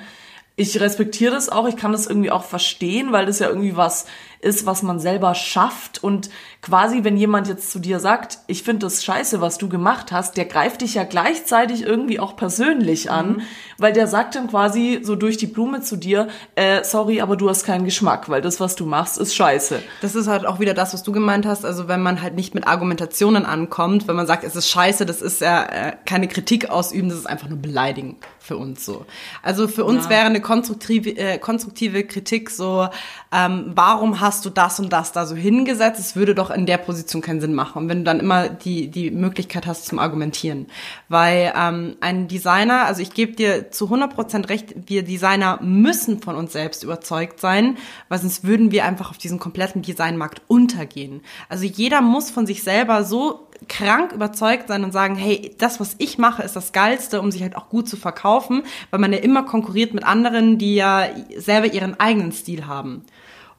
Ich 0.55 0.79
respektiere 0.81 1.33
das 1.33 1.49
auch, 1.49 1.67
ich 1.67 1.77
kann 1.77 1.93
das 1.93 2.07
irgendwie 2.07 2.31
auch 2.31 2.45
verstehen, 2.45 3.13
weil 3.13 3.27
das 3.27 3.39
ja 3.39 3.49
irgendwie 3.49 3.77
was 3.77 4.07
ist, 4.41 4.67
was 4.67 4.83
man 4.83 5.01
selber 5.01 5.35
schafft 5.35 6.03
und 6.03 6.29
quasi, 6.63 7.03
wenn 7.03 7.17
jemand 7.17 7.49
jetzt 7.49 7.73
zu 7.73 7.81
dir 7.81 7.99
sagt, 7.99 8.39
ich 8.47 8.63
finde 8.63 8.87
das 8.87 9.03
scheiße, 9.05 9.41
was 9.41 9.59
du 9.59 9.69
gemacht 9.69 10.13
hast, 10.13 10.37
der 10.37 10.45
greift 10.45 10.83
dich 10.83 10.95
ja 10.95 11.03
gleichzeitig 11.03 11.83
irgendwie 11.83 12.21
auch 12.21 12.37
persönlich 12.37 13.11
an, 13.11 13.43
weil 13.79 13.93
der 13.93 14.07
sagt 14.07 14.37
dann 14.37 14.47
quasi 14.47 15.01
so 15.03 15.17
durch 15.17 15.37
die 15.37 15.49
Blume 15.49 15.81
zu 15.81 15.97
dir, 15.97 16.29
äh, 16.55 16.85
sorry, 16.85 17.21
aber 17.21 17.37
du 17.37 17.51
hast 17.51 17.65
keinen 17.65 17.85
Geschmack, 17.85 18.29
weil 18.29 18.41
das, 18.43 18.61
was 18.61 18.77
du 18.77 18.87
machst, 18.87 19.19
ist 19.19 19.35
scheiße. 19.35 19.83
Das 20.03 20.15
ist 20.15 20.29
halt 20.29 20.47
auch 20.47 20.61
wieder 20.61 20.73
das, 20.73 20.95
was 20.95 21.03
du 21.03 21.11
gemeint 21.11 21.47
hast. 21.47 21.65
Also 21.65 21.89
wenn 21.89 22.01
man 22.01 22.23
halt 22.23 22.37
nicht 22.37 22.55
mit 22.55 22.65
Argumentationen 22.69 23.45
ankommt, 23.45 24.07
wenn 24.07 24.15
man 24.15 24.29
sagt, 24.29 24.45
es 24.45 24.55
ist 24.55 24.69
scheiße, 24.69 25.05
das 25.05 25.21
ist 25.21 25.41
ja 25.41 25.65
äh, 25.65 25.97
keine 26.07 26.29
Kritik 26.29 26.71
ausüben, 26.71 27.09
das 27.09 27.19
ist 27.19 27.27
einfach 27.27 27.49
nur 27.49 27.59
beleidigen 27.59 28.19
für 28.39 28.57
uns 28.57 28.85
so. 28.85 29.05
Also 29.43 29.67
für 29.67 29.85
uns 29.85 30.05
Ja. 30.05 30.11
wäre 30.11 30.27
eine 30.27 30.41
konstruktive, 30.41 31.11
äh, 31.11 31.39
konstruktive 31.39 32.05
Kritik 32.05 32.51
so, 32.51 32.89
ähm, 33.33 33.73
warum 33.75 34.21
hast 34.21 34.45
du 34.45 34.51
das 34.51 34.79
und 34.79 34.93
das 34.93 35.11
da 35.11 35.27
so 35.27 35.35
hingesetzt? 35.35 35.99
Es 35.99 36.15
würde 36.15 36.35
doch 36.37 36.52
in 36.55 36.67
der 36.67 36.79
Position 36.79 37.23
keinen 37.23 37.41
Sinn 37.41 37.55
machen. 37.55 37.83
Und 37.83 37.89
wenn 37.89 37.99
du 37.99 38.05
dann 38.05 38.21
immer 38.21 38.49
die, 38.49 38.89
die 38.89 39.11
Möglichkeit 39.11 39.67
hast 39.67 39.87
zum 39.87 39.99
Argumentieren. 39.99 40.67
Weil 41.09 41.53
ähm, 41.57 41.97
ein 42.01 42.29
Designer, 42.29 42.85
also 42.85 43.03
ich 43.03 43.15
gebe 43.15 43.33
dir 43.33 43.71
zu 43.71 43.87
100% 43.87 44.49
recht, 44.49 44.75
wir 44.87 45.03
Designer 45.03 45.59
müssen 45.63 46.21
von 46.21 46.37
uns 46.37 46.53
selbst 46.53 46.85
überzeugt 46.85 47.41
sein, 47.41 47.77
weil 48.09 48.19
sonst 48.19 48.45
würden 48.45 48.71
wir 48.71 48.85
einfach 48.85 49.11
auf 49.11 49.19
diesem 49.19 49.39
kompletten 49.39 49.83
Designmarkt 49.83 50.43
untergehen. 50.47 51.23
Also 51.49 51.65
jeder 51.65 52.01
muss 52.01 52.31
von 52.31 52.47
sich 52.47 52.63
selber 52.63 53.05
so 53.05 53.49
krank 53.69 54.13
überzeugt 54.13 54.69
sein 54.69 54.85
und 54.85 54.93
sagen, 54.93 55.17
hey, 55.17 55.55
das, 55.59 55.81
was 55.81 55.95
ich 55.99 56.19
mache, 56.19 56.43
ist 56.43 56.57
das 56.57 56.73
Geilste, 56.73 57.21
um 57.21 57.31
sich 57.31 57.43
halt 57.43 57.57
auch 57.57 57.69
gut 57.69 57.89
zu 57.89 57.97
verkaufen, 57.97 58.63
weil 58.91 59.01
man 59.01 59.13
ja 59.13 59.19
immer 59.19 59.45
konkurriert 59.45 59.95
mit 59.95 60.05
anderen, 60.05 60.59
die 60.59 60.75
ja 60.75 61.07
selber 61.37 61.73
ihren 61.73 61.99
eigenen 61.99 62.33
Stil 62.33 62.67
haben. 62.67 63.05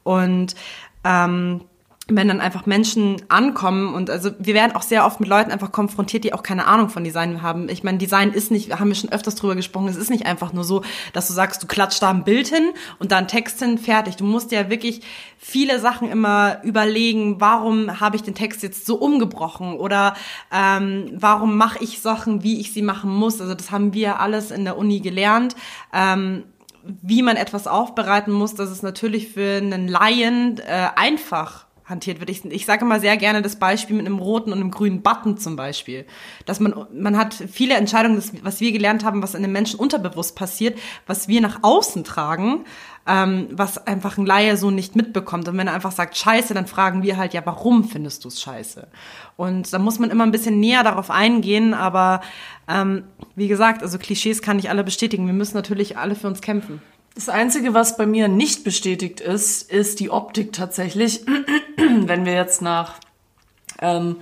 Und 0.03 0.55
ähm, 1.03 1.61
wenn 2.09 2.27
dann 2.27 2.41
einfach 2.41 2.65
Menschen 2.65 3.21
ankommen 3.29 3.93
und 3.93 4.09
also 4.09 4.31
wir 4.37 4.53
werden 4.53 4.75
auch 4.75 4.81
sehr 4.81 5.05
oft 5.05 5.21
mit 5.21 5.29
Leuten 5.29 5.51
einfach 5.51 5.71
konfrontiert, 5.71 6.25
die 6.25 6.33
auch 6.33 6.43
keine 6.43 6.65
Ahnung 6.65 6.89
von 6.89 7.05
Design 7.05 7.41
haben. 7.41 7.69
Ich 7.69 7.83
meine, 7.83 7.97
Design 7.97 8.33
ist 8.33 8.51
nicht, 8.51 8.77
haben 8.77 8.89
wir 8.89 8.95
schon 8.95 9.11
öfters 9.11 9.35
drüber 9.35 9.55
gesprochen, 9.55 9.87
es 9.87 9.95
ist 9.95 10.09
nicht 10.09 10.25
einfach 10.25 10.51
nur 10.51 10.65
so, 10.65 10.83
dass 11.13 11.27
du 11.27 11.33
sagst, 11.33 11.63
du 11.63 11.67
klatscht 11.67 12.01
da 12.01 12.09
ein 12.09 12.25
Bild 12.25 12.49
hin 12.49 12.71
und 12.99 13.13
da 13.13 13.17
ein 13.19 13.29
Text 13.29 13.59
hin, 13.59 13.77
fertig. 13.77 14.17
Du 14.17 14.25
musst 14.25 14.51
ja 14.51 14.69
wirklich 14.69 15.01
viele 15.37 15.79
Sachen 15.79 16.11
immer 16.11 16.61
überlegen, 16.63 17.39
warum 17.39 18.01
habe 18.01 18.17
ich 18.17 18.21
den 18.21 18.35
Text 18.35 18.63
jetzt 18.63 18.85
so 18.85 18.95
umgebrochen 18.95 19.75
oder 19.75 20.15
ähm, 20.51 21.09
warum 21.13 21.55
mache 21.55 21.81
ich 21.81 22.01
Sachen, 22.01 22.43
wie 22.43 22.59
ich 22.59 22.73
sie 22.73 22.81
machen 22.81 23.15
muss. 23.15 23.39
Also 23.39 23.53
das 23.53 23.71
haben 23.71 23.93
wir 23.93 24.19
alles 24.19 24.51
in 24.51 24.65
der 24.65 24.77
Uni 24.77 24.99
gelernt. 24.99 25.55
Ähm, 25.93 26.43
wie 27.01 27.21
man 27.21 27.37
etwas 27.37 27.65
aufbereiten 27.65 28.33
muss, 28.33 28.55
dass 28.55 28.69
es 28.69 28.83
natürlich 28.83 29.29
für 29.29 29.55
einen 29.55 29.87
Laien 29.87 30.59
äh, 30.59 30.89
einfach 30.97 31.65
hantiert 31.85 32.19
wird. 32.19 32.29
Ich, 32.29 32.45
ich 32.45 32.65
sage 32.65 32.85
immer 32.85 32.99
sehr 32.99 33.17
gerne 33.17 33.41
das 33.41 33.57
Beispiel 33.57 33.95
mit 33.95 34.05
einem 34.05 34.19
roten 34.19 34.51
und 34.51 34.59
einem 34.59 34.71
grünen 34.71 35.01
Button 35.01 35.37
zum 35.37 35.55
Beispiel. 35.55 36.05
Dass 36.45 36.59
man, 36.59 36.73
man 36.93 37.17
hat 37.17 37.33
viele 37.33 37.75
Entscheidungen, 37.75 38.15
das, 38.15 38.31
was 38.43 38.61
wir 38.61 38.71
gelernt 38.71 39.03
haben, 39.03 39.21
was 39.21 39.35
in 39.35 39.41
den 39.41 39.51
Menschen 39.51 39.79
unterbewusst 39.79 40.35
passiert, 40.35 40.79
was 41.07 41.27
wir 41.27 41.41
nach 41.41 41.59
außen 41.61 42.03
tragen, 42.03 42.65
ähm, 43.05 43.49
was 43.51 43.85
einfach 43.85 44.17
ein 44.17 44.25
Laie 44.25 44.55
so 44.55 44.71
nicht 44.71 44.95
mitbekommt. 44.95 45.47
Und 45.47 45.57
wenn 45.57 45.67
er 45.67 45.73
einfach 45.73 45.91
sagt, 45.91 46.15
scheiße, 46.17 46.53
dann 46.53 46.67
fragen 46.67 47.03
wir 47.03 47.17
halt, 47.17 47.33
ja, 47.33 47.41
warum 47.45 47.83
findest 47.83 48.23
du 48.23 48.29
es 48.29 48.41
scheiße? 48.41 48.87
Und 49.35 49.73
da 49.73 49.79
muss 49.79 49.99
man 49.99 50.09
immer 50.09 50.23
ein 50.23 50.31
bisschen 50.31 50.59
näher 50.59 50.83
darauf 50.83 51.11
eingehen, 51.11 51.73
aber 51.73 52.21
ähm, 52.67 53.03
wie 53.35 53.47
gesagt, 53.49 53.81
also 53.81 53.97
Klischees 53.97 54.41
kann 54.41 54.59
ich 54.59 54.69
alle 54.69 54.83
bestätigen. 54.83 55.25
Wir 55.25 55.33
müssen 55.33 55.57
natürlich 55.57 55.97
alle 55.97 56.15
für 56.15 56.27
uns 56.27 56.41
kämpfen. 56.41 56.81
Das 57.15 57.29
Einzige, 57.29 57.73
was 57.73 57.95
bei 57.97 58.05
mir 58.07 58.27
nicht 58.27 58.63
bestätigt 58.63 59.19
ist, 59.19 59.69
ist 59.71 59.99
die 59.99 60.09
Optik 60.09 60.51
tatsächlich. 60.51 61.25
Wenn 61.77 62.25
wir 62.25 62.33
jetzt 62.33 62.61
nach 62.61 62.95
ähm, 63.81 64.17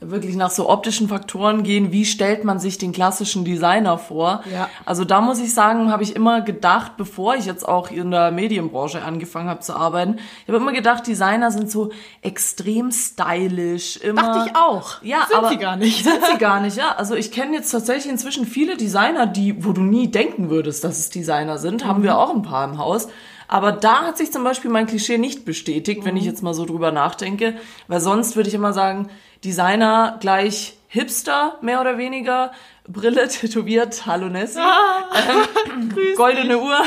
wirklich 0.00 0.34
nach 0.34 0.50
so 0.50 0.68
optischen 0.68 1.08
Faktoren 1.08 1.62
gehen, 1.62 1.92
wie 1.92 2.04
stellt 2.04 2.44
man 2.44 2.58
sich 2.58 2.78
den 2.78 2.92
klassischen 2.92 3.44
Designer 3.44 3.98
vor? 3.98 4.42
Ja. 4.52 4.68
Also 4.86 5.04
da 5.04 5.20
muss 5.20 5.38
ich 5.40 5.52
sagen, 5.52 5.92
habe 5.92 6.02
ich 6.02 6.16
immer 6.16 6.40
gedacht, 6.40 6.96
bevor 6.96 7.34
ich 7.34 7.44
jetzt 7.44 7.68
auch 7.68 7.90
in 7.90 8.10
der 8.10 8.30
Medienbranche 8.30 9.02
angefangen 9.02 9.48
habe 9.48 9.60
zu 9.60 9.74
arbeiten, 9.74 10.16
ich 10.42 10.48
habe 10.48 10.56
immer 10.56 10.72
gedacht, 10.72 11.06
Designer 11.06 11.50
sind 11.50 11.70
so 11.70 11.90
extrem 12.22 12.90
stylisch, 12.92 13.98
immer. 13.98 14.22
Dachte 14.22 14.50
ich 14.50 14.56
auch. 14.56 15.02
Ja, 15.02 15.26
Sind 15.28 15.36
aber 15.36 15.48
sie 15.50 15.58
gar 15.58 15.76
nicht. 15.76 16.02
Sind 16.02 16.20
sie 16.32 16.38
gar 16.38 16.60
nicht, 16.62 16.76
ja. 16.76 16.94
Also 16.96 17.14
ich 17.14 17.30
kenne 17.30 17.54
jetzt 17.54 17.70
tatsächlich 17.70 18.10
inzwischen 18.10 18.46
viele 18.46 18.76
Designer, 18.76 19.26
die, 19.26 19.64
wo 19.64 19.72
du 19.72 19.82
nie 19.82 20.08
denken 20.08 20.48
würdest, 20.48 20.82
dass 20.82 20.98
es 20.98 21.10
Designer 21.10 21.58
sind, 21.58 21.84
haben 21.84 22.02
wir 22.02 22.18
auch 22.18 22.34
ein 22.34 22.42
paar 22.42 22.64
im 22.64 22.78
Haus. 22.78 23.08
Aber 23.50 23.72
da 23.72 24.04
hat 24.04 24.16
sich 24.16 24.30
zum 24.30 24.44
Beispiel 24.44 24.70
mein 24.70 24.86
Klischee 24.86 25.18
nicht 25.18 25.44
bestätigt, 25.44 26.04
wenn 26.04 26.16
ich 26.16 26.24
jetzt 26.24 26.40
mal 26.40 26.54
so 26.54 26.64
drüber 26.64 26.92
nachdenke, 26.92 27.56
weil 27.88 27.98
sonst 27.98 28.36
würde 28.36 28.48
ich 28.48 28.54
immer 28.54 28.72
sagen, 28.72 29.10
Designer 29.42 30.18
gleich 30.20 30.78
Hipster, 30.86 31.58
mehr 31.60 31.80
oder 31.80 31.98
weniger, 31.98 32.52
Brille 32.86 33.26
tätowiert, 33.28 34.06
hallo 34.06 34.28
Nessie, 34.28 34.60
ähm, 34.60 35.92
goldene 36.16 36.60
Uhr, 36.60 36.78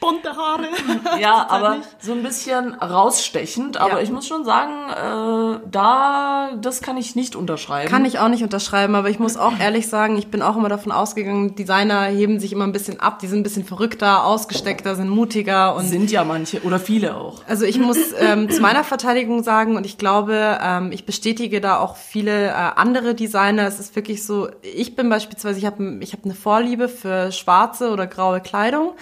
Bunte 0.00 0.34
Haare. 0.36 0.68
ja, 1.20 1.46
aber 1.48 1.78
so 1.98 2.12
ein 2.12 2.22
bisschen 2.22 2.74
rausstechend. 2.74 3.76
Aber 3.76 3.96
Ja. 3.96 4.00
ich 4.00 4.10
muss 4.10 4.26
schon 4.26 4.44
sagen, 4.44 4.72
äh, 4.90 5.60
da, 5.70 6.50
das 6.60 6.80
kann 6.80 6.96
ich 6.96 7.14
nicht 7.16 7.36
unterschreiben. 7.36 7.90
Kann 7.90 8.04
ich 8.04 8.18
auch 8.18 8.28
nicht 8.28 8.42
unterschreiben, 8.42 8.94
aber 8.94 9.10
ich 9.10 9.18
muss 9.18 9.36
auch 9.36 9.58
ehrlich 9.58 9.88
sagen, 9.88 10.16
ich 10.16 10.28
bin 10.28 10.42
auch 10.42 10.56
immer 10.56 10.68
davon 10.68 10.92
ausgegangen, 10.92 11.54
Designer 11.54 12.04
heben 12.04 12.40
sich 12.40 12.52
immer 12.52 12.64
ein 12.64 12.72
bisschen 12.72 13.00
ab, 13.00 13.18
die 13.18 13.26
sind 13.26 13.40
ein 13.40 13.42
bisschen 13.42 13.64
verrückter, 13.64 14.24
ausgesteckter, 14.24 14.94
sind 14.96 15.08
mutiger 15.10 15.74
und 15.76 15.86
Sind 15.86 16.10
ja 16.10 16.24
manche 16.24 16.62
oder 16.62 16.78
viele 16.78 17.16
auch. 17.16 17.42
Also 17.46 17.64
ich 17.64 17.78
muss 17.78 17.98
ähm, 18.18 18.48
zu 18.50 18.60
meiner 18.62 18.84
Verteidigung 18.84 19.42
sagen 19.42 19.76
und 19.76 19.84
ich 19.86 19.98
glaube, 19.98 20.58
ähm, 20.62 20.92
ich 20.92 21.04
bestätige 21.04 21.60
da 21.60 21.78
auch 21.78 21.96
viele 21.96 22.48
äh, 22.48 22.52
andere 22.52 23.14
Designer. 23.14 23.66
Es 23.66 23.78
ist 23.80 23.94
wirklich 23.96 24.24
so, 24.24 24.48
ich 24.62 24.96
bin 24.96 25.08
beispielsweise, 25.08 25.58
ich 25.58 25.66
habe 25.66 25.98
ich 26.00 26.12
hab 26.12 26.24
eine 26.24 26.34
Vorliebe 26.34 26.88
für 26.88 27.32
schwarze 27.32 27.90
oder 27.90 28.06
graue 28.06 28.40
Kleidung. 28.40 28.92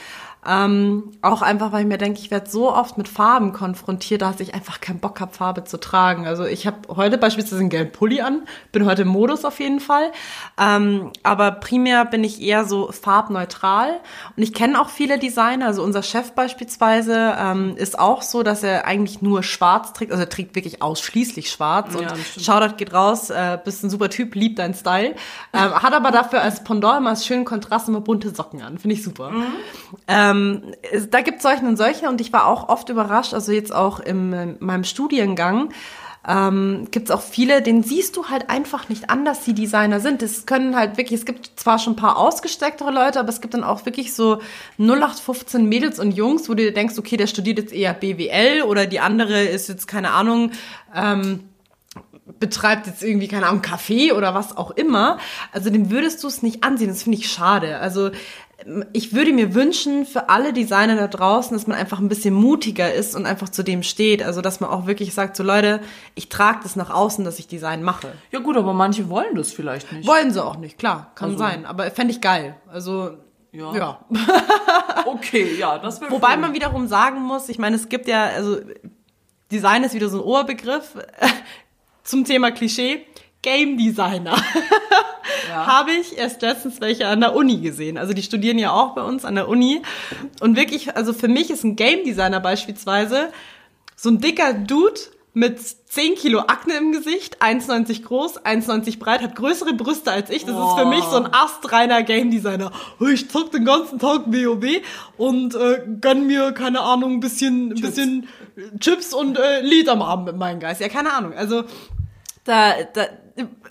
Ähm, 0.46 1.11
auch 1.20 1.42
einfach, 1.42 1.72
weil 1.72 1.83
ich 1.83 1.87
mir 1.87 1.98
denke, 1.98 2.20
ich 2.20 2.31
werde 2.31 2.48
so 2.48 2.72
oft 2.72 2.96
mit 2.96 3.09
Farben 3.09 3.53
konfrontiert, 3.53 4.22
dass 4.22 4.40
ich 4.40 4.55
einfach 4.55 4.81
keinen 4.81 5.01
Bock 5.01 5.20
habe, 5.20 5.35
Farbe 5.35 5.64
zu 5.64 5.79
tragen. 5.79 6.27
Also 6.27 6.44
ich 6.44 6.66
habe 6.66 6.77
heute 6.88 7.18
beispielsweise 7.18 7.61
einen 7.61 7.70
gelben 7.70 7.92
Pulli 7.92 8.20
an, 8.20 8.42
bin 8.70 8.87
heute 8.87 9.03
im 9.03 9.09
Modus 9.09 9.44
auf 9.44 9.59
jeden 9.59 9.81
Fall. 9.81 10.12
Ähm, 10.59 11.11
aber 11.22 11.51
primär 11.51 12.05
bin 12.05 12.22
ich 12.22 12.40
eher 12.40 12.64
so 12.64 12.92
farbneutral. 12.92 14.01
Und 14.37 14.42
ich 14.42 14.55
kenne 14.55 14.81
auch 14.81 14.90
viele 14.90 15.18
Designer, 15.18 15.66
also 15.66 15.83
unser 15.83 16.03
Chef 16.03 16.33
beispielsweise 16.33 17.37
ähm, 17.38 17.77
ist 17.77 17.98
auch 17.98 18.22
so, 18.22 18.42
dass 18.42 18.62
er 18.62 18.87
eigentlich 18.87 19.20
nur 19.20 19.42
schwarz 19.42 19.92
trägt, 19.92 20.12
also 20.12 20.22
er 20.22 20.31
trägt 20.31 20.55
wirklich 20.55 20.83
ausschließlich 20.83 21.51
schwarz. 21.51 21.94
Ja, 21.94 22.12
und. 22.12 22.44
Shoutout 22.44 22.77
geht 22.77 22.94
raus, 22.94 23.31
äh, 23.31 23.59
bist 23.62 23.83
ein 23.83 23.90
super 23.90 24.09
Typ, 24.09 24.35
liebt 24.35 24.61
deinen 24.61 24.74
Style. 24.74 25.14
Ähm, 25.53 25.74
hat 25.74 25.92
aber 25.92 26.12
dafür 26.12 26.42
als 26.42 26.62
Pendant 26.62 26.98
immer 26.98 27.11
als 27.11 27.27
schönen 27.27 27.44
Kontrast 27.44 27.88
immer 27.88 28.01
bunte 28.01 28.31
Socken 28.31 28.62
an, 28.62 28.79
finde 28.79 28.94
ich 28.94 29.03
super. 29.03 29.33
Ähm, 30.31 30.62
es- 30.93 31.11
da 31.11 31.21
gibt 31.21 31.43
solchen 31.43 31.67
und 31.67 31.77
solche 31.77 32.09
und 32.09 32.21
ich 32.21 32.33
war 32.33 32.47
auch 32.47 32.69
oft 32.69 32.88
überrascht, 32.88 33.35
also 33.35 33.53
jetzt 33.53 33.73
auch 33.75 34.01
im, 34.01 34.33
in 34.33 34.57
meinem 34.61 34.85
Studiengang, 34.85 35.71
ähm, 36.27 36.88
gibt 36.91 37.09
es 37.09 37.14
auch 37.14 37.23
viele, 37.23 37.62
denen 37.62 37.83
siehst 37.83 38.17
du 38.17 38.27
halt 38.27 38.51
einfach 38.51 38.88
nicht 38.91 39.09
an, 39.09 39.25
dass 39.25 39.45
sie 39.47 39.55
Designer 39.55 40.01
sind. 40.01 40.23
Es 40.23 40.45
können 40.45 40.77
halt 40.77 40.99
wirklich, 40.99 41.21
es 41.21 41.25
gibt 41.25 41.53
zwar 41.59 41.79
schon 41.79 41.95
ein 41.95 41.97
paar 41.97 42.19
ausgestecktere 42.19 42.91
Leute, 42.91 43.19
aber 43.21 43.31
es 43.31 43.41
gibt 43.41 43.55
dann 43.55 43.64
auch 43.64 43.87
wirklich 43.87 44.12
so 44.14 44.38
0815 44.79 45.67
Mädels 45.69 45.99
und 45.99 46.12
Jungs, 46.12 46.49
wo 46.49 46.55
du 46.55 46.64
dir 46.64 46.75
denkst, 46.75 46.99
okay, 46.99 47.17
der 47.17 47.29
studiert 47.29 47.59
jetzt 47.59 47.73
eher 47.73 47.95
BWL 47.95 48.62
oder 48.62 48.87
die 48.87 49.01
andere 49.01 49.43
ist 49.45 49.69
jetzt, 49.69 49.87
keine 49.87 50.11
Ahnung, 50.11 50.51
ähm, 50.95 51.45
betreibt 52.41 52.87
jetzt 52.87 53.03
irgendwie, 53.03 53.29
keine 53.29 53.47
Ahnung, 53.47 53.62
Kaffee 53.62 54.12
oder 54.12 54.35
was 54.35 54.57
auch 54.57 54.71
immer. 54.73 55.19
Also 55.53 55.71
dem 55.71 55.91
würdest 55.91 56.23
du 56.23 56.29
es 56.29 56.43
nicht 56.43 56.62
ansehen. 56.62 56.88
Das 56.88 57.05
finde 57.05 57.19
ich 57.19 57.31
schade. 57.33 57.79
Also 57.79 58.11
ich 58.92 59.12
würde 59.14 59.33
mir 59.33 59.55
wünschen 59.55 60.05
für 60.05 60.29
alle 60.29 60.53
Designer 60.53 60.97
da 60.97 61.07
draußen, 61.07 61.57
dass 61.57 61.66
man 61.68 61.79
einfach 61.79 62.01
ein 62.01 62.09
bisschen 62.09 62.35
mutiger 62.35 62.92
ist 62.92 63.14
und 63.14 63.25
einfach 63.25 63.49
zu 63.49 63.62
dem 63.62 63.83
steht. 63.85 64.23
Also 64.23 64.40
dass 64.40 64.59
man 64.61 64.68
auch 64.71 64.87
wirklich 64.87 65.14
sagt, 65.14 65.37
so 65.37 65.44
Leute, 65.44 65.81
ich 66.16 66.29
trage 66.29 66.59
das 66.64 66.75
nach 66.75 66.90
außen, 66.90 67.25
dass 67.25 67.38
ich 67.38 67.47
Design 67.47 67.83
mache. 67.85 68.12
Ja 68.33 68.40
gut, 68.40 68.57
aber 68.57 68.73
manche 68.73 69.09
wollen 69.09 69.37
das 69.37 69.53
vielleicht 69.53 69.92
nicht. 69.92 70.09
Wollen 70.09 70.33
sie 70.33 70.44
auch 70.44 70.57
nicht, 70.57 70.77
klar, 70.79 71.12
kann 71.14 71.31
Also- 71.31 71.38
sein. 71.38 71.66
Aber 71.66 71.88
fände 71.92 72.12
ich 72.12 72.21
geil. 72.21 72.57
Also 72.71 73.12
Ja. 73.53 73.75
ja. 73.75 74.05
Okay, 75.07 75.55
ja, 75.57 75.79
das 75.79 76.01
wäre 76.01 76.11
Wobei 76.11 76.37
man 76.37 76.53
wiederum 76.53 76.87
sagen 76.88 77.23
muss, 77.23 77.49
ich 77.49 77.59
meine, 77.59 77.77
es 77.77 77.88
gibt 77.88 78.09
ja, 78.09 78.25
also 78.27 78.59
Design 79.51 79.85
ist 79.85 79.94
wieder 79.94 80.09
so 80.11 80.18
ein 80.18 80.25
Oberbegriff 80.25 80.94
zum 82.03 82.25
Thema 82.25 82.51
Klischee. 82.51 83.07
Game 83.42 83.77
Designer. 83.79 84.37
Habe 85.53 85.92
ich 85.92 86.16
erst 86.16 86.42
letztens 86.42 86.81
welche 86.81 87.07
an 87.07 87.20
der 87.20 87.35
Uni 87.35 87.59
gesehen. 87.59 87.98
Also 87.98 88.12
die 88.12 88.22
studieren 88.22 88.59
ja 88.59 88.72
auch 88.72 88.94
bei 88.94 89.03
uns 89.03 89.24
an 89.24 89.35
der 89.35 89.48
Uni. 89.48 89.83
Und 90.40 90.57
wirklich, 90.57 90.96
also 90.96 91.12
für 91.12 91.29
mich 91.29 91.51
ist 91.51 91.64
ein 91.64 91.77
Game 91.77 92.05
Designer 92.05 92.40
beispielsweise 92.40 93.33
so 93.96 94.11
ein 94.11 94.20
dicker 94.20 94.53
Dude 94.55 95.01
mit 95.35 95.61
10 95.61 96.16
Kilo 96.16 96.40
Akne 96.40 96.74
im 96.74 96.90
Gesicht, 96.90 97.40
1,90 97.40 98.03
groß, 98.03 98.44
1,90 98.44 98.98
breit, 98.98 99.22
hat 99.22 99.37
größere 99.37 99.72
Brüste 99.74 100.11
als 100.11 100.31
ich. 100.31 100.44
Das 100.44 100.57
ist 100.57 100.79
für 100.79 100.87
mich 100.87 101.05
so 101.05 101.16
ein 101.16 101.33
astreiner 101.33 102.03
Game 102.03 102.31
Designer. 102.31 102.72
Ich 103.01 103.31
zock 103.31 103.53
den 103.53 103.64
ganzen 103.64 103.98
Tag 103.98 104.22
WoW 104.27 104.83
und 105.16 105.55
äh, 105.55 105.83
gönn 106.01 106.27
mir, 106.27 106.53
keine 106.53 106.81
Ahnung, 106.81 107.14
ein 107.14 107.20
bisschen, 107.20 107.70
ein 107.72 107.81
bisschen 107.81 108.29
Chips 108.81 109.14
und 109.14 109.38
äh, 109.38 109.61
Lied 109.61 109.88
am 109.88 110.03
Abend 110.03 110.27
mit 110.27 110.37
meinem 110.37 110.59
Geist. 110.59 110.81
Ja, 110.81 110.88
keine 110.88 111.12
Ahnung. 111.12 111.33
Also 111.35 111.64
da, 112.48 112.74
da, 112.94 113.06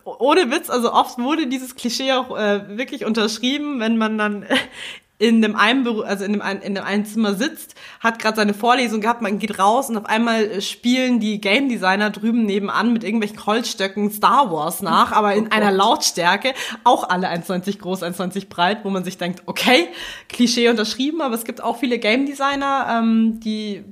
ohne 0.05 0.51
Witz, 0.51 0.69
also 0.69 0.93
oft 0.93 1.17
wurde 1.17 1.47
dieses 1.47 1.75
Klischee 1.75 2.13
auch 2.13 2.37
äh, 2.37 2.77
wirklich 2.77 3.05
unterschrieben, 3.05 3.79
wenn 3.79 3.97
man 3.97 4.17
dann 4.17 4.45
in 5.19 5.41
dem 5.41 5.55
einen 5.55 5.83
Büro, 5.83 6.01
also 6.01 6.23
in 6.25 6.33
dem 6.33 6.43
einen, 6.43 6.61
in 6.61 6.75
dem 6.75 6.83
einen 6.83 7.05
Zimmer 7.05 7.33
sitzt, 7.33 7.73
hat 7.99 8.19
gerade 8.19 8.37
seine 8.37 8.53
Vorlesung 8.53 9.01
gehabt, 9.01 9.23
man 9.23 9.39
geht 9.39 9.57
raus 9.57 9.89
und 9.89 9.97
auf 9.97 10.05
einmal 10.05 10.43
äh, 10.43 10.61
spielen 10.61 11.19
die 11.19 11.41
Game 11.41 11.69
Designer 11.69 12.11
drüben 12.11 12.43
nebenan 12.43 12.93
mit 12.93 13.03
irgendwelchen 13.03 13.43
Holzstöcken 13.43 14.11
Star 14.11 14.51
Wars 14.51 14.83
nach, 14.83 15.11
aber 15.11 15.33
in 15.33 15.51
einer 15.51 15.71
Lautstärke, 15.71 16.53
auch 16.83 17.09
alle 17.09 17.27
1,20 17.29 17.79
groß, 17.79 18.03
1,20 18.03 18.47
breit, 18.47 18.85
wo 18.85 18.91
man 18.91 19.03
sich 19.03 19.17
denkt, 19.17 19.41
okay, 19.47 19.87
Klischee 20.29 20.69
unterschrieben, 20.69 21.21
aber 21.21 21.33
es 21.33 21.45
gibt 21.45 21.63
auch 21.63 21.77
viele 21.77 21.97
Game 21.97 22.27
Designer, 22.27 22.99
ähm, 22.99 23.39
die 23.39 23.83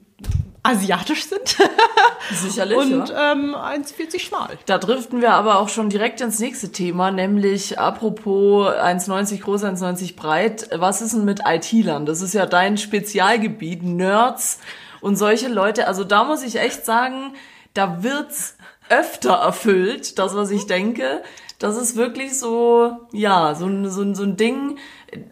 asiatisch 0.66 1.26
sind 1.28 1.58
Sicherlich. 2.34 2.78
und 2.78 3.10
ja. 3.10 3.32
ähm, 3.34 3.56
1,40 3.56 4.20
schmal. 4.20 4.58
Da 4.66 4.78
driften 4.78 5.22
wir 5.22 5.34
aber 5.34 5.60
auch 5.60 5.70
schon 5.70 5.90
direkt 5.90 6.22
ins 6.22 6.40
nächste 6.40 6.72
Thema, 6.72 7.12
nämlich 7.12 7.78
apropos 7.80 8.68
1,90 8.70 9.42
groß, 9.42 9.64
1,90 9.64 10.16
breit. 10.16 10.70
Was 10.76 11.02
ist 11.02 11.14
denn 11.14 11.26
mit 11.26 11.42
IT-Lern? 11.46 12.06
Das 12.06 12.22
ist 12.22 12.34
ja 12.34 12.46
dein 12.46 12.78
Spezialgebiet, 12.78 13.84
Nerds 13.84 14.60
und 15.02 15.16
solche 15.18 15.48
Leute. 15.50 15.88
Also 15.88 16.04
da 16.04 16.24
muss 16.24 16.42
ich 16.44 16.56
echt 16.60 16.84
sagen, 16.86 17.34
da 17.74 18.02
wird's 18.04 18.58
öfter 18.90 19.34
erfüllt, 19.34 20.18
das, 20.20 20.36
was 20.36 20.52
ich 20.52 20.66
denke. 20.68 21.22
Das 21.60 21.78
ist 21.78 21.96
wirklich 21.96 22.38
so, 22.38 22.92
ja, 23.12 23.56
so, 23.56 23.66
so, 23.90 24.02
ein- 24.02 24.14
so 24.16 24.24
ein 24.24 24.36
Ding, 24.38 24.78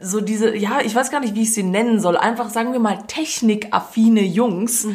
so 0.01 0.21
diese, 0.21 0.55
ja, 0.55 0.79
ich 0.83 0.93
weiß 0.93 1.11
gar 1.11 1.19
nicht, 1.19 1.35
wie 1.35 1.43
ich 1.43 1.53
sie 1.53 1.63
nennen 1.63 1.99
soll. 1.99 2.17
Einfach, 2.17 2.49
sagen 2.49 2.71
wir 2.73 2.79
mal, 2.79 2.99
technikaffine 3.07 4.21
Jungs. 4.21 4.87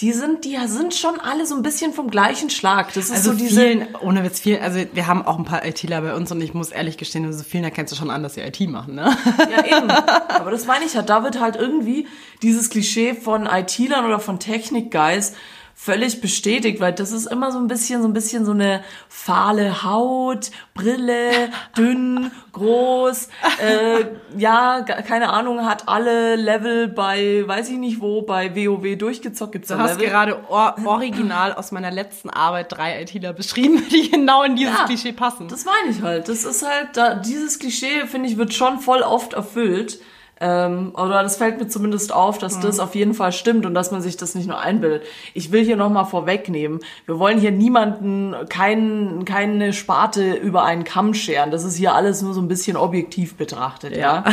Die 0.00 0.12
sind, 0.12 0.46
die 0.46 0.56
sind 0.66 0.94
schon 0.94 1.20
alle 1.20 1.44
so 1.44 1.54
ein 1.54 1.62
bisschen 1.62 1.92
vom 1.92 2.08
gleichen 2.10 2.48
Schlag. 2.48 2.94
Das 2.94 3.06
ist 3.06 3.12
Also 3.12 3.32
so 3.32 3.36
diese, 3.36 3.60
vielen, 3.60 3.94
ohne 4.00 4.24
Witz, 4.24 4.40
vielen, 4.40 4.62
also 4.62 4.80
wir 4.94 5.06
haben 5.06 5.26
auch 5.26 5.38
ein 5.38 5.44
paar 5.44 5.66
ITler 5.66 6.00
bei 6.00 6.14
uns 6.14 6.32
und 6.32 6.40
ich 6.40 6.54
muss 6.54 6.70
ehrlich 6.70 6.96
gestehen, 6.96 7.26
also 7.26 7.44
vielen 7.44 7.64
erkennst 7.64 7.92
du 7.92 7.96
schon 7.96 8.10
an, 8.10 8.22
dass 8.22 8.34
sie 8.34 8.40
IT 8.40 8.60
machen, 8.70 8.94
ne? 8.94 9.14
Ja, 9.50 9.76
eben. 9.76 9.90
Aber 9.90 10.50
das 10.50 10.64
meine 10.64 10.86
ich 10.86 10.94
ja. 10.94 11.02
Da 11.02 11.22
wird 11.22 11.38
halt 11.38 11.56
irgendwie 11.56 12.06
dieses 12.42 12.70
Klischee 12.70 13.12
von 13.12 13.44
IT-Lern 13.46 14.06
oder 14.06 14.20
von 14.20 14.40
Technik-Guys 14.40 15.34
völlig 15.82 16.20
bestätigt, 16.20 16.78
weil 16.78 16.92
das 16.92 17.10
ist 17.10 17.24
immer 17.24 17.52
so 17.52 17.58
ein 17.58 17.66
bisschen, 17.66 18.02
so 18.02 18.08
ein 18.08 18.12
bisschen 18.12 18.44
so 18.44 18.52
eine 18.52 18.84
fahle 19.08 19.82
Haut, 19.82 20.50
Brille, 20.74 21.48
dünn, 21.76 22.30
groß, 22.52 23.28
äh, 23.64 24.04
ja, 24.36 24.82
keine 24.82 25.30
Ahnung, 25.30 25.64
hat 25.64 25.88
alle 25.88 26.36
Level 26.36 26.88
bei, 26.88 27.44
weiß 27.46 27.70
ich 27.70 27.78
nicht 27.78 28.02
wo, 28.02 28.20
bei 28.20 28.54
WoW 28.54 28.98
durchgezockt. 28.98 29.52
Gibt's 29.52 29.68
Du 29.68 29.78
hast 29.78 29.94
Level? 29.98 30.08
gerade 30.08 30.44
or 30.50 30.74
original 30.84 31.54
aus 31.54 31.72
meiner 31.72 31.90
letzten 31.90 32.28
Arbeit 32.28 32.72
drei 32.72 33.00
ITler 33.00 33.32
beschrieben, 33.32 33.82
die 33.90 34.10
genau 34.10 34.42
in 34.42 34.56
dieses 34.56 34.76
Ja, 34.80 34.84
Klischee 34.84 35.12
passen. 35.12 35.48
Das 35.48 35.64
meine 35.64 35.96
ich 35.96 36.02
halt. 36.02 36.28
Das 36.28 36.44
ist 36.44 36.62
halt, 36.62 36.94
da, 36.98 37.14
dieses 37.14 37.58
Klischee, 37.58 38.06
finde 38.06 38.28
ich, 38.28 38.36
wird 38.36 38.52
schon 38.52 38.80
voll 38.80 39.00
oft 39.00 39.32
erfüllt. 39.32 39.98
Ähm, 40.42 40.92
oder 40.94 41.22
das 41.22 41.36
fällt 41.36 41.58
mir 41.58 41.68
zumindest 41.68 42.12
auf, 42.14 42.38
dass 42.38 42.60
das 42.60 42.80
auf 42.80 42.94
jeden 42.94 43.12
Fall 43.12 43.30
stimmt 43.30 43.66
und 43.66 43.74
dass 43.74 43.90
man 43.90 44.00
sich 44.00 44.16
das 44.16 44.34
nicht 44.34 44.46
nur 44.48 44.58
einbildet. 44.58 45.02
Ich 45.34 45.52
will 45.52 45.62
hier 45.62 45.76
nochmal 45.76 46.06
vorwegnehmen, 46.06 46.80
wir 47.04 47.18
wollen 47.18 47.38
hier 47.38 47.50
niemanden, 47.50 48.34
kein, 48.48 49.26
keine 49.26 49.74
Sparte 49.74 50.32
über 50.32 50.64
einen 50.64 50.84
Kamm 50.84 51.12
scheren. 51.12 51.50
Das 51.50 51.64
ist 51.64 51.76
hier 51.76 51.94
alles 51.94 52.22
nur 52.22 52.32
so 52.32 52.40
ein 52.40 52.48
bisschen 52.48 52.78
objektiv 52.78 53.34
betrachtet, 53.36 53.94
ja. 53.96 54.24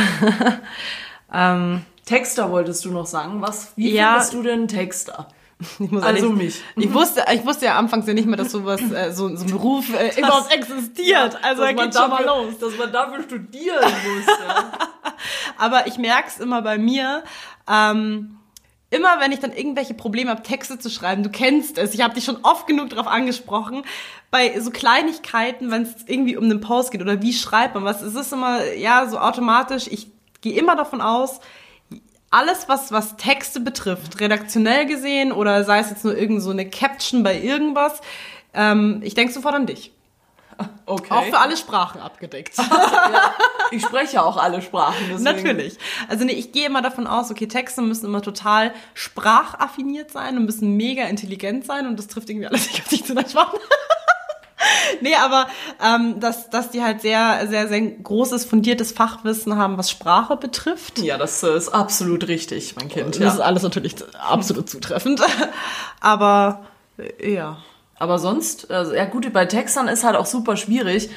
ähm, 1.32 1.82
Texter 2.04 2.50
wolltest 2.50 2.84
du 2.84 2.90
noch 2.90 3.06
sagen. 3.06 3.42
Was, 3.42 3.72
wie 3.76 3.90
Ja. 3.92 4.12
findest 4.12 4.32
du 4.34 4.42
denn 4.42 4.68
Texter? 4.68 5.28
ich 5.78 5.90
muss 5.90 6.02
Also 6.02 6.26
ehrlich- 6.28 6.38
mich. 6.42 6.62
Ich 6.76 6.94
wusste, 6.94 7.24
ich 7.34 7.44
wusste 7.44 7.66
ja 7.66 7.76
anfangs 7.76 8.06
ja 8.06 8.14
nicht 8.14 8.26
mehr, 8.26 8.36
dass 8.38 8.52
sowas, 8.52 8.80
äh, 8.92 9.12
so, 9.12 9.34
so 9.36 9.44
ein 9.44 9.50
Beruf 9.50 9.86
äh, 9.92 10.18
überhaupt 10.18 10.52
existiert. 10.54 11.36
also 11.42 11.62
da 11.62 11.72
dass 11.72 11.76
man 11.76 11.92
schon 11.92 12.10
mal 12.10 12.24
dafür- 12.24 12.44
los. 12.46 12.58
Dass 12.58 12.78
man 12.78 12.92
dafür 12.92 13.22
studieren 13.24 13.78
muss, 13.82 14.26
ja. 14.26 14.70
Aber 15.58 15.86
ich 15.86 15.98
merk's 15.98 16.38
immer 16.38 16.62
bei 16.62 16.78
mir. 16.78 17.24
Ähm, 17.68 18.38
immer 18.90 19.20
wenn 19.20 19.32
ich 19.32 19.40
dann 19.40 19.52
irgendwelche 19.52 19.94
Probleme 19.94 20.30
habe, 20.30 20.42
Texte 20.42 20.78
zu 20.78 20.90
schreiben, 20.90 21.22
du 21.22 21.30
kennst 21.30 21.78
es, 21.78 21.94
ich 21.94 22.02
habe 22.02 22.14
dich 22.14 22.24
schon 22.24 22.38
oft 22.42 22.66
genug 22.66 22.90
darauf 22.90 23.06
angesprochen, 23.06 23.82
bei 24.30 24.58
so 24.60 24.70
Kleinigkeiten, 24.70 25.70
wenn 25.70 25.82
es 25.82 25.94
irgendwie 26.06 26.36
um 26.36 26.48
den 26.48 26.60
Post 26.60 26.90
geht 26.90 27.02
oder 27.02 27.20
wie 27.20 27.32
schreibt 27.32 27.74
man 27.74 27.84
was, 27.84 28.00
es 28.02 28.14
ist 28.14 28.32
immer, 28.32 28.64
ja, 28.74 29.06
so 29.06 29.18
automatisch, 29.18 29.88
ich 29.88 30.08
gehe 30.40 30.58
immer 30.58 30.74
davon 30.74 31.00
aus, 31.00 31.40
alles, 32.30 32.68
was, 32.68 32.92
was 32.92 33.16
Texte 33.16 33.60
betrifft, 33.60 34.20
redaktionell 34.20 34.86
gesehen 34.86 35.32
oder 35.32 35.64
sei 35.64 35.80
es 35.80 35.90
jetzt 35.90 36.04
nur 36.04 36.16
irgend 36.16 36.42
so 36.42 36.50
eine 36.50 36.68
Caption 36.68 37.22
bei 37.22 37.38
irgendwas, 37.38 38.00
ähm, 38.54 39.00
ich 39.02 39.14
denke 39.14 39.32
sofort 39.32 39.54
an 39.54 39.66
dich. 39.66 39.92
Okay. 40.86 41.12
Auch 41.12 41.24
für 41.24 41.38
alle 41.38 41.56
Sprachen 41.58 42.00
abgedeckt. 42.00 42.54
Ich 43.70 43.82
spreche 43.82 44.22
auch 44.22 44.38
alle 44.38 44.62
Sprachen. 44.62 44.94
Deswegen. 45.10 45.24
Natürlich. 45.24 45.76
Also 46.08 46.24
nee, 46.24 46.32
ich 46.32 46.52
gehe 46.52 46.64
immer 46.66 46.80
davon 46.80 47.06
aus, 47.06 47.30
okay, 47.30 47.46
Texte 47.46 47.82
müssen 47.82 48.06
immer 48.06 48.22
total 48.22 48.72
sprachaffiniert 48.94 50.10
sein 50.10 50.38
und 50.38 50.46
müssen 50.46 50.78
mega 50.78 51.04
intelligent 51.04 51.66
sein 51.66 51.86
und 51.86 51.98
das 51.98 52.06
trifft 52.06 52.30
irgendwie 52.30 52.46
alles 52.46 52.66
nicht 52.72 52.80
auf 52.80 52.88
dich 52.88 53.04
zu 53.04 53.12
Spaß. 53.12 53.48
Nee, 55.02 55.14
aber 55.16 55.48
ähm, 55.84 56.18
dass, 56.20 56.48
dass 56.48 56.70
die 56.70 56.82
halt 56.82 57.02
sehr, 57.02 57.46
sehr, 57.48 57.68
sehr 57.68 57.80
großes, 57.82 58.46
fundiertes 58.46 58.92
Fachwissen 58.92 59.56
haben, 59.56 59.76
was 59.76 59.90
Sprache 59.90 60.36
betrifft. 60.36 60.98
Ja, 60.98 61.18
das 61.18 61.42
äh, 61.42 61.54
ist 61.54 61.68
absolut 61.68 62.26
richtig, 62.26 62.74
mein 62.76 62.88
Kind. 62.88 63.20
Das 63.20 63.34
ist 63.34 63.38
Ja. 63.40 63.44
alles 63.44 63.62
natürlich 63.62 63.96
absolut 64.18 64.70
zutreffend. 64.70 65.20
Aber 66.00 66.64
äh, 66.96 67.34
ja. 67.34 67.58
Aber 67.98 68.18
sonst, 68.18 68.70
also, 68.70 68.94
ja 68.94 69.04
gut, 69.06 69.32
bei 69.32 69.46
Textern 69.46 69.88
ist 69.88 70.04
halt 70.04 70.16
auch 70.16 70.26
super 70.26 70.56
schwierig. 70.56 71.10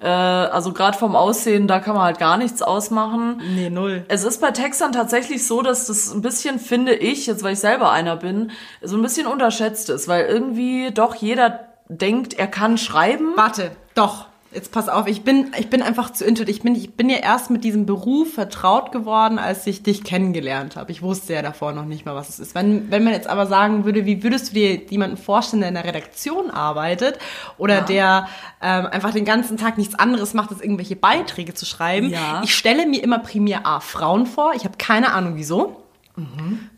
Äh, 0.00 0.06
also 0.06 0.72
gerade 0.72 0.96
vom 0.96 1.16
Aussehen, 1.16 1.66
da 1.66 1.80
kann 1.80 1.94
man 1.94 2.04
halt 2.04 2.18
gar 2.18 2.36
nichts 2.36 2.62
ausmachen. 2.62 3.42
Nee, 3.54 3.70
null. 3.70 4.04
Es 4.08 4.24
ist 4.24 4.40
bei 4.40 4.52
Textern 4.52 4.92
tatsächlich 4.92 5.46
so, 5.46 5.62
dass 5.62 5.86
das 5.86 6.12
ein 6.12 6.22
bisschen, 6.22 6.58
finde 6.58 6.94
ich, 6.94 7.26
jetzt 7.26 7.42
weil 7.42 7.54
ich 7.54 7.60
selber 7.60 7.90
einer 7.90 8.16
bin, 8.16 8.52
so 8.82 8.96
ein 8.96 9.02
bisschen 9.02 9.26
unterschätzt 9.26 9.90
ist, 9.90 10.06
weil 10.06 10.26
irgendwie 10.26 10.92
doch 10.92 11.14
jeder 11.16 11.68
denkt, 11.88 12.34
er 12.34 12.46
kann 12.46 12.78
schreiben. 12.78 13.32
Warte, 13.36 13.72
doch. 13.94 14.27
Jetzt 14.50 14.72
pass 14.72 14.88
auf, 14.88 15.06
ich 15.06 15.24
bin, 15.24 15.52
ich 15.58 15.68
bin 15.68 15.82
einfach 15.82 16.10
zu 16.10 16.24
intuitiv. 16.24 16.56
Ich 16.56 16.62
bin, 16.62 16.74
ich 16.74 16.94
bin 16.94 17.10
ja 17.10 17.18
erst 17.18 17.50
mit 17.50 17.64
diesem 17.64 17.84
Beruf 17.84 18.32
vertraut 18.32 18.92
geworden, 18.92 19.38
als 19.38 19.66
ich 19.66 19.82
dich 19.82 20.04
kennengelernt 20.04 20.76
habe. 20.76 20.90
Ich 20.90 21.02
wusste 21.02 21.34
ja 21.34 21.42
davor 21.42 21.72
noch 21.72 21.84
nicht 21.84 22.06
mal, 22.06 22.14
was 22.14 22.30
es 22.30 22.38
ist. 22.38 22.54
Wenn, 22.54 22.90
wenn 22.90 23.04
man 23.04 23.12
jetzt 23.12 23.26
aber 23.26 23.46
sagen 23.46 23.84
würde, 23.84 24.06
wie 24.06 24.22
würdest 24.22 24.50
du 24.50 24.54
dir 24.54 24.76
jemanden 24.86 25.18
vorstellen, 25.18 25.60
der 25.60 25.68
in 25.68 25.74
der 25.74 25.84
Redaktion 25.84 26.50
arbeitet 26.50 27.18
oder 27.58 27.82
der 27.82 28.28
ähm, 28.62 28.86
einfach 28.86 29.12
den 29.12 29.26
ganzen 29.26 29.58
Tag 29.58 29.76
nichts 29.76 29.94
anderes 29.94 30.32
macht, 30.32 30.50
als 30.50 30.62
irgendwelche 30.62 30.96
Beiträge 30.96 31.52
zu 31.52 31.66
schreiben? 31.66 32.08
Ja. 32.08 32.40
Ich 32.42 32.54
stelle 32.54 32.86
mir 32.86 33.02
immer 33.02 33.18
primär 33.18 33.66
A, 33.66 33.80
Frauen 33.80 34.24
vor. 34.24 34.54
Ich 34.54 34.64
habe 34.64 34.78
keine 34.78 35.12
Ahnung, 35.12 35.34
wieso. 35.36 35.84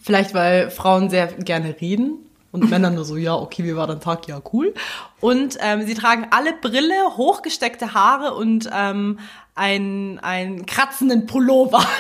Vielleicht, 0.01 0.35
weil 0.35 0.71
Frauen 0.71 1.09
sehr 1.09 1.29
gerne 1.29 1.77
reden 1.81 2.19
und 2.53 2.69
Männer 2.69 2.91
nur 2.91 3.05
so, 3.05 3.17
ja, 3.17 3.35
okay, 3.35 3.65
wie 3.65 3.77
war 3.77 3.87
dein 3.87 4.01
Tag? 4.01 4.27
Ja, 4.27 4.41
cool. 4.53 4.75
Und 5.21 5.57
ähm, 5.61 5.87
sie 5.87 5.95
tragen 5.95 6.27
alle 6.31 6.53
Brille, 6.53 7.17
hochgesteckte 7.17 7.95
Haare 7.95 8.35
und 8.35 8.69
ähm, 8.75 9.21
einen, 9.55 10.19
einen 10.21 10.67
kratzenden 10.67 11.27
Pullover. 11.27 11.85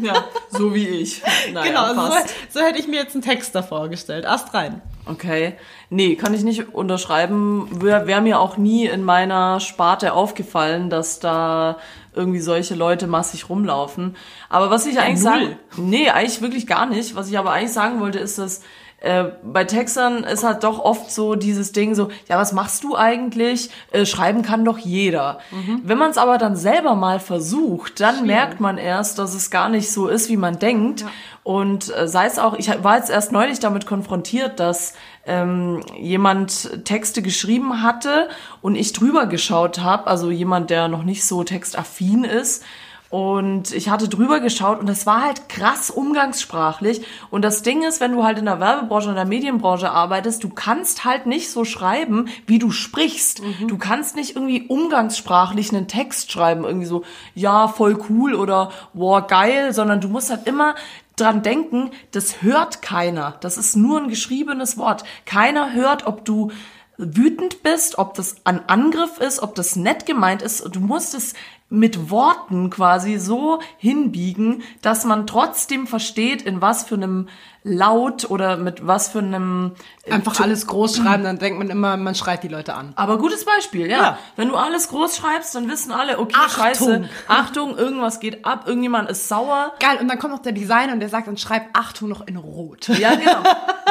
Ja, 0.00 0.26
so 0.50 0.76
wie 0.76 0.86
ich. 0.86 1.22
Naja, 1.52 1.66
genau, 1.66 1.82
also 1.82 2.02
so, 2.02 2.12
fast. 2.12 2.34
so 2.50 2.60
hätte 2.60 2.78
ich 2.78 2.86
mir 2.86 3.00
jetzt 3.00 3.14
einen 3.14 3.22
Text 3.22 3.52
da 3.52 3.62
vorgestellt. 3.62 4.26
Ast 4.26 4.54
rein. 4.54 4.80
Okay. 5.06 5.54
Nee, 5.90 6.14
kann 6.14 6.34
ich 6.34 6.44
nicht 6.44 6.72
unterschreiben. 6.72 7.82
Wäre 7.82 8.06
wär 8.06 8.20
mir 8.20 8.38
auch 8.38 8.56
nie 8.56 8.86
in 8.86 9.02
meiner 9.02 9.58
Sparte 9.58 10.12
aufgefallen, 10.12 10.88
dass 10.88 11.18
da 11.18 11.78
irgendwie 12.14 12.38
solche 12.38 12.76
Leute 12.76 13.08
massig 13.08 13.48
rumlaufen. 13.48 14.16
Aber 14.48 14.70
was 14.70 14.86
ich 14.86 15.00
eigentlich 15.00 15.24
null. 15.24 15.32
sagen, 15.32 15.58
nee, 15.78 16.10
eigentlich 16.10 16.42
wirklich 16.42 16.68
gar 16.68 16.86
nicht. 16.86 17.16
Was 17.16 17.28
ich 17.28 17.36
aber 17.36 17.50
eigentlich 17.50 17.72
sagen 17.72 17.98
wollte, 17.98 18.20
ist, 18.20 18.38
dass 18.38 18.60
äh, 19.00 19.26
bei 19.44 19.62
Textern 19.62 20.24
ist 20.24 20.42
halt 20.42 20.64
doch 20.64 20.80
oft 20.80 21.12
so 21.12 21.36
dieses 21.36 21.70
Ding 21.70 21.94
so, 21.94 22.08
ja, 22.28 22.36
was 22.36 22.52
machst 22.52 22.82
du 22.82 22.96
eigentlich? 22.96 23.70
Äh, 23.92 24.04
schreiben 24.04 24.42
kann 24.42 24.64
doch 24.64 24.78
jeder. 24.78 25.38
Wenn 25.84 25.98
man 25.98 26.10
es 26.10 26.18
aber 26.18 26.36
dann 26.36 26.56
selber 26.56 26.96
mal 26.96 27.20
versucht, 27.20 28.00
dann 28.00 28.26
merkt 28.26 28.58
man 28.58 28.76
erst, 28.76 29.20
dass 29.20 29.34
es 29.34 29.50
gar 29.50 29.68
nicht 29.68 29.92
so 29.92 30.08
ist, 30.08 30.28
wie 30.28 30.36
man 30.36 30.58
denkt. 30.58 31.04
Und 31.44 31.96
äh, 31.96 32.08
sei 32.08 32.26
es 32.26 32.40
auch, 32.40 32.54
ich 32.54 32.70
war 32.82 32.96
jetzt 32.96 33.08
erst 33.08 33.30
neulich 33.30 33.60
damit 33.60 33.86
konfrontiert, 33.86 34.58
dass 34.58 34.94
ähm, 35.26 35.80
jemand 35.96 36.84
Texte 36.84 37.22
geschrieben 37.22 37.82
hatte 37.82 38.28
und 38.62 38.74
ich 38.74 38.92
drüber 38.92 39.26
geschaut 39.26 39.78
habe, 39.78 40.08
also 40.08 40.30
jemand, 40.30 40.70
der 40.70 40.88
noch 40.88 41.04
nicht 41.04 41.24
so 41.24 41.44
textaffin 41.44 42.24
ist. 42.24 42.64
Und 43.10 43.72
ich 43.72 43.88
hatte 43.88 44.08
drüber 44.08 44.40
geschaut 44.40 44.80
und 44.80 44.88
es 44.88 45.06
war 45.06 45.22
halt 45.22 45.48
krass 45.48 45.90
umgangssprachlich. 45.90 47.00
Und 47.30 47.42
das 47.42 47.62
Ding 47.62 47.82
ist, 47.82 48.00
wenn 48.00 48.12
du 48.12 48.22
halt 48.22 48.38
in 48.38 48.44
der 48.44 48.60
Werbebranche, 48.60 49.08
in 49.08 49.14
der 49.14 49.24
Medienbranche 49.24 49.90
arbeitest, 49.90 50.44
du 50.44 50.50
kannst 50.50 51.06
halt 51.06 51.24
nicht 51.24 51.50
so 51.50 51.64
schreiben, 51.64 52.28
wie 52.46 52.58
du 52.58 52.70
sprichst. 52.70 53.40
Du 53.66 53.78
kannst 53.78 54.14
nicht 54.14 54.36
irgendwie 54.36 54.66
umgangssprachlich 54.68 55.72
einen 55.72 55.88
Text 55.88 56.30
schreiben, 56.32 56.64
irgendwie 56.64 56.86
so, 56.86 57.02
ja, 57.34 57.68
voll 57.68 57.98
cool 58.10 58.34
oder 58.34 58.72
wow, 58.92 59.26
geil, 59.26 59.72
sondern 59.72 60.02
du 60.02 60.08
musst 60.08 60.28
halt 60.28 60.46
immer 60.46 60.74
dran 61.16 61.42
denken, 61.42 61.90
das 62.10 62.42
hört 62.42 62.82
keiner. 62.82 63.36
Das 63.40 63.56
ist 63.56 63.74
nur 63.74 64.00
ein 64.00 64.08
geschriebenes 64.08 64.76
Wort. 64.76 65.04
Keiner 65.24 65.72
hört, 65.72 66.06
ob 66.06 66.26
du 66.26 66.52
wütend 66.98 67.62
bist, 67.62 67.96
ob 67.98 68.14
das 68.14 68.36
ein 68.44 68.68
Angriff 68.68 69.18
ist, 69.18 69.40
ob 69.40 69.54
das 69.54 69.76
nett 69.76 70.04
gemeint 70.04 70.42
ist. 70.42 70.64
Du 70.74 70.80
musst 70.80 71.14
es 71.14 71.34
mit 71.70 72.10
Worten 72.10 72.70
quasi 72.70 73.18
so 73.18 73.60
hinbiegen, 73.76 74.62
dass 74.80 75.04
man 75.04 75.26
trotzdem 75.26 75.86
versteht, 75.86 76.42
in 76.42 76.62
was 76.62 76.84
für 76.84 76.94
einem 76.94 77.28
Laut 77.64 78.30
oder 78.30 78.56
mit 78.56 78.86
was 78.86 79.10
für 79.10 79.18
einem 79.18 79.72
Einfach 80.08 80.40
alles 80.40 80.66
groß 80.66 80.96
schreiben, 80.96 81.24
dann 81.24 81.38
denkt 81.38 81.58
man 81.58 81.68
immer, 81.68 81.98
man 81.98 82.14
schreit 82.14 82.42
die 82.42 82.48
Leute 82.48 82.74
an. 82.74 82.92
aber 82.96 83.18
gutes 83.18 83.44
Beispiel, 83.44 83.90
ja. 83.90 83.98
Ja. 83.98 84.18
Wenn 84.36 84.48
du 84.48 84.56
alles 84.56 84.88
groß 84.88 85.16
schreibst, 85.16 85.54
dann 85.54 85.68
wissen 85.68 85.92
alle, 85.92 86.18
okay, 86.18 86.34
Achtung. 86.38 86.64
scheiße, 86.64 87.08
Achtung, 87.26 87.76
irgendwas 87.76 88.20
geht 88.20 88.46
ab, 88.46 88.64
irgendjemand 88.66 89.10
ist 89.10 89.28
sauer. 89.28 89.72
Geil, 89.80 89.98
und 90.00 90.08
dann 90.08 90.18
kommt 90.18 90.32
noch 90.32 90.42
der 90.42 90.52
Designer 90.52 90.94
und 90.94 91.00
der 91.00 91.10
sagt, 91.10 91.26
dann 91.26 91.36
schreib 91.36 91.68
Achtung 91.74 92.08
noch 92.08 92.26
in 92.26 92.36
Rot. 92.36 92.88
Ja, 92.88 93.14
genau. 93.16 93.42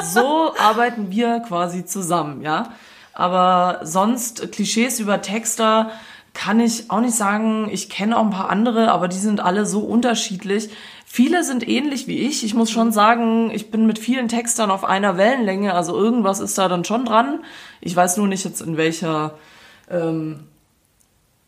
So 0.04 0.54
arbeiten 0.58 1.12
wir 1.12 1.42
quasi 1.42 1.86
zusammen, 1.86 2.42
ja. 2.42 2.72
Aber 3.14 3.82
sonst 3.84 4.52
Klischees 4.52 5.00
über 5.00 5.22
Texter 5.22 5.92
kann 6.38 6.60
ich 6.60 6.92
auch 6.92 7.02
nicht 7.02 7.16
sagen. 7.16 7.68
Ich 7.72 7.90
kenne 7.90 8.16
auch 8.16 8.24
ein 8.24 8.30
paar 8.30 8.52
andere, 8.52 8.92
aber 8.92 9.08
die 9.08 9.18
sind 9.18 9.40
alle 9.40 9.66
so 9.66 9.80
unterschiedlich. 9.80 10.70
Viele 11.04 11.44
sind 11.44 11.68
ähnlich 11.68 12.06
wie 12.06 12.20
ich. 12.20 12.44
Ich 12.44 12.54
muss 12.54 12.70
schon 12.70 12.92
sagen, 12.92 13.50
ich 13.50 13.72
bin 13.72 13.88
mit 13.88 13.98
vielen 13.98 14.28
Textern 14.28 14.70
auf 14.70 14.86
einer 14.86 15.18
Wellenlänge. 15.18 15.74
Also 15.74 15.98
irgendwas 15.98 16.40
ist 16.40 16.56
da 16.56 16.68
dann 16.68 16.86
schon 16.86 17.06
dran. 17.06 17.40
Ich 17.82 17.96
weiß 17.96 18.18
nur 18.18 18.28
nicht 18.28 18.46
jetzt 18.46 18.62
in 18.62 18.78
welcher, 18.78 19.34
ähm, 19.90 20.42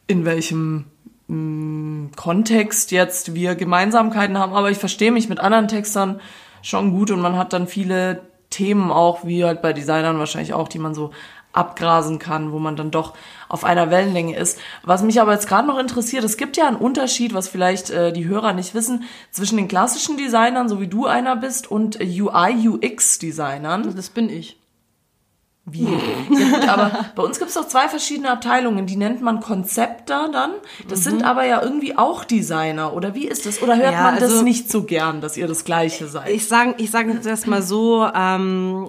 in 0.08 0.25
welchem 0.25 0.86
mh, 1.28 2.10
Kontext 2.15 2.89
jetzt 2.91 3.36
wir 3.36 3.54
Gemeinsamkeiten 3.54 4.39
haben. 4.39 4.54
Aber 4.54 4.71
ich 4.71 4.80
verstehe 4.80 5.12
mich 5.12 5.30
mit 5.30 5.39
anderen 5.39 5.67
Textern 5.67 6.19
schon 6.63 6.89
gut 6.89 7.12
und 7.12 7.21
man 7.21 7.38
hat 7.38 7.54
dann 7.54 7.67
viele 7.67 8.21
Themen 8.49 8.89
auch, 8.89 9.23
wie 9.23 9.45
halt 9.45 9.62
bei 9.62 9.71
Designern 9.71 10.17
wahrscheinlich 10.17 10.54
auch, 10.56 10.67
die 10.67 10.80
man 10.80 10.95
so 10.95 11.12
abgrasen 11.53 12.19
kann, 12.19 12.51
wo 12.51 12.59
man 12.59 12.75
dann 12.75 12.91
doch 12.91 13.13
auf 13.47 13.63
einer 13.63 13.89
Wellenlänge 13.89 14.35
ist. 14.38 14.59
Was 14.83 15.01
mich 15.01 15.19
aber 15.19 15.33
jetzt 15.33 15.47
gerade 15.47 15.67
noch 15.67 15.79
interessiert, 15.79 16.23
es 16.23 16.38
gibt 16.38 16.57
ja 16.57 16.67
einen 16.67 16.77
Unterschied, 16.77 17.33
was 17.33 17.47
vielleicht 17.47 17.89
äh, 17.89 18.13
die 18.13 18.25
Hörer 18.27 18.53
nicht 18.53 18.75
wissen, 18.75 19.03
zwischen 19.31 19.57
den 19.57 19.67
klassischen 19.67 20.17
Designern, 20.17 20.69
so 20.69 20.79
wie 20.79 20.88
du 20.88 21.07
einer 21.07 21.35
bist, 21.35 21.69
und 21.71 21.99
äh, 21.99 22.21
UI, 22.21 22.67
UX-Designern. 22.69 23.95
Das 23.95 24.09
bin 24.09 24.29
ich. 24.29 24.57
Wie? 25.65 25.83
Ja, 25.83 25.89
gut, 26.59 26.67
aber 26.69 27.05
bei 27.15 27.21
uns 27.23 27.38
gibt 27.38 27.49
es 27.49 27.55
doch 27.55 27.67
zwei 27.67 27.88
verschiedene 27.89 28.31
Abteilungen, 28.31 28.88
die 28.88 28.95
nennt 28.95 29.21
man 29.21 29.39
Konzepter 29.39 30.29
dann. 30.31 30.51
Das 30.88 31.03
sind 31.03 31.23
aber 31.23 31.45
ja 31.45 31.62
irgendwie 31.62 31.95
auch 31.97 32.23
Designer, 32.23 32.93
oder 32.93 33.13
wie 33.13 33.27
ist 33.27 33.45
das? 33.45 33.62
Oder 33.62 33.75
hört 33.77 33.93
Ja, 33.93 34.03
man 34.03 34.15
das 34.15 34.31
also- 34.31 34.43
nicht 34.43 34.71
so 34.71 34.83
gern, 34.83 35.21
dass 35.21 35.38
ihr 35.38 35.47
das 35.47 35.65
Gleiche 35.65 36.07
seid? 36.07 36.29
Ich 36.29 36.47
sage 36.47 36.75
ich 36.77 36.89
sag 36.89 37.07
jetzt 37.07 37.27
erstmal 37.27 37.62
so, 37.62 38.07
ähm, 38.15 38.88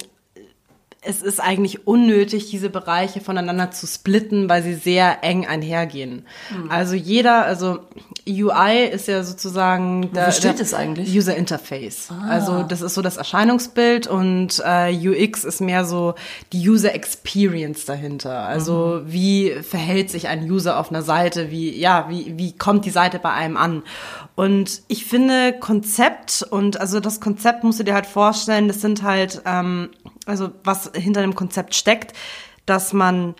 es 1.03 1.23
ist 1.23 1.41
eigentlich 1.41 1.87
unnötig, 1.87 2.51
diese 2.51 2.69
Bereiche 2.69 3.23
voneinander 3.23 3.71
zu 3.71 3.87
splitten, 3.87 4.51
weil 4.51 4.63
sie 4.63 4.75
sehr 4.75 5.25
eng 5.25 5.47
einhergehen. 5.47 6.27
Also 6.69 6.95
jeder, 6.95 7.47
also 7.47 7.79
UI 8.29 8.85
ist 8.93 9.09
ja 9.09 9.23
sozusagen 9.23 10.13
der, 10.13 10.31
steht 10.31 10.59
der 10.59 10.61
es 10.61 10.75
eigentlich? 10.75 11.17
User 11.17 11.35
Interface. 11.35 12.11
Also 12.29 12.65
das 12.65 12.83
ist 12.83 12.95
so 12.95 13.01
das 13.01 13.17
Erscheinungsbild 13.17 14.09
und 14.09 14.63
äh, 14.63 14.93
UX 14.93 15.45
ist 15.45 15.63
mehr 15.63 15.87
so 15.87 16.17
die 16.53 16.69
User 16.69 16.95
Experience 16.95 17.87
dahinter. 17.87 18.45
Also 18.45 19.01
wie 19.07 19.53
verhält 19.63 20.11
sich 20.11 20.29
ein 20.29 20.51
User 20.51 20.79
auf 20.79 20.91
einer 20.91 21.03
Seite? 21.03 21.51
Wie 21.51 21.79
ja, 21.79 22.07
wie 22.11 22.37
wie 22.37 22.53
kommt 22.53 22.85
die 22.85 22.91
Seite 22.91 23.19
bei 23.19 23.33
einem 23.33 23.57
an? 23.57 23.85
Und 24.37 24.83
ich 24.89 25.07
finde 25.07 25.55
Konzept 25.59 26.47
und 26.49 26.79
also 26.81 27.01
das 27.01 27.21
Konzept 27.21 27.65
musst 27.65 27.81
du 27.81 27.85
dir 27.85 27.95
halt 27.95 28.07
vorstellen, 28.07 28.69
das 28.69 28.81
sind 28.81 29.03
halt 29.03 29.43
ähm, 29.47 29.91
also 30.27 30.51
was 30.65 30.91
hinter 30.95 31.23
dem 31.23 31.35
Konzept 31.35 31.75
steckt, 31.75 32.17
dass 32.67 32.93
man 32.93 33.35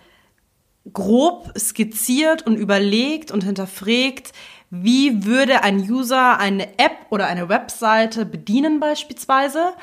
grob 0.91 1.51
skizziert 1.57 2.45
und 2.45 2.55
überlegt 2.55 3.31
und 3.31 3.43
hinterfragt, 3.43 4.33
wie 4.69 5.25
würde 5.25 5.63
ein 5.63 5.79
User 5.79 6.39
eine 6.39 6.79
App 6.79 6.97
oder 7.09 7.27
eine 7.27 7.49
Webseite 7.49 8.25
bedienen 8.25 8.79
beispielsweise. 8.79 9.73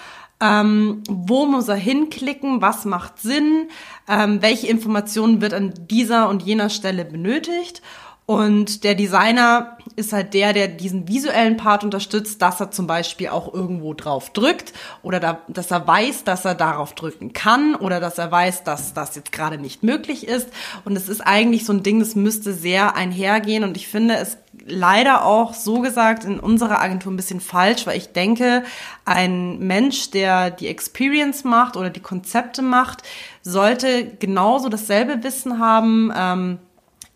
Ähm, 0.40 1.02
wo 1.08 1.46
muss 1.46 1.68
er 1.68 1.76
hinklicken? 1.76 2.62
Was 2.62 2.84
macht 2.84 3.18
Sinn? 3.20 3.68
Ähm, 4.08 4.40
welche 4.40 4.68
Informationen 4.68 5.40
wird 5.40 5.52
an 5.52 5.74
dieser 5.90 6.28
und 6.28 6.42
jener 6.42 6.70
Stelle 6.70 7.04
benötigt? 7.04 7.82
Und 8.28 8.84
der 8.84 8.94
Designer 8.94 9.78
ist 9.96 10.12
halt 10.12 10.34
der, 10.34 10.52
der 10.52 10.68
diesen 10.68 11.08
visuellen 11.08 11.56
Part 11.56 11.82
unterstützt, 11.82 12.42
dass 12.42 12.60
er 12.60 12.70
zum 12.70 12.86
Beispiel 12.86 13.28
auch 13.28 13.54
irgendwo 13.54 13.94
drauf 13.94 14.34
drückt 14.34 14.74
oder 15.02 15.18
da, 15.18 15.38
dass 15.48 15.70
er 15.70 15.86
weiß, 15.86 16.24
dass 16.24 16.44
er 16.44 16.54
darauf 16.54 16.92
drücken 16.92 17.32
kann 17.32 17.74
oder 17.74 18.00
dass 18.00 18.18
er 18.18 18.30
weiß, 18.30 18.64
dass 18.64 18.92
das 18.92 19.16
jetzt 19.16 19.32
gerade 19.32 19.56
nicht 19.56 19.82
möglich 19.82 20.28
ist. 20.28 20.50
Und 20.84 20.94
es 20.94 21.08
ist 21.08 21.22
eigentlich 21.22 21.64
so 21.64 21.72
ein 21.72 21.82
Ding, 21.82 22.00
das 22.00 22.16
müsste 22.16 22.52
sehr 22.52 22.96
einhergehen. 22.96 23.64
Und 23.64 23.78
ich 23.78 23.88
finde 23.88 24.16
es 24.16 24.36
leider 24.66 25.24
auch 25.24 25.54
so 25.54 25.80
gesagt 25.80 26.26
in 26.26 26.38
unserer 26.38 26.82
Agentur 26.82 27.10
ein 27.10 27.16
bisschen 27.16 27.40
falsch, 27.40 27.86
weil 27.86 27.96
ich 27.96 28.12
denke, 28.12 28.62
ein 29.06 29.58
Mensch, 29.60 30.10
der 30.10 30.50
die 30.50 30.68
Experience 30.68 31.44
macht 31.44 31.78
oder 31.78 31.88
die 31.88 32.00
Konzepte 32.00 32.60
macht, 32.60 33.04
sollte 33.40 34.04
genauso 34.18 34.68
dasselbe 34.68 35.24
Wissen 35.24 35.58
haben. 35.58 36.12
Ähm, 36.14 36.58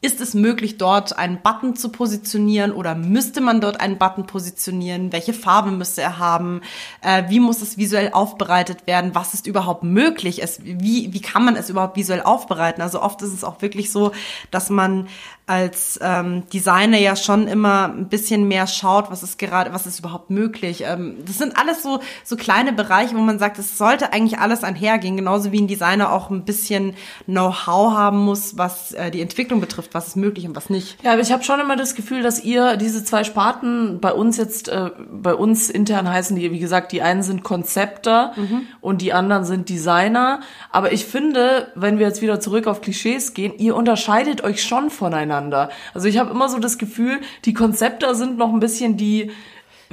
ist 0.03 0.21
es 0.21 0.35
möglich, 0.35 0.79
dort 0.79 1.17
einen 1.17 1.41
Button 1.43 1.77
zu 1.77 1.89
positionieren 1.89 2.73
oder 2.73 2.97
müsste 2.97 3.41
man 3.41 3.61
dort 3.61 3.81
einen 3.81 3.99
Button 3.99 4.27
positionieren? 4.27 5.13
Welche 5.13 5.33
Farbe 5.33 5.71
müsste 5.71 6.03
er 6.03 6.19
haben? 6.19 6.61
Äh, 7.03 7.25
wie 7.29 7.39
muss 7.39 7.63
es 7.63 7.79
visuell 7.79 8.11
aufbereitet 8.13 8.89
werden? 8.89 9.15
Was 9.15 9.33
ist 9.33 9.47
überhaupt 9.47 9.85
möglich? 9.85 10.43
Es, 10.43 10.59
wie, 10.65 11.13
wie 11.13 11.21
kann 11.21 11.45
man 11.45 11.55
es 11.55 11.71
überhaupt 11.71 11.97
visuell 11.97 12.21
aufbereiten? 12.21 12.83
Also 12.83 13.01
oft 13.01 13.23
ist 13.23 13.33
es 13.33 13.45
auch 13.45 13.63
wirklich 13.63 13.93
so, 13.93 14.11
dass 14.51 14.71
man 14.71 15.07
als 15.47 15.99
ähm, 16.03 16.49
Designer 16.53 16.99
ja 16.99 17.15
schon 17.17 17.47
immer 17.47 17.89
ein 17.89 18.09
bisschen 18.09 18.49
mehr 18.49 18.67
schaut, 18.67 19.11
was 19.11 19.23
ist 19.23 19.39
gerade, 19.39 19.73
was 19.73 19.87
ist 19.87 19.99
überhaupt 19.99 20.31
möglich. 20.31 20.85
Ähm, 20.87 21.17
das 21.27 21.39
sind 21.39 21.59
alles 21.59 21.83
so 21.83 22.01
so 22.25 22.37
kleine 22.37 22.73
Bereiche, 22.73 23.17
wo 23.17 23.21
man 23.21 23.39
sagt, 23.39 23.59
es 23.59 23.77
sollte 23.77 24.13
eigentlich 24.13 24.39
alles 24.39 24.65
einhergehen, 24.65 25.17
genauso 25.17 25.53
wie 25.53 25.61
ein 25.61 25.67
Designer 25.67 26.13
auch 26.13 26.31
ein 26.31 26.45
bisschen 26.45 26.95
Know-how 27.27 27.93
haben 27.93 28.19
muss, 28.19 28.57
was 28.57 28.93
äh, 28.93 29.11
die 29.11 29.21
Entwicklung 29.21 29.61
betrifft, 29.61 29.92
was 29.95 30.09
ist 30.09 30.17
möglich 30.17 30.47
und 30.47 30.57
was 30.57 30.71
nicht. 30.71 31.03
Ja, 31.03 31.13
aber 31.13 31.21
ich 31.21 31.33
habe 31.33 31.45
schon 31.45 31.61
immer 31.61 31.77
das 31.77 31.95
Gefühl, 31.95 32.23
dass 32.23 32.43
ihr 32.43 32.77
diese 32.77 33.05
zwei 33.05 33.25
Sparten 33.25 34.01
bei 34.01 34.13
uns 34.13 34.37
jetzt, 34.37 34.69
äh, 34.69 34.91
bei 35.11 35.35
uns 35.35 35.71
intern 35.71 36.09
heißen 36.09 36.37
die, 36.37 36.51
wie 36.51 36.59
gesagt, 36.59 36.93
die 36.93 37.03
einen 37.03 37.23
sind 37.23 37.43
Konzepter 37.43 38.35
und 38.81 39.03
die 39.03 39.13
anderen 39.13 39.45
sind 39.45 39.69
Designer. 39.69 40.41
Aber 40.71 40.93
ich 40.93 41.05
finde, 41.05 41.69
wenn 41.75 41.99
wir 41.99 42.07
jetzt 42.07 42.23
wieder 42.23 42.41
zurück 42.41 42.67
auf 42.67 42.81
Klischees 42.81 43.35
gehen, 43.35 43.53
ihr 43.59 43.77
unterscheidet 43.77 44.43
euch 44.43 44.63
schon 44.63 44.91
voneinander. 44.91 45.71
Also 45.95 46.09
ich 46.09 46.19
habe 46.19 46.31
immer 46.31 46.49
so 46.49 46.59
das 46.59 46.79
Gefühl, 46.79 47.21
die 47.45 47.55
Konzepter 47.55 48.15
sind 48.15 48.39
noch 48.39 48.53
ein 48.53 48.61
bisschen 48.61 48.97
die 48.97 49.31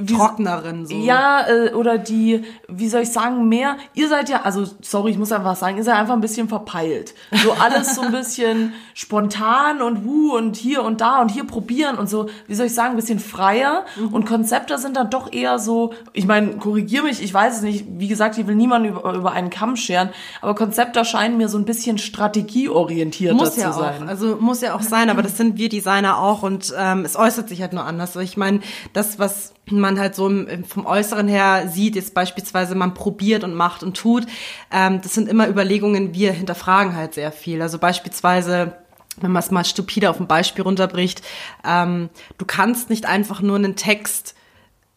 wie, 0.00 0.14
Trockneren 0.14 0.86
so. 0.86 0.94
Ja, 0.94 1.46
äh, 1.48 1.72
oder 1.74 1.98
die, 1.98 2.42
wie 2.68 2.88
soll 2.88 3.02
ich 3.02 3.10
sagen, 3.10 3.48
mehr, 3.48 3.76
ihr 3.94 4.08
seid 4.08 4.28
ja, 4.28 4.42
also 4.42 4.64
sorry, 4.80 5.10
ich 5.10 5.18
muss 5.18 5.32
einfach 5.32 5.56
sagen, 5.56 5.76
ihr 5.76 5.84
seid 5.84 5.96
einfach 5.96 6.14
ein 6.14 6.20
bisschen 6.20 6.48
verpeilt. 6.48 7.14
So 7.42 7.52
alles 7.52 7.94
so 7.94 8.02
ein 8.02 8.12
bisschen 8.12 8.72
spontan 8.94 9.82
und 9.82 10.04
hu 10.04 10.36
und 10.36 10.56
hier 10.56 10.82
und 10.82 11.00
da 11.00 11.20
und 11.20 11.30
hier 11.30 11.44
probieren 11.44 11.96
und 11.96 12.08
so, 12.08 12.28
wie 12.46 12.54
soll 12.54 12.66
ich 12.66 12.74
sagen, 12.74 12.90
ein 12.90 12.96
bisschen 12.96 13.18
freier. 13.18 13.84
Und 14.10 14.26
Konzepte 14.26 14.78
sind 14.78 14.96
dann 14.96 15.10
doch 15.10 15.32
eher 15.32 15.58
so, 15.58 15.92
ich 16.12 16.26
meine, 16.26 16.56
korrigier 16.56 17.02
mich, 17.02 17.22
ich 17.22 17.32
weiß 17.32 17.58
es 17.58 17.62
nicht, 17.62 17.84
wie 17.98 18.08
gesagt, 18.08 18.38
ich 18.38 18.46
will 18.46 18.54
niemanden 18.54 18.90
über, 18.90 19.14
über 19.14 19.32
einen 19.32 19.50
Kamm 19.50 19.76
scheren, 19.76 20.10
aber 20.40 20.54
Konzepte 20.54 21.04
scheinen 21.04 21.36
mir 21.36 21.48
so 21.48 21.58
ein 21.58 21.64
bisschen 21.64 21.98
strategieorientierter 21.98 23.34
muss 23.34 23.54
zu 23.54 23.60
ja 23.60 23.72
sein. 23.72 24.04
auch, 24.04 24.08
also 24.08 24.36
muss 24.40 24.60
ja 24.60 24.74
auch 24.74 24.82
sein, 24.82 25.10
aber 25.10 25.22
das 25.22 25.36
sind 25.36 25.56
wir 25.56 25.68
Designer 25.68 26.18
auch 26.18 26.42
und 26.42 26.72
ähm, 26.76 27.04
es 27.04 27.16
äußert 27.16 27.48
sich 27.48 27.60
halt 27.60 27.72
nur 27.72 27.84
anders. 27.84 28.10
Also 28.10 28.20
ich 28.20 28.36
meine, 28.36 28.60
das, 28.92 29.18
was 29.18 29.52
man 29.78 30.00
halt 30.00 30.14
so 30.14 30.28
vom 30.66 30.86
Äußeren 30.86 31.28
her 31.28 31.68
sieht, 31.68 31.96
ist 31.96 32.14
beispielsweise, 32.14 32.74
man 32.74 32.94
probiert 32.94 33.44
und 33.44 33.54
macht 33.54 33.82
und 33.82 33.96
tut. 33.96 34.26
Ähm, 34.72 35.00
das 35.02 35.14
sind 35.14 35.28
immer 35.28 35.48
Überlegungen, 35.48 36.14
wir 36.14 36.32
hinterfragen 36.32 36.96
halt 36.96 37.14
sehr 37.14 37.30
viel. 37.30 37.62
Also 37.62 37.78
beispielsweise 37.78 38.76
wenn 39.20 39.32
man 39.32 39.42
es 39.42 39.50
mal 39.50 39.64
stupide 39.64 40.08
auf 40.08 40.20
ein 40.20 40.26
Beispiel 40.26 40.62
runterbricht, 40.62 41.22
ähm, 41.64 42.08
du 42.38 42.44
kannst 42.46 42.90
nicht 42.90 43.06
einfach 43.06 43.42
nur 43.42 43.56
einen 43.56 43.76
Text 43.76 44.34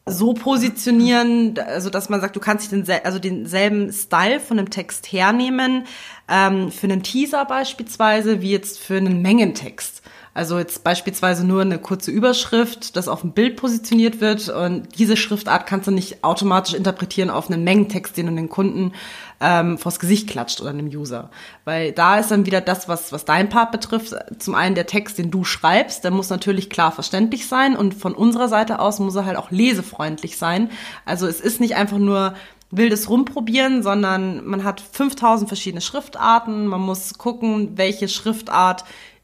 so 0.06 0.34
positionieren, 0.34 1.58
also 1.58 1.90
dass 1.90 2.10
man 2.10 2.20
sagt, 2.20 2.36
du 2.36 2.42
kannst 2.42 2.72
den, 2.72 2.86
also 3.04 3.20
denselben 3.20 3.92
Style 3.92 4.40
von 4.40 4.60
einem 4.60 4.70
Text 4.70 5.12
hernehmen, 5.12 5.86
ähm, 6.28 6.72
für 6.72 6.88
einen 6.88 7.04
Teaser 7.04 7.46
beispielsweise, 7.46 8.42
wie 8.42 8.52
jetzt 8.52 8.80
für 8.80 8.98
einen 8.98 9.22
Mengentext. 9.22 10.02
Also 10.36 10.58
jetzt 10.58 10.84
beispielsweise 10.84 11.46
nur 11.46 11.62
eine 11.62 11.78
kurze 11.78 12.10
Überschrift, 12.10 12.96
das 12.96 13.08
auf 13.08 13.22
dem 13.22 13.34
Bild 13.34 13.56
positioniert 13.56 14.19
wird 14.19 14.50
und 14.50 14.98
diese 14.98 15.15
Schriftart 15.15 15.67
kannst 15.67 15.86
du 15.86 15.91
nicht 15.91 16.24
automatisch 16.24 16.74
interpretieren 16.74 17.30
auf 17.30 17.52
einen 17.52 17.63
Mengentext, 17.63 18.17
den 18.17 18.26
du 18.26 18.34
den 18.34 18.50
Kunden 18.50 18.93
ähm, 19.39 19.78
vors 19.78 20.00
Gesicht 20.00 20.28
klatscht 20.28 20.60
oder 20.60 20.72
einem 20.72 20.88
User. 20.88 21.30
Weil 21.65 21.91
da 21.91 22.17
ist 22.17 22.32
dann 22.32 22.48
wieder 22.48 22.62
das, 22.62 22.88
was, 22.88 23.12
was 23.12 23.26
dein 23.26 23.50
Part 23.50 23.72
betrifft, 23.72 24.15
zum 24.39 24.56
einen 24.56 24.74
der 24.74 24.88
Text, 24.88 25.19
den 25.19 25.30
du 25.30 25.43
schreibst, 25.43 26.04
der 26.04 26.10
muss 26.10 26.32
natürlich 26.32 26.72
klar 26.72 26.91
verständlich 26.91 27.48
sein 27.48 27.76
und 27.76 27.93
von 27.93 28.15
unserer 28.15 28.48
Seite 28.48 28.80
aus 28.80 28.98
muss 28.98 29.15
er 29.15 29.26
halt 29.26 29.38
auch 29.38 29.52
lesefreundlich 29.52 30.38
sein. 30.38 30.72
Also 31.06 31.28
es 31.28 31.41
ist 31.41 31.60
nicht 31.60 31.76
einfach 31.76 32.00
nur 32.00 32.34
wildes 32.72 33.08
Rumprobieren, 33.08 33.84
sondern 33.84 34.43
man 34.46 34.63
hat 34.63 34.82
5000 34.82 35.48
verschiedene 35.48 35.82
Schriftarten, 35.82 36.65
man 36.65 36.82
muss 36.82 37.19
gucken, 37.19 37.78
welche 37.78 38.08
Schriftart 38.08 38.84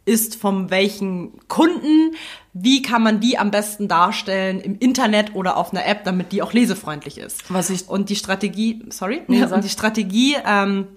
ist 0.09 0.35
von 0.35 0.71
welchen 0.71 1.39
Kunden, 1.47 2.15
wie 2.53 2.81
kann 2.81 3.03
man 3.03 3.19
die 3.19 3.37
am 3.37 3.51
besten 3.51 3.87
darstellen 3.87 4.59
im 4.59 4.75
Internet 4.79 5.35
oder 5.35 5.55
auf 5.55 5.71
einer 5.71 5.85
App, 5.85 6.03
damit 6.03 6.31
die 6.31 6.41
auch 6.41 6.51
lesefreundlich 6.51 7.19
ist. 7.19 7.53
Was 7.53 7.69
ich- 7.69 7.87
und 7.87 8.09
die 8.09 8.15
Strategie, 8.15 8.83
sorry, 8.89 9.21
Nee, 9.27 9.43
und 9.53 9.63
die 9.63 9.69
Strategie, 9.69 10.35
ähm, 10.45 10.87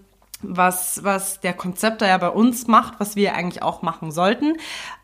was, 0.40 1.05
was 1.05 1.40
der 1.40 1.53
Konzepter 1.53 2.09
ja 2.09 2.16
bei 2.16 2.31
uns 2.31 2.66
macht, 2.66 2.94
was 2.98 3.14
wir 3.14 3.35
eigentlich 3.35 3.62
auch 3.62 3.83
machen 3.83 4.11
sollten, 4.11 4.55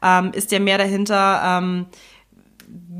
ähm, 0.02 0.32
ist 0.32 0.50
ja 0.52 0.58
mehr 0.58 0.78
dahinter, 0.78 1.42
ähm, 1.44 1.86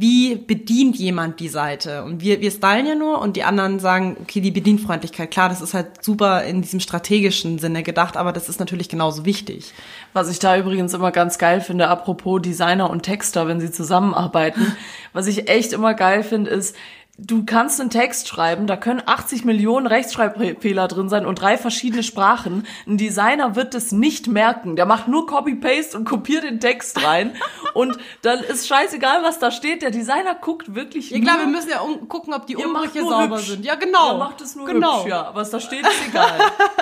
wie 0.01 0.37
bedient 0.37 0.97
jemand 0.97 1.41
die 1.41 1.49
Seite? 1.49 2.05
Und 2.05 2.21
wir, 2.21 2.41
wir 2.41 2.53
stylen 2.53 2.87
ja 2.87 2.95
nur 2.95 3.21
und 3.21 3.35
die 3.35 3.43
anderen 3.43 3.81
sagen, 3.81 4.17
okay, 4.21 4.41
die 4.41 4.53
Bedienfreundlichkeit, 4.53 5.31
klar, 5.33 5.49
das 5.49 5.61
ist 5.61 5.75
halt 5.75 6.05
super 6.05 6.45
in 6.45 6.63
diesem 6.63 6.79
strategischen 6.79 7.59
Sinne 7.59 7.83
gedacht, 7.83 8.17
aber 8.17 8.33
das 8.33 8.49
ist 8.49 8.61
natürlich 8.61 8.89
genauso 8.89 9.25
wichtig. 9.25 9.73
Was 10.13 10.31
ich 10.31 10.39
da 10.39 10.57
übrigens 10.57 10.95
immer 10.95 11.11
ganz 11.11 11.39
geil 11.39 11.61
finde, 11.61 11.89
apropos 11.89 12.41
Designer 12.43 12.91
und 12.91 13.03
Texter, 13.03 13.49
wenn 13.49 13.59
sie 13.59 13.73
zusammenarbeiten, 13.73 14.77
was 15.13 15.27
ich 15.27 15.49
echt 15.49 15.73
immer 15.73 15.95
geil 15.95 16.23
finde, 16.23 16.51
ist, 16.51 16.77
du 17.19 17.45
kannst 17.45 17.81
einen 17.81 17.91
Text 17.91 18.29
schreiben, 18.29 18.67
da 18.67 18.77
können 18.77 19.03
80 19.05 19.45
Millionen 19.45 19.87
Rechtschreibfehler 19.87 20.87
drin 20.87 21.09
sein 21.09 21.27
und 21.27 21.41
drei 21.41 21.59
verschiedene 21.59 22.05
Sprachen. 22.05 22.67
Ein 22.87 22.97
Designer 22.97 23.57
wird 23.57 23.75
es 23.75 23.91
nicht 23.91 24.29
merken. 24.29 24.77
Der 24.77 24.87
macht 24.87 25.09
nur 25.09 25.27
Copy-Paste 25.27 25.99
und 25.99 26.05
kopiert 26.05 26.45
den 26.45 26.61
Text 26.61 27.05
rein. 27.05 27.37
und 27.75 27.99
dann 28.23 28.39
ist 28.41 28.69
scheißegal, 28.69 29.23
was 29.25 29.41
da 29.41 29.51
steht. 29.51 29.83
Der 29.83 29.91
Designer 29.91 30.37
guckt 30.37 30.75
wirklich 30.75 31.11
Ja 31.11 31.21
klar, 31.21 31.41
wir 31.41 31.49
müssen 31.49 31.71
ja 31.71 31.81
um, 31.81 32.09
gucken, 32.09 32.33
ob 32.33 32.47
die 32.47 32.57
Umbrüche 32.57 33.01
sauber 33.01 33.37
hübsch. 33.37 33.49
sind. 33.49 33.65
Ja, 33.65 33.75
genau. 33.75 34.13
Ihr 34.13 34.19
macht 34.19 34.41
es 34.41 34.55
nur 34.55 34.67
genau. 34.67 35.01
hübsch, 35.01 35.11
ja. 35.11 35.31
Was 35.35 35.51
da 35.51 35.59
steht, 35.59 35.83
ist 35.83 36.09
egal. 36.09 36.39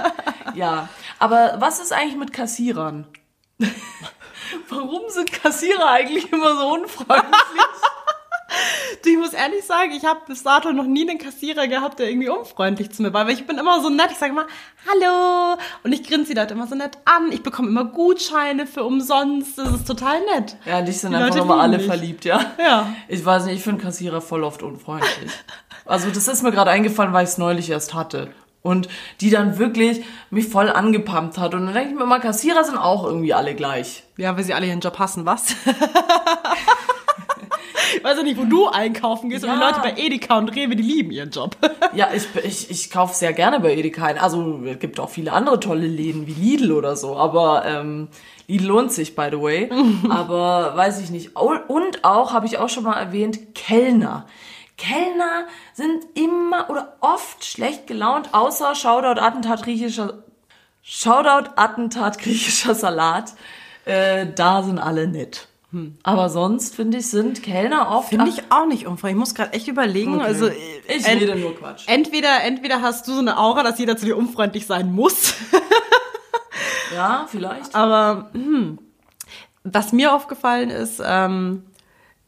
ja. 0.55 0.88
Aber 1.18 1.57
was 1.59 1.81
ist 1.81 1.92
eigentlich 1.92 2.16
mit 2.16 2.33
Kassierern? 2.33 3.07
Warum 4.68 5.09
sind 5.09 5.33
Kassierer 5.33 5.88
eigentlich 5.88 6.31
immer 6.31 6.57
so 6.57 6.75
unfreundlich? 6.75 7.40
Du, 9.04 9.10
ich 9.10 9.18
muss 9.18 9.32
ehrlich 9.32 9.64
sagen, 9.64 9.92
ich 9.92 10.04
habe 10.04 10.20
bis 10.26 10.42
dato 10.42 10.72
noch 10.72 10.84
nie 10.86 11.08
einen 11.08 11.18
Kassierer 11.18 11.68
gehabt, 11.68 11.98
der 11.98 12.08
irgendwie 12.08 12.28
unfreundlich 12.28 12.90
zu 12.92 13.02
mir 13.02 13.12
war, 13.12 13.26
weil 13.26 13.34
ich 13.34 13.46
bin 13.46 13.58
immer 13.58 13.80
so 13.80 13.88
nett. 13.90 14.08
Ich 14.10 14.18
sage 14.18 14.32
immer 14.32 14.46
Hallo 14.88 15.58
und 15.84 15.92
ich 15.92 16.02
grinse 16.08 16.32
die 16.34 16.38
Leute 16.38 16.54
immer 16.54 16.66
so 16.66 16.74
nett 16.74 16.98
an. 17.04 17.30
Ich 17.32 17.42
bekomme 17.42 17.68
immer 17.68 17.84
Gutscheine 17.84 18.66
für 18.66 18.84
umsonst. 18.84 19.58
Das 19.58 19.72
ist 19.72 19.86
total 19.86 20.20
nett. 20.34 20.56
Ja, 20.64 20.82
dich 20.82 20.98
sind 21.00 21.10
Die 21.12 21.16
einfach 21.16 21.36
immer 21.42 21.60
alle 21.60 21.78
mich. 21.78 21.86
verliebt, 21.86 22.24
ja? 22.24 22.40
Ja. 22.58 22.88
Ich 23.08 23.24
weiß 23.24 23.44
nicht, 23.46 23.56
ich 23.56 23.62
finde 23.62 23.82
Kassierer 23.82 24.20
voll 24.20 24.42
oft 24.44 24.62
unfreundlich. 24.62 25.30
Also 25.84 26.08
das 26.10 26.26
ist 26.26 26.42
mir 26.42 26.50
gerade 26.52 26.70
eingefallen, 26.70 27.12
weil 27.12 27.24
ich 27.24 27.30
es 27.30 27.38
neulich 27.38 27.70
erst 27.70 27.94
hatte. 27.94 28.30
Und 28.62 28.88
die 29.20 29.30
dann 29.30 29.58
wirklich 29.58 30.04
mich 30.30 30.48
voll 30.48 30.68
angepumpt 30.68 31.38
hat. 31.38 31.54
Und 31.54 31.66
dann 31.66 31.74
denke 31.74 31.90
ich 31.90 31.94
mir 31.96 32.02
immer, 32.02 32.18
Kassierer 32.18 32.64
sind 32.64 32.76
auch 32.78 33.04
irgendwie 33.04 33.32
alle 33.32 33.54
gleich. 33.54 34.02
Ja, 34.16 34.36
weil 34.36 34.42
sie 34.42 34.54
alle 34.54 34.66
ihren 34.66 34.80
Job 34.80 34.98
hassen, 34.98 35.24
was? 35.24 35.54
ich 37.96 38.05
weiß 38.05 38.18
ja 38.18 38.22
nicht, 38.22 38.38
wo 38.38 38.44
du 38.44 38.68
einkaufen 38.68 39.31
gehst, 39.31 39.44
aber 39.44 39.55
die 39.55 39.61
Ja. 39.61 39.68
Leute 39.68 39.81
bei 39.81 39.94
Edeka 39.96 40.38
und 40.38 40.49
Rewe, 40.51 40.77
die 40.77 40.83
lieben 40.83 41.11
ihren 41.11 41.31
Job. 41.31 41.57
Ja, 41.94 42.09
ich, 42.12 42.27
ich, 42.44 42.70
ich 42.70 42.90
kaufe 42.90 43.14
sehr 43.14 43.33
gerne 43.33 43.61
bei 43.61 43.75
Edeka 43.75 44.05
ein. 44.05 44.18
Also 44.18 44.61
es 44.66 44.79
gibt 44.79 45.01
auch 45.01 45.09
viele 45.09 45.33
andere 45.33 45.61
tolle 45.61 45.87
Läden 45.87 46.27
wie 46.27 46.33
Lidl 46.33 46.72
oder 46.72 46.94
so, 46.94 47.16
aber 47.16 47.64
ähm, 47.64 48.09
Lidl 48.49 48.66
lohnt 48.66 48.92
sich, 48.92 49.14
by 49.16 49.29
the 49.31 49.40
way. 49.40 49.70
aber 50.11 50.77
weiß 50.77 51.01
ich 51.01 51.11
nicht. 51.11 51.37
Und 51.37 52.05
auch, 52.05 52.33
habe 52.35 52.44
ich 52.46 52.59
auch 52.59 52.68
schon 52.68 52.85
mal 52.85 52.99
erwähnt, 53.01 53.55
Kellner. 53.55 54.27
Kellner 54.77 55.46
sind 55.72 56.05
immer 56.14 56.68
oder 56.68 56.96
oft 57.01 57.44
schlecht 57.44 57.87
gelaunt, 57.87 58.31
außer 58.33 58.75
Shoutout 58.75 59.20
Attentat 59.20 59.62
griechischer 59.62 60.22
Shoutout 60.83 61.51
Attentat 61.57 62.18
griechischer 62.18 62.75
Salat. 62.75 63.33
Äh, 63.87 64.27
da 64.35 64.62
sind 64.62 64.79
alle 64.79 65.07
nett. 65.07 65.49
Aber 66.02 66.28
sonst, 66.28 66.74
finde 66.74 66.98
ich, 66.98 67.08
sind 67.08 67.42
Kellner 67.42 67.90
oft... 67.90 68.08
Finde 68.10 68.28
ich 68.28 68.42
auch 68.50 68.66
nicht 68.66 68.86
unfreundlich. 68.86 69.12
Ich 69.16 69.18
muss 69.18 69.34
gerade 69.34 69.52
echt 69.52 69.68
überlegen. 69.68 70.16
Okay. 70.16 70.24
Also 70.24 70.48
Ich 70.48 71.06
ent- 71.06 71.20
rede 71.22 71.36
nur 71.36 71.54
Quatsch. 71.56 71.84
Entweder, 71.86 72.42
entweder 72.44 72.82
hast 72.82 73.06
du 73.08 73.12
so 73.12 73.20
eine 73.20 73.38
Aura, 73.38 73.62
dass 73.62 73.78
jeder 73.78 73.96
zu 73.96 74.06
dir 74.06 74.16
unfreundlich 74.16 74.66
sein 74.66 74.92
muss. 74.92 75.34
Ja, 76.94 77.26
vielleicht. 77.28 77.74
Aber 77.74 78.30
hm, 78.32 78.78
was 79.64 79.92
mir 79.92 80.14
aufgefallen 80.14 80.70
ist, 80.70 81.02
ähm, 81.04 81.64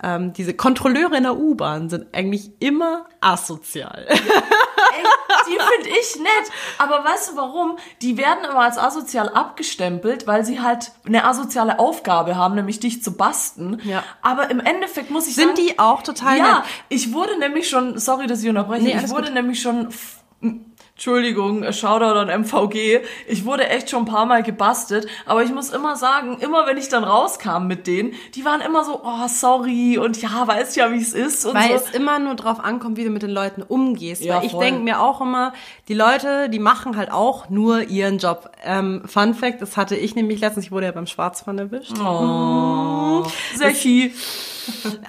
ähm, 0.03 0.33
diese 0.33 0.55
Kontrolleure 0.55 1.17
in 1.17 1.25
der 1.25 1.37
U-Bahn 1.37 1.89
sind 1.91 2.07
eigentlich 2.15 2.51
immer 2.61 3.07
asozial. 3.21 4.07
Ey, 4.09 4.17
die 5.47 5.59
finde 5.59 5.89
ich 5.99 6.17
nett. 6.21 6.53
Aber 6.79 7.05
weißt 7.05 7.33
du 7.33 7.37
warum? 7.37 7.79
Die 8.03 8.17
werden 8.17 8.45
immer 8.45 8.61
als 8.61 8.79
asozial 8.79 9.29
abgestempelt, 9.29 10.27
weil 10.27 10.45
sie 10.45 10.61
halt 10.61 10.93
eine 11.07 11.25
asoziale 11.25 11.79
Aufgabe 11.79 12.37
haben, 12.37 12.55
nämlich 12.55 12.79
dich 12.81 13.03
zu 13.03 13.17
basten. 13.17 13.81
Ja. 13.85 14.03
Aber 14.23 14.51
im 14.51 14.61
Endeffekt 14.61 15.11
muss 15.11 15.27
ich 15.27 15.35
Sind 15.35 15.57
sagen, 15.57 15.67
die 15.69 15.79
auch 15.79 16.03
total 16.03 16.39
Ja, 16.39 16.55
nett? 16.59 16.65
ich 16.89 17.13
wurde 17.13 17.39
nämlich 17.39 17.69
schon, 17.69 17.99
sorry, 17.99 18.27
dass 18.27 18.43
ich 18.43 18.49
unterbreche, 18.49 18.85
Nee, 18.85 19.01
ich 19.03 19.11
wurde 19.11 19.25
gut. 19.27 19.35
nämlich 19.35 19.61
schon 19.61 19.89
Entschuldigung, 20.99 21.63
äh, 21.63 21.73
Shoutout 21.73 22.19
an 22.19 22.29
MVG. 22.29 23.03
Ich 23.29 23.45
wurde 23.45 23.69
echt 23.69 23.89
schon 23.89 24.03
ein 24.03 24.05
paar 24.05 24.27
Mal 24.27 24.43
gebastelt, 24.43 25.07
aber 25.27 25.45
ich 25.45 25.53
muss 25.53 25.71
immer 25.71 25.95
sagen, 25.95 26.39
immer 26.41 26.67
wenn 26.67 26.77
ich 26.77 26.89
dann 26.89 27.05
rauskam 27.05 27.69
mit 27.69 27.87
denen, 27.87 28.15
die 28.35 28.45
waren 28.45 28.61
immer 28.61 28.83
so, 28.83 29.03
oh, 29.05 29.29
sorry 29.29 29.97
und 29.97 30.21
ja, 30.21 30.45
weißt 30.45 30.75
ja, 30.75 30.91
wie 30.91 31.01
es 31.01 31.13
ist 31.13 31.47
und 31.47 31.55
Weil 31.55 31.69
so. 31.69 31.85
es 31.85 31.91
immer 31.95 32.19
nur 32.19 32.35
drauf 32.35 32.59
ankommt, 32.59 32.97
wie 32.97 33.05
du 33.05 33.11
mit 33.11 33.23
den 33.23 33.31
Leuten 33.31 33.63
umgehst. 33.63 34.25
Ja, 34.25 34.39
Weil 34.39 34.47
ich 34.47 34.55
denke 34.55 34.81
mir 34.83 35.01
auch 35.01 35.21
immer, 35.21 35.53
die 35.87 35.95
Leute, 35.95 36.49
die 36.49 36.59
machen 36.59 36.97
halt 36.97 37.13
auch 37.13 37.49
nur 37.49 37.83
ihren 37.83 38.19
Job. 38.19 38.51
Ähm, 38.65 39.03
Fun 39.07 39.35
Fact, 39.35 39.63
das 39.63 39.77
hatte 39.77 39.95
ich 39.95 40.17
nämlich 40.17 40.41
letztens, 40.41 40.67
ich 40.67 40.73
wurde 40.73 40.87
ja 40.87 40.93
beim 40.93 41.07
Schwarzfahren 41.07 41.61
erwischt. 41.61 41.97
Oh, 42.01 43.25
Sechi. 43.55 44.13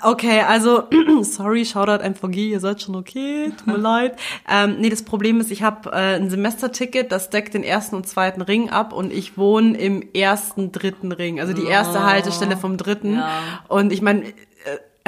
Okay, 0.01 0.41
also, 0.41 0.83
sorry, 1.23 1.65
Shoutout 1.65 2.03
MVG, 2.03 2.51
ihr 2.51 2.59
seid 2.59 2.81
schon 2.81 2.95
okay, 2.95 3.51
tut 3.57 3.67
mir 3.67 3.77
leid. 3.77 4.17
Ähm, 4.49 4.77
nee, 4.79 4.89
das 4.89 5.03
Problem 5.03 5.39
ist, 5.39 5.51
ich 5.51 5.63
habe 5.63 5.91
äh, 5.91 6.15
ein 6.15 6.29
Semesterticket, 6.29 7.11
das 7.11 7.29
deckt 7.29 7.53
den 7.53 7.63
ersten 7.63 7.95
und 7.95 8.07
zweiten 8.07 8.41
Ring 8.41 8.69
ab 8.69 8.93
und 8.93 9.11
ich 9.11 9.37
wohne 9.37 9.77
im 9.77 10.03
ersten, 10.13 10.71
dritten 10.71 11.11
Ring, 11.11 11.39
also 11.39 11.53
die 11.53 11.65
erste 11.65 12.03
Haltestelle 12.03 12.57
vom 12.57 12.77
dritten. 12.77 13.15
Ja. 13.15 13.63
Und 13.67 13.91
ich 13.91 14.01
meine, 14.01 14.23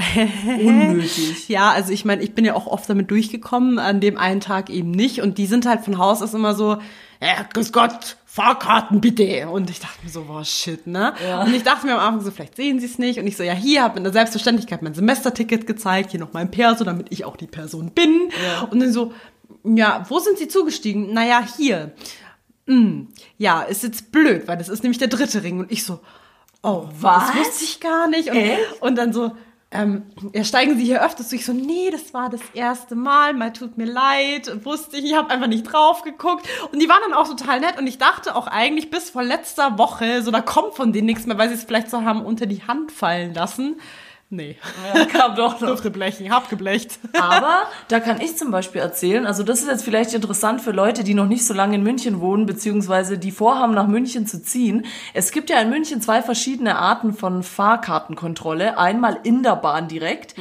Unnötig. 0.46 1.50
ja, 1.50 1.72
also 1.72 1.92
ich 1.92 2.06
meine, 2.06 2.22
ich 2.22 2.34
bin 2.34 2.46
ja 2.46 2.56
auch 2.56 2.68
oft 2.68 2.90
damit 2.90 3.12
durchgekommen, 3.12 3.80
an 3.80 4.00
dem 4.00 4.18
einen 4.18 4.40
Tag 4.42 4.70
eben 4.70 4.92
nicht. 4.92 5.22
Und 5.22 5.38
die 5.38 5.46
sind 5.46 5.66
halt 5.66 5.82
von 5.82 5.98
Haus 5.98 6.22
aus 6.22 6.34
immer 6.34 6.56
so, 6.56 6.78
ja, 7.22 7.44
grüß 7.54 7.72
Gott, 7.72 8.18
Fahrkarten 8.34 9.02
bitte. 9.02 9.50
Und 9.50 9.70
ich 9.70 9.82
dachte 9.82 9.98
mir 10.06 10.10
so, 10.10 10.30
wow, 10.30 10.46
shit, 10.46 10.88
ne? 10.88 11.14
Und 11.46 11.54
ich 11.54 11.64
dachte 11.64 11.86
mir 11.86 11.96
am 11.96 12.00
Anfang 12.00 12.22
so, 12.22 12.32
vielleicht 12.32 12.56
sehen 12.56 12.80
sie 12.80 12.86
es 12.86 12.98
nicht. 12.98 13.20
Und 13.20 13.28
ich 13.28 13.36
so, 13.36 13.44
ja, 13.44 13.52
hier, 13.52 13.84
habe 13.84 13.96
mit 13.96 14.06
einer 14.06 14.14
Selbstverständlichkeit 14.14 14.82
mein 14.82 14.94
Semesterticket 14.94 15.68
gezeigt, 15.68 16.12
hier 16.12 16.22
noch 16.22 16.32
mein 16.32 16.50
Perso, 16.50 16.86
damit 16.86 17.08
ich 17.10 17.26
auch 17.26 17.36
die 17.36 17.48
Person 17.48 17.92
bin. 17.92 18.30
Und 18.70 18.80
dann 18.80 18.94
so, 18.94 19.12
ja, 19.66 20.06
wo 20.08 20.20
sind 20.20 20.38
sie 20.38 20.48
zugestiegen? 20.48 21.14
Naja, 21.14 21.46
hier. 21.58 21.92
Hm, 22.68 23.10
ja, 23.38 23.64
ist 23.64 23.84
jetzt 23.84 24.14
blöd, 24.14 24.48
weil 24.48 24.58
das 24.58 24.70
ist 24.70 24.84
nämlich 24.84 25.00
der 25.00 25.10
dritte 25.10 25.44
Ring. 25.44 25.60
Und 25.60 25.70
ich 25.70 25.84
so, 25.84 26.00
oh, 26.64 26.88
Was? 27.02 27.28
Das 27.28 27.36
wusste 27.36 27.66
ich 27.66 27.82
gar 27.82 28.08
nicht. 28.08 28.30
Und, 28.30 28.40
und 28.80 28.96
dann 28.98 29.12
so, 29.12 29.36
ähm, 29.74 30.04
ja, 30.34 30.44
steigen 30.44 30.78
Sie 30.78 30.84
hier 30.84 31.04
öfters? 31.04 31.32
Ich 31.32 31.46
so, 31.46 31.54
nee, 31.54 31.90
das 31.92 32.14
war 32.14 32.30
das 32.30 32.42
erste 32.54 32.94
Mal, 32.94 33.34
mal 33.34 33.54
tut 33.54 33.78
mir 33.78 33.86
leid, 33.86 34.66
wusste 34.66 34.98
ich, 34.98 35.06
ich 35.06 35.16
habe 35.16 35.30
einfach 35.30 35.48
nicht 35.48 35.64
drauf 35.64 36.02
geguckt. 36.02 36.46
Und 36.74 36.82
die 36.82 36.90
waren 36.90 37.00
dann 37.08 37.14
auch 37.14 37.28
total 37.28 37.62
nett 37.62 37.80
und 37.80 37.88
ich 37.88 37.98
dachte 37.98 38.36
auch 38.36 38.48
eigentlich 38.48 38.90
bis 38.90 39.10
vor 39.10 39.24
letzter 39.24 39.78
Woche, 39.78 40.24
so 40.24 40.32
da 40.32 40.42
kommt 40.42 40.76
von 40.76 40.92
denen 40.92 41.06
nichts 41.06 41.26
mehr, 41.26 41.38
weil 41.38 41.48
sie 41.48 41.56
es 41.56 41.64
vielleicht 41.64 41.90
so 41.90 42.04
haben 42.04 42.26
unter 42.26 42.48
die 42.48 42.64
Hand 42.64 42.92
fallen 42.92 43.34
lassen. 43.34 43.80
Nee, 44.34 44.56
Ja, 44.96 45.04
kam 45.06 45.36
doch 45.36 45.60
noch. 45.60 45.68
durfte 45.68 45.92
blechen, 45.92 46.32
hab 46.34 46.50
geblecht. 46.50 47.00
Aber 47.20 47.64
da 47.90 48.00
kann 48.00 48.22
ich 48.22 48.38
zum 48.38 48.50
Beispiel 48.50 48.80
erzählen, 48.80 49.26
also 49.28 49.44
das 49.44 49.60
ist 49.62 49.68
jetzt 49.68 49.84
vielleicht 49.84 50.14
interessant 50.14 50.62
für 50.62 50.72
Leute, 50.72 51.04
die 51.04 51.14
noch 51.14 51.28
nicht 51.28 51.46
so 51.46 51.54
lange 51.54 51.76
in 51.76 51.84
München 51.84 52.22
wohnen, 52.22 52.46
beziehungsweise 52.46 53.18
die 53.18 53.32
vorhaben, 53.32 53.74
nach 53.74 53.88
München 53.88 54.26
zu 54.28 54.42
ziehen. 54.42 54.86
Es 55.14 55.32
gibt 55.32 55.50
ja 55.50 55.60
in 55.60 55.70
München 55.70 56.02
zwei 56.02 56.22
verschiedene 56.22 56.78
Arten 56.78 57.14
von 57.14 57.44
Fahrkartenkontrolle. 57.44 58.78
Einmal 58.78 59.20
in 59.24 59.44
der 59.44 59.58
Bahn 59.58 59.90
direkt, 59.90 60.36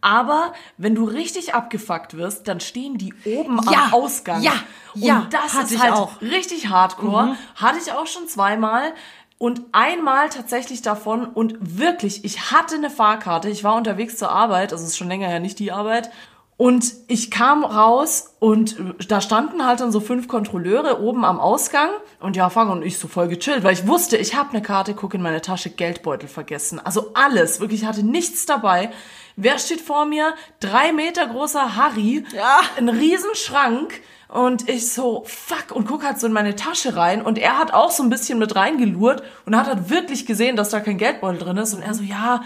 aber 0.00 0.52
wenn 0.76 0.96
du 0.96 1.04
richtig 1.04 1.54
abgefuckt 1.54 2.16
wirst, 2.16 2.48
dann 2.48 2.58
stehen 2.58 2.98
die 2.98 3.14
oben 3.24 3.60
Ja, 3.70 3.84
am 3.86 3.94
Ausgang. 3.94 4.42
ja, 4.42 4.54
Und 4.94 5.02
ja, 5.04 5.26
das 5.30 5.54
hatte 5.54 5.66
ist 5.66 5.72
ich 5.72 5.80
halt 5.82 5.92
auch. 5.92 6.20
richtig 6.20 6.68
hardcore. 6.68 7.36
Hatte 7.54 7.78
ich 7.84 7.92
auch 7.92 8.06
schon 8.08 8.26
zweimal. 8.26 8.92
Und 9.38 9.62
einmal 9.72 10.30
tatsächlich 10.30 10.80
davon 10.80 11.26
und 11.26 11.56
wirklich, 11.60 12.24
ich 12.24 12.50
hatte 12.52 12.76
eine 12.76 12.88
Fahrkarte, 12.90 13.50
ich 13.50 13.64
war 13.64 13.74
unterwegs 13.76 14.16
zur 14.16 14.30
Arbeit, 14.30 14.72
also 14.72 14.82
es 14.84 14.90
ist 14.92 14.96
schon 14.96 15.08
länger 15.08 15.28
her 15.28 15.40
nicht 15.40 15.58
die 15.58 15.72
Arbeit. 15.72 16.10
Und 16.58 16.94
ich 17.06 17.30
kam 17.30 17.64
raus 17.66 18.34
und 18.38 18.76
da 19.10 19.20
standen 19.20 19.66
halt 19.66 19.80
dann 19.80 19.92
so 19.92 20.00
fünf 20.00 20.26
Kontrolleure 20.26 21.02
oben 21.02 21.22
am 21.26 21.38
Ausgang 21.38 21.90
und 22.18 22.34
ja, 22.34 22.48
Fang 22.48 22.70
und 22.70 22.82
ich 22.82 22.98
so 22.98 23.08
voll 23.08 23.28
gechillt, 23.28 23.62
weil 23.62 23.74
ich 23.74 23.86
wusste, 23.86 24.16
ich 24.16 24.34
habe 24.34 24.50
eine 24.50 24.62
Karte, 24.62 24.94
guck 24.94 25.12
in 25.12 25.20
meine 25.20 25.42
Tasche, 25.42 25.68
Geldbeutel 25.68 26.30
vergessen. 26.30 26.80
Also 26.82 27.10
alles, 27.12 27.60
wirklich, 27.60 27.82
ich 27.82 27.86
hatte 27.86 28.02
nichts 28.02 28.46
dabei. 28.46 28.90
Wer 29.36 29.58
steht 29.58 29.82
vor 29.82 30.06
mir? 30.06 30.32
Drei 30.60 30.92
Meter 30.94 31.26
großer 31.26 31.76
Harry, 31.76 32.24
Ja. 32.34 32.60
ein 32.78 32.88
Riesenschrank 32.88 34.00
und 34.28 34.68
ich 34.68 34.92
so, 34.92 35.24
fuck, 35.26 35.74
und 35.74 35.86
guck 35.86 36.04
halt 36.04 36.18
so 36.18 36.26
in 36.26 36.32
meine 36.32 36.56
Tasche 36.56 36.96
rein 36.96 37.22
und 37.22 37.38
er 37.38 37.58
hat 37.58 37.72
auch 37.72 37.90
so 37.90 38.02
ein 38.02 38.10
bisschen 38.10 38.38
mit 38.38 38.56
reingelurrt 38.56 39.22
und 39.44 39.56
hat 39.56 39.66
halt 39.66 39.90
wirklich 39.90 40.26
gesehen, 40.26 40.56
dass 40.56 40.70
da 40.70 40.80
kein 40.80 40.98
Geldbeutel 40.98 41.38
drin 41.38 41.56
ist 41.56 41.74
und 41.74 41.82
er 41.82 41.94
so, 41.94 42.02
ja, 42.02 42.42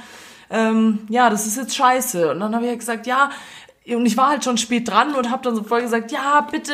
ähm, 0.50 1.06
ja, 1.08 1.30
das 1.30 1.46
ist 1.46 1.56
jetzt 1.56 1.76
scheiße. 1.76 2.32
Und 2.32 2.40
dann 2.40 2.54
habe 2.54 2.64
ich 2.64 2.70
halt 2.70 2.80
gesagt, 2.80 3.06
ja, 3.06 3.30
und 3.96 4.06
ich 4.06 4.16
war 4.16 4.30
halt 4.30 4.44
schon 4.44 4.58
spät 4.58 4.88
dran 4.88 5.14
und 5.14 5.30
habe 5.30 5.42
dann 5.42 5.54
so 5.54 5.62
voll 5.62 5.82
gesagt, 5.82 6.12
ja, 6.12 6.46
bitte 6.50 6.72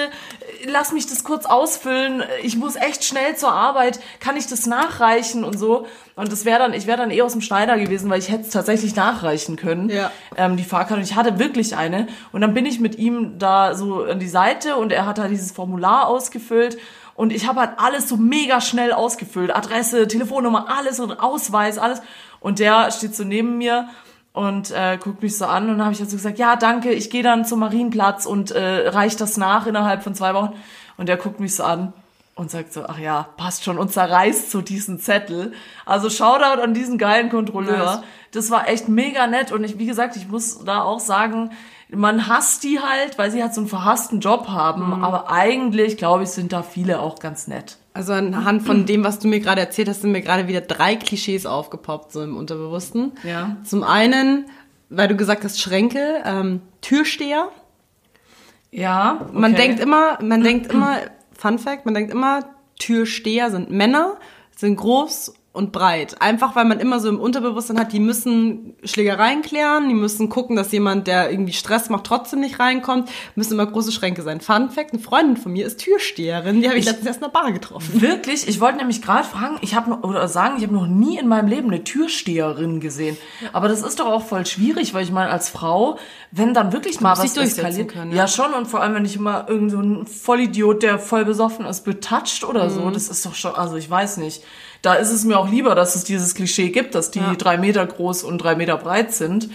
lass 0.64 0.92
mich 0.92 1.06
das 1.06 1.24
kurz 1.24 1.46
ausfüllen. 1.46 2.22
Ich 2.42 2.56
muss 2.56 2.76
echt 2.76 3.04
schnell 3.04 3.36
zur 3.36 3.52
Arbeit. 3.52 4.00
Kann 4.20 4.36
ich 4.36 4.46
das 4.46 4.66
nachreichen 4.66 5.44
und 5.44 5.58
so? 5.58 5.86
Und 6.14 6.32
das 6.32 6.44
wäre 6.44 6.58
dann, 6.58 6.72
ich 6.72 6.86
wäre 6.86 6.98
dann 6.98 7.10
eh 7.10 7.22
aus 7.22 7.32
dem 7.32 7.40
Schneider 7.40 7.78
gewesen, 7.78 8.10
weil 8.10 8.18
ich 8.18 8.30
hätte 8.30 8.42
es 8.42 8.50
tatsächlich 8.50 8.96
nachreichen 8.96 9.56
können. 9.56 9.88
Ja. 9.90 10.10
Ähm, 10.36 10.56
die 10.56 10.64
Fahrkarte. 10.64 10.94
Und 10.94 11.02
ich 11.02 11.14
hatte 11.14 11.38
wirklich 11.38 11.76
eine. 11.76 12.08
Und 12.32 12.40
dann 12.40 12.54
bin 12.54 12.66
ich 12.66 12.80
mit 12.80 12.96
ihm 12.98 13.38
da 13.38 13.74
so 13.74 14.04
an 14.04 14.18
die 14.18 14.28
Seite 14.28 14.76
und 14.76 14.92
er 14.92 15.06
hat 15.06 15.18
halt 15.18 15.30
dieses 15.30 15.52
Formular 15.52 16.08
ausgefüllt. 16.08 16.78
Und 17.14 17.32
ich 17.32 17.46
habe 17.46 17.60
halt 17.60 17.70
alles 17.78 18.08
so 18.08 18.16
mega 18.16 18.60
schnell 18.60 18.92
ausgefüllt. 18.92 19.54
Adresse, 19.54 20.06
Telefonnummer, 20.06 20.66
alles 20.76 21.00
und 21.00 21.12
Ausweis, 21.12 21.78
alles. 21.78 22.02
Und 22.40 22.58
der 22.58 22.90
steht 22.90 23.14
so 23.14 23.24
neben 23.24 23.58
mir 23.58 23.88
und 24.36 24.70
äh, 24.70 24.98
guckt 25.02 25.22
mich 25.22 25.38
so 25.38 25.46
an 25.46 25.62
und 25.62 25.78
dann 25.78 25.84
habe 25.84 25.94
ich 25.94 25.98
halt 25.98 26.10
so 26.10 26.16
gesagt, 26.16 26.38
ja, 26.38 26.56
danke, 26.56 26.92
ich 26.92 27.08
gehe 27.08 27.22
dann 27.22 27.46
zum 27.46 27.60
Marienplatz 27.60 28.26
und 28.26 28.50
äh, 28.50 28.88
reich 28.88 29.16
das 29.16 29.38
nach 29.38 29.66
innerhalb 29.66 30.02
von 30.02 30.14
zwei 30.14 30.34
Wochen. 30.34 30.52
Und 30.98 31.08
der 31.08 31.16
guckt 31.16 31.40
mich 31.40 31.54
so 31.54 31.64
an 31.64 31.94
und 32.34 32.50
sagt 32.50 32.74
so, 32.74 32.84
ach 32.86 32.98
ja, 32.98 33.28
passt 33.38 33.64
schon 33.64 33.78
und 33.78 33.90
zerreißt 33.90 34.50
so 34.50 34.60
diesen 34.60 35.00
Zettel. 35.00 35.54
Also 35.86 36.10
Shoutout 36.10 36.60
an 36.60 36.74
diesen 36.74 36.98
geilen 36.98 37.30
Kontrolleur. 37.30 37.78
Nice. 37.78 38.00
Das 38.32 38.50
war 38.50 38.68
echt 38.68 38.90
mega 38.90 39.26
nett 39.26 39.52
und 39.52 39.64
ich, 39.64 39.78
wie 39.78 39.86
gesagt, 39.86 40.16
ich 40.16 40.28
muss 40.28 40.62
da 40.62 40.82
auch 40.82 41.00
sagen, 41.00 41.52
man 41.88 42.28
hasst 42.28 42.62
die 42.62 42.78
halt, 42.78 43.16
weil 43.16 43.30
sie 43.30 43.42
halt 43.42 43.54
so 43.54 43.62
einen 43.62 43.70
verhassten 43.70 44.20
Job 44.20 44.48
haben, 44.48 45.02
aber 45.02 45.30
eigentlich, 45.30 45.96
glaube 45.96 46.24
ich, 46.24 46.28
sind 46.28 46.52
da 46.52 46.62
viele 46.62 47.00
auch 47.00 47.20
ganz 47.20 47.46
nett. 47.46 47.78
Also 47.96 48.12
anhand 48.12 48.62
von 48.62 48.84
dem, 48.84 49.04
was 49.04 49.20
du 49.20 49.26
mir 49.26 49.40
gerade 49.40 49.62
erzählt 49.62 49.88
hast, 49.88 50.02
sind 50.02 50.12
mir 50.12 50.20
gerade 50.20 50.48
wieder 50.48 50.60
drei 50.60 50.96
Klischees 50.96 51.46
aufgepoppt, 51.46 52.12
so 52.12 52.22
im 52.22 52.36
Unterbewussten. 52.36 53.12
Ja. 53.24 53.56
Zum 53.64 53.82
einen, 53.82 54.50
weil 54.90 55.08
du 55.08 55.16
gesagt 55.16 55.44
hast, 55.44 55.58
Schränke, 55.62 56.22
ähm, 56.26 56.60
Türsteher. 56.82 57.48
Ja, 58.70 59.26
Man 59.32 59.54
okay. 59.54 59.62
denkt 59.62 59.80
immer, 59.80 60.22
man 60.22 60.42
denkt 60.42 60.66
immer, 60.72 60.98
Fun 61.32 61.58
Fact, 61.58 61.86
man 61.86 61.94
denkt 61.94 62.12
immer, 62.12 62.40
Türsteher 62.78 63.50
sind 63.50 63.70
Männer, 63.70 64.18
sind 64.54 64.76
groß 64.76 65.32
und 65.56 65.72
breit. 65.72 66.20
Einfach 66.20 66.54
weil 66.54 66.66
man 66.66 66.78
immer 66.78 67.00
so 67.00 67.08
im 67.08 67.18
Unterbewusstsein 67.18 67.80
hat, 67.80 67.92
die 67.92 67.98
müssen 68.00 68.74
Schlägereien 68.84 69.42
klären, 69.42 69.88
die 69.88 69.94
müssen 69.94 70.28
gucken, 70.28 70.54
dass 70.54 70.70
jemand, 70.70 71.06
der 71.06 71.30
irgendwie 71.30 71.52
Stress 71.54 71.88
macht, 71.88 72.04
trotzdem 72.04 72.40
nicht 72.40 72.60
reinkommt, 72.60 73.08
müssen 73.34 73.54
immer 73.54 73.66
große 73.66 73.90
Schränke 73.90 74.22
sein. 74.22 74.40
Fun 74.40 74.70
Fact, 74.70 74.92
eine 74.92 75.02
Freundin 75.02 75.36
von 75.36 75.52
mir 75.52 75.66
ist 75.66 75.80
Türsteherin, 75.80 76.60
die 76.60 76.68
habe 76.68 76.78
ich, 76.78 76.84
letztens 76.84 77.06
erst 77.06 77.18
in 77.22 77.24
der 77.24 77.30
Bar 77.30 77.52
getroffen. 77.52 78.00
Wirklich? 78.00 78.46
Ich 78.46 78.60
wollte 78.60 78.78
nämlich 78.78 79.02
gerade 79.02 79.24
fragen, 79.24 79.58
ich 79.62 79.74
habe 79.74 79.90
noch 79.90 80.02
oder 80.02 80.28
sagen, 80.28 80.56
ich 80.58 80.62
habe 80.62 80.74
noch 80.74 80.86
nie 80.86 81.18
in 81.18 81.26
meinem 81.26 81.48
Leben 81.48 81.68
eine 81.68 81.82
Türsteherin 81.82 82.80
gesehen. 82.80 83.16
Aber 83.52 83.68
das 83.68 83.82
ist 83.82 83.98
doch 83.98 84.06
auch 84.06 84.24
voll 84.24 84.46
schwierig, 84.46 84.94
weil 84.94 85.02
ich 85.02 85.10
meine, 85.10 85.30
als 85.30 85.48
Frau, 85.48 85.98
wenn 86.30 86.52
dann 86.54 86.72
wirklich 86.72 87.00
mal 87.00 87.16
was 87.16 87.36
eskaliert, 87.36 87.92
können, 87.92 88.10
ja. 88.10 88.18
ja. 88.18 88.28
schon 88.28 88.52
und 88.52 88.66
vor 88.66 88.82
allem, 88.82 88.94
wenn 88.94 89.04
ich 89.04 89.16
immer 89.16 89.46
irgend 89.48 89.70
so 89.70 89.80
ein 89.80 90.06
Vollidiot, 90.06 90.82
der 90.82 90.98
voll 90.98 91.24
besoffen 91.24 91.64
ist, 91.66 91.82
betatscht 91.84 92.44
oder 92.44 92.66
Mhm. 92.66 92.70
so, 92.70 92.90
das 92.90 93.08
ist 93.08 93.24
doch 93.24 93.34
schon, 93.34 93.54
also 93.54 93.76
ich 93.76 93.88
weiß 93.88 94.18
nicht. 94.18 94.42
Da 94.86 94.94
ist 94.94 95.10
es 95.10 95.24
mir 95.24 95.36
auch 95.36 95.50
lieber, 95.50 95.74
dass 95.74 95.96
es 95.96 96.04
dieses 96.04 96.36
Klischee 96.36 96.70
gibt, 96.70 96.94
dass 96.94 97.10
die 97.10 97.20
drei 97.38 97.58
Meter 97.58 97.84
groß 97.84 98.22
und 98.22 98.38
drei 98.38 98.54
Meter 98.54 98.76
breit 98.76 99.12
sind. 99.12 99.48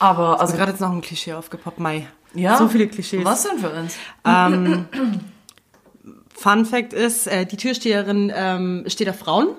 Aber 0.00 0.40
also 0.40 0.56
gerade 0.56 0.72
jetzt 0.72 0.80
noch 0.80 0.90
ein 0.90 1.02
Klischee 1.02 1.34
aufgepoppt, 1.34 1.78
Mai. 1.78 2.08
ja, 2.34 2.58
So 2.58 2.66
viele 2.66 2.88
Klischees. 2.88 3.24
Was 3.24 3.44
denn 3.44 3.58
für 3.58 3.70
uns? 3.70 3.94
Fun 6.34 6.64
Fact 6.64 6.92
ist, 6.92 7.28
äh, 7.28 7.46
die 7.46 7.56
Türsteherin 7.56 8.32
ähm, 8.34 8.82
steht 8.88 9.08
auf 9.08 9.20
Frauen. 9.20 9.50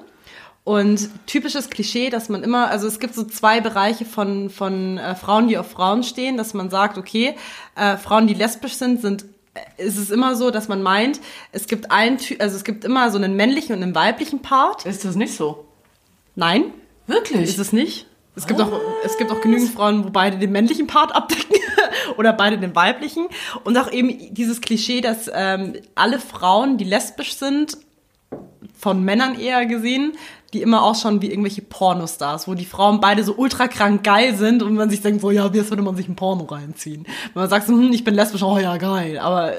Und 0.66 1.10
typisches 1.26 1.70
Klischee, 1.70 2.10
dass 2.10 2.28
man 2.28 2.44
immer, 2.44 2.70
also 2.70 2.86
es 2.88 3.00
gibt 3.00 3.16
so 3.16 3.24
zwei 3.24 3.62
Bereiche 3.62 4.04
von, 4.04 4.50
von 4.50 4.98
äh, 4.98 5.16
Frauen, 5.16 5.48
die 5.48 5.58
auf 5.58 5.72
Frauen 5.72 6.04
stehen, 6.04 6.36
dass 6.36 6.54
man 6.54 6.70
sagt, 6.70 6.98
okay, 6.98 7.36
äh, 7.76 7.96
Frauen, 7.96 8.28
die 8.28 8.34
lesbisch 8.34 8.74
sind, 8.74 9.02
sind 9.02 9.24
äh, 9.54 9.84
ist 9.86 9.98
es 9.98 10.10
immer 10.12 10.36
so, 10.36 10.52
dass 10.52 10.68
man 10.68 10.82
meint, 10.82 11.20
es 11.52 11.68
gibt 11.68 11.92
ein, 11.92 12.18
Ty- 12.18 12.40
also 12.40 12.56
es 12.56 12.64
gibt 12.64 12.84
immer 12.86 13.12
so 13.12 13.18
einen 13.18 13.36
männlichen 13.36 13.76
und 13.76 13.84
einen 13.84 13.96
weiblichen 13.96 14.42
Part. 14.42 14.86
Ist 14.86 15.06
das 15.06 15.16
nicht 15.16 15.36
so? 15.36 15.66
Nein, 16.36 16.66
Wirklich? 17.08 17.42
ist 17.50 17.60
es 17.60 17.74
nicht. 17.74 18.08
Es 18.36 18.48
gibt, 18.48 18.60
auch, 18.60 18.72
es 19.06 19.16
gibt 19.20 19.32
auch 19.32 19.42
genügend 19.42 19.70
Frauen, 19.70 20.04
wo 20.06 20.10
beide 20.10 20.40
den 20.40 20.52
männlichen 20.52 20.88
Part 20.88 21.14
abdecken 21.14 21.56
oder 22.18 22.34
beide 22.34 22.58
den 22.58 22.76
weiblichen. 22.76 23.28
Und 23.64 23.78
auch 23.78 23.92
eben 23.92 24.34
dieses 24.34 24.60
Klischee, 24.60 25.02
dass 25.02 25.30
ähm, 25.32 25.74
alle 25.94 26.18
Frauen, 26.20 26.78
die 26.80 26.84
lesbisch 26.84 27.36
sind, 27.36 27.78
von 28.76 29.04
Männern 29.04 29.40
eher 29.40 29.68
gesehen, 29.68 30.14
die 30.54 30.62
immer 30.62 30.84
ausschauen 30.84 31.22
wie 31.22 31.30
irgendwelche 31.30 31.62
Pornostars, 31.62 32.48
wo 32.48 32.54
die 32.54 32.66
Frauen 32.66 33.00
beide 33.02 33.24
so 33.24 33.34
ultra 33.36 33.68
krank 33.68 34.04
geil 34.04 34.36
sind 34.36 34.62
und 34.62 34.76
man 34.76 34.90
sich 34.90 35.02
denkt, 35.02 35.22
so 35.22 35.32
ja, 35.32 35.54
wie 35.54 35.70
würde 35.70 35.82
man 35.82 35.96
sich 35.96 36.08
ein 36.08 36.16
Porno 36.16 36.44
reinziehen. 36.44 37.06
Wenn 37.34 37.42
man 37.42 37.50
sagt 37.50 37.68
so, 37.68 37.74
hm, 37.74 37.92
ich 37.92 38.04
bin 38.04 38.14
lesbisch, 38.14 38.44
oh 38.44 38.58
ja, 38.58 38.78
geil. 38.78 39.18
Aber 39.20 39.54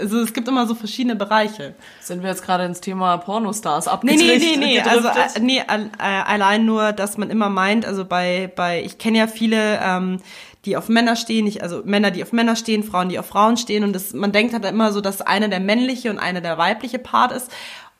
also, 0.00 0.20
es 0.20 0.32
gibt 0.32 0.48
immer 0.48 0.66
so 0.66 0.74
verschiedene 0.74 1.16
Bereiche. 1.16 1.74
Sind 2.00 2.22
wir 2.22 2.30
jetzt 2.30 2.44
gerade 2.44 2.64
ins 2.64 2.80
Thema 2.80 3.16
Pornostars 3.18 3.86
Nee, 3.86 3.92
abgedriftet? 3.92 4.40
nee, 4.40 4.56
nee, 4.56 4.56
nee. 4.56 4.80
Also 4.80 5.08
gedriftet? 5.08 5.36
äh, 5.36 5.40
nee, 5.40 5.58
äh, 5.58 6.02
allein 6.02 6.64
nur, 6.64 6.92
dass 6.92 7.18
man 7.18 7.30
immer 7.30 7.48
meint, 7.48 7.84
also 7.84 8.04
bei, 8.04 8.50
bei, 8.54 8.82
ich 8.82 8.98
kenne 8.98 9.18
ja 9.18 9.26
viele, 9.26 9.80
ähm, 9.82 10.20
die 10.64 10.76
auf 10.76 10.88
Männer 10.88 11.16
stehen, 11.16 11.46
ich, 11.46 11.62
also 11.62 11.82
Männer, 11.84 12.10
die 12.10 12.22
auf 12.22 12.32
Männer 12.32 12.56
stehen, 12.56 12.82
Frauen, 12.82 13.08
die 13.08 13.18
auf 13.18 13.26
Frauen 13.26 13.56
stehen 13.56 13.84
und 13.84 13.92
das, 13.92 14.12
man 14.12 14.32
denkt 14.32 14.52
halt 14.52 14.64
immer 14.64 14.92
so, 14.92 15.00
dass 15.00 15.20
einer 15.20 15.48
der 15.48 15.60
männliche 15.60 16.10
und 16.10 16.18
einer 16.18 16.40
der 16.40 16.58
weibliche 16.58 16.98
Part 16.98 17.32
ist. 17.32 17.50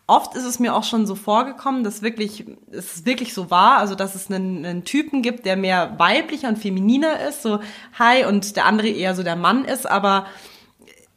Oft 0.09 0.35
ist 0.35 0.47
es 0.47 0.59
mir 0.59 0.75
auch 0.75 0.85
schon 0.85 1.07
so 1.07 1.15
vorgekommen, 1.15 1.85
dass 1.85 2.01
wirklich, 2.01 2.47
es 2.73 3.05
wirklich 3.05 3.35
so 3.35 3.51
war, 3.51 3.77
also 3.77 3.95
dass 3.95 4.15
es 4.15 4.31
einen, 4.31 4.65
einen 4.65 4.85
Typen 4.85 5.21
gibt, 5.21 5.45
der 5.45 5.55
mehr 5.55 5.99
weiblicher 5.99 6.49
und 6.49 6.57
femininer 6.57 7.21
ist, 7.29 7.43
so 7.43 7.61
hi, 7.99 8.25
und 8.25 8.57
der 8.57 8.65
andere 8.65 8.89
eher 8.89 9.15
so 9.15 9.23
der 9.23 9.37
Mann 9.37 9.67
ist, 9.67 9.89
aber 9.89 10.25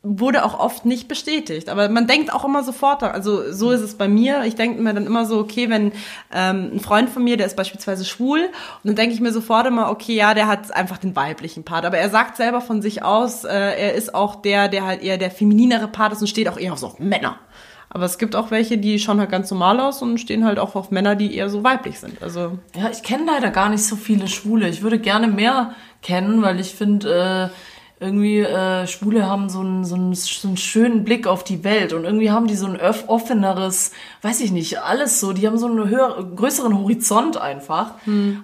wurde 0.04 0.44
auch 0.44 0.60
oft 0.60 0.86
nicht 0.86 1.08
bestätigt. 1.08 1.70
Aber 1.70 1.88
man 1.88 2.08
denkt 2.08 2.34
auch 2.34 2.44
immer 2.44 2.64
sofort, 2.64 3.04
also 3.04 3.52
so 3.52 3.72
ist 3.72 3.82
es 3.82 3.96
bei 3.96 4.08
mir. 4.08 4.44
Ich 4.46 4.56
denke 4.56 4.82
mir 4.82 4.94
dann 4.94 5.06
immer 5.06 5.26
so, 5.26 5.40
okay, 5.40 5.70
wenn 5.70 5.92
ähm, 6.34 6.72
ein 6.74 6.80
Freund 6.80 7.10
von 7.10 7.24
mir, 7.24 7.38
der 7.38 7.46
ist 7.46 7.56
beispielsweise 7.56 8.04
schwul, 8.04 8.40
und 8.40 8.52
dann 8.84 8.96
denke 8.96 9.14
ich 9.14 9.22
mir 9.22 9.32
sofort 9.32 9.68
immer, 9.68 9.92
okay, 9.92 10.16
ja, 10.16 10.34
der 10.34 10.48
hat 10.48 10.74
einfach 10.74 10.98
den 10.98 11.16
weiblichen 11.16 11.64
Part. 11.64 11.86
Aber 11.86 11.98
er 12.00 12.10
sagt 12.10 12.36
selber 12.36 12.62
von 12.62 12.82
sich 12.82 13.04
aus, 13.04 13.44
äh, 13.44 13.50
er 13.54 13.94
ist 13.94 14.16
auch 14.16 14.36
der, 14.36 14.70
der 14.70 14.86
halt 14.86 15.04
eher 15.04 15.18
der 15.18 15.30
femininere 15.30 15.88
Part 15.88 16.14
ist 16.14 16.22
und 16.22 16.28
steht 16.28 16.50
auch 16.50 16.58
eher 16.58 16.74
auf 16.74 16.80
so 16.80 16.96
Männer. 16.98 17.38
Aber 17.94 18.06
es 18.06 18.18
gibt 18.18 18.38
auch 18.38 18.52
welche, 18.52 18.78
die 18.78 19.00
schauen 19.00 19.20
halt 19.20 19.30
ganz 19.30 19.52
normal 19.52 19.82
aus 19.82 20.02
und 20.02 20.18
stehen 20.18 20.46
halt 20.46 20.60
auch 20.60 20.76
auf 20.76 20.92
Männer, 20.92 21.16
die 21.18 21.36
eher 21.36 21.50
so 21.50 21.64
weiblich 21.64 22.00
sind. 22.00 22.24
Also 22.24 22.58
Ja, 22.74 22.90
ich 22.90 23.04
kenne 23.04 23.26
leider 23.26 23.52
gar 23.52 23.68
nicht 23.68 23.84
so 23.84 23.98
viele 23.98 24.30
Schwule. 24.30 24.70
Ich 24.70 24.82
würde 24.82 24.98
gerne 24.98 25.28
mehr 25.28 25.76
kennen, 26.02 26.42
weil 26.42 26.62
ich 26.62 26.74
finde, 26.74 27.50
äh, 27.52 28.04
irgendwie 28.04 28.40
äh, 28.40 28.88
Schwule 28.88 29.28
haben 29.28 29.50
so 29.50 29.60
einen, 29.60 29.84
so, 29.84 29.96
einen, 29.96 30.16
so 30.16 30.48
einen 30.48 30.56
schönen 30.56 31.04
Blick 31.04 31.28
auf 31.28 31.44
die 31.44 31.66
Welt 31.66 31.92
und 31.92 32.06
irgendwie 32.06 32.32
haben 32.32 32.48
die 32.48 32.56
so 32.56 32.66
ein 32.66 32.80
offeneres, 33.08 33.92
weiß 34.22 34.40
ich 34.40 34.52
nicht, 34.52 34.80
alles 34.80 35.20
so. 35.20 35.34
Die 35.34 35.46
haben 35.46 35.58
so 35.58 35.68
einen 35.68 35.88
höher, 35.88 36.18
größeren 36.36 36.76
Horizont 36.76 37.38
einfach. 37.38 37.96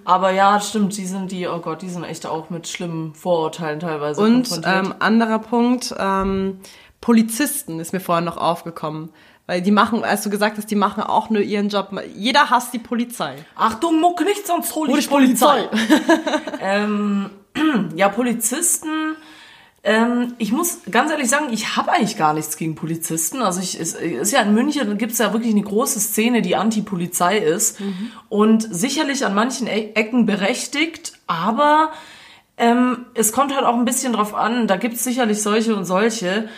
Aber 0.06 0.32
ja, 0.32 0.60
stimmt, 0.60 0.95
die 0.98 1.08
sind 1.08 1.32
die, 1.32 1.48
oh 1.48 1.60
Gott, 1.60 1.82
die 1.82 1.89
sind 1.89 2.04
echt 2.04 2.28
auch 2.28 2.50
mit 2.50 2.68
schlimmen 2.68 3.16
Vorurteilen 3.16 3.80
teilweise 3.80 4.22
Und 4.22 4.62
ähm, 4.64 4.93
anderer 5.00 5.39
Punkt, 5.39 5.95
ähm, 5.98 6.60
Polizisten 7.02 7.80
ist 7.80 7.93
mir 7.93 8.00
vorher 8.00 8.24
noch 8.24 8.38
aufgekommen. 8.38 9.10
Weil 9.48 9.62
die 9.62 9.72
machen, 9.72 10.04
als 10.04 10.24
du 10.24 10.30
gesagt 10.30 10.58
hast, 10.58 10.70
die 10.70 10.76
machen 10.76 11.02
auch 11.02 11.30
nur 11.30 11.41
ihren 11.41 11.70
Job. 11.70 11.89
Jeder 12.14 12.50
hasst 12.50 12.74
die 12.74 12.80
Polizei. 12.80 13.36
Achtung, 13.56 14.00
muck 14.02 14.20
nicht, 14.26 14.45
sonst 14.45 14.76
hol 14.76 14.89
ich 14.89 14.98
ich 14.98 15.10
Polizei. 15.10 15.64
Polizei. 15.64 16.18
ähm, 16.62 17.30
ja, 17.95 18.10
Polizisten. 18.10 19.16
Ähm, 19.84 20.34
ich 20.38 20.52
muss 20.52 20.80
ganz 20.91 21.12
ehrlich 21.12 21.30
sagen, 21.30 21.45
ich 21.52 21.78
habe 21.78 21.93
eigentlich 21.93 22.18
gar 22.18 22.34
nichts 22.34 22.58
gegen 22.58 22.76
Polizisten. 22.76 23.41
Also 23.41 23.62
ich 23.62 23.80
es 23.80 23.93
ist 23.93 24.32
ja 24.34 24.41
in 24.41 24.54
München 24.54 24.98
gibt's 24.98 25.18
ja 25.18 25.32
wirklich 25.32 25.54
eine 25.54 25.62
große 25.64 26.02
Szene, 26.02 26.41
die 26.41 26.58
Anti-Polizei 26.58 27.38
ist 27.38 27.78
und 28.28 28.68
sicherlich 28.70 29.26
an 29.26 29.34
manchen 29.34 29.68
E- 29.68 29.91
Ecken 29.93 30.26
berechtigt, 30.26 31.14
aber 31.28 31.91
ähm, 32.58 33.06
es 33.14 33.32
kommt 33.32 33.56
halt 33.56 33.66
auch 33.66 33.76
ein 33.76 33.86
bisschen 33.86 34.12
drauf 34.14 34.34
an. 34.34 34.68
Da 34.68 34.76
gibt's 34.76 35.04
sicherlich 35.06 35.41
solche 35.41 35.74
und 35.76 35.86
solche. 35.86 36.50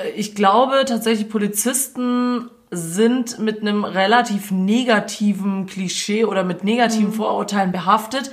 Äh, 0.00 0.10
Ich 0.10 0.34
glaube 0.34 0.84
tatsächlich, 0.86 1.28
Polizisten 1.28 2.50
sind 2.70 3.38
mit 3.38 3.60
einem 3.60 3.84
relativ 3.84 4.50
negativen 4.50 5.66
Klischee 5.66 6.24
oder 6.24 6.42
mit 6.42 6.64
negativen 6.64 7.12
Vorurteilen 7.12 7.70
behaftet. 7.70 8.30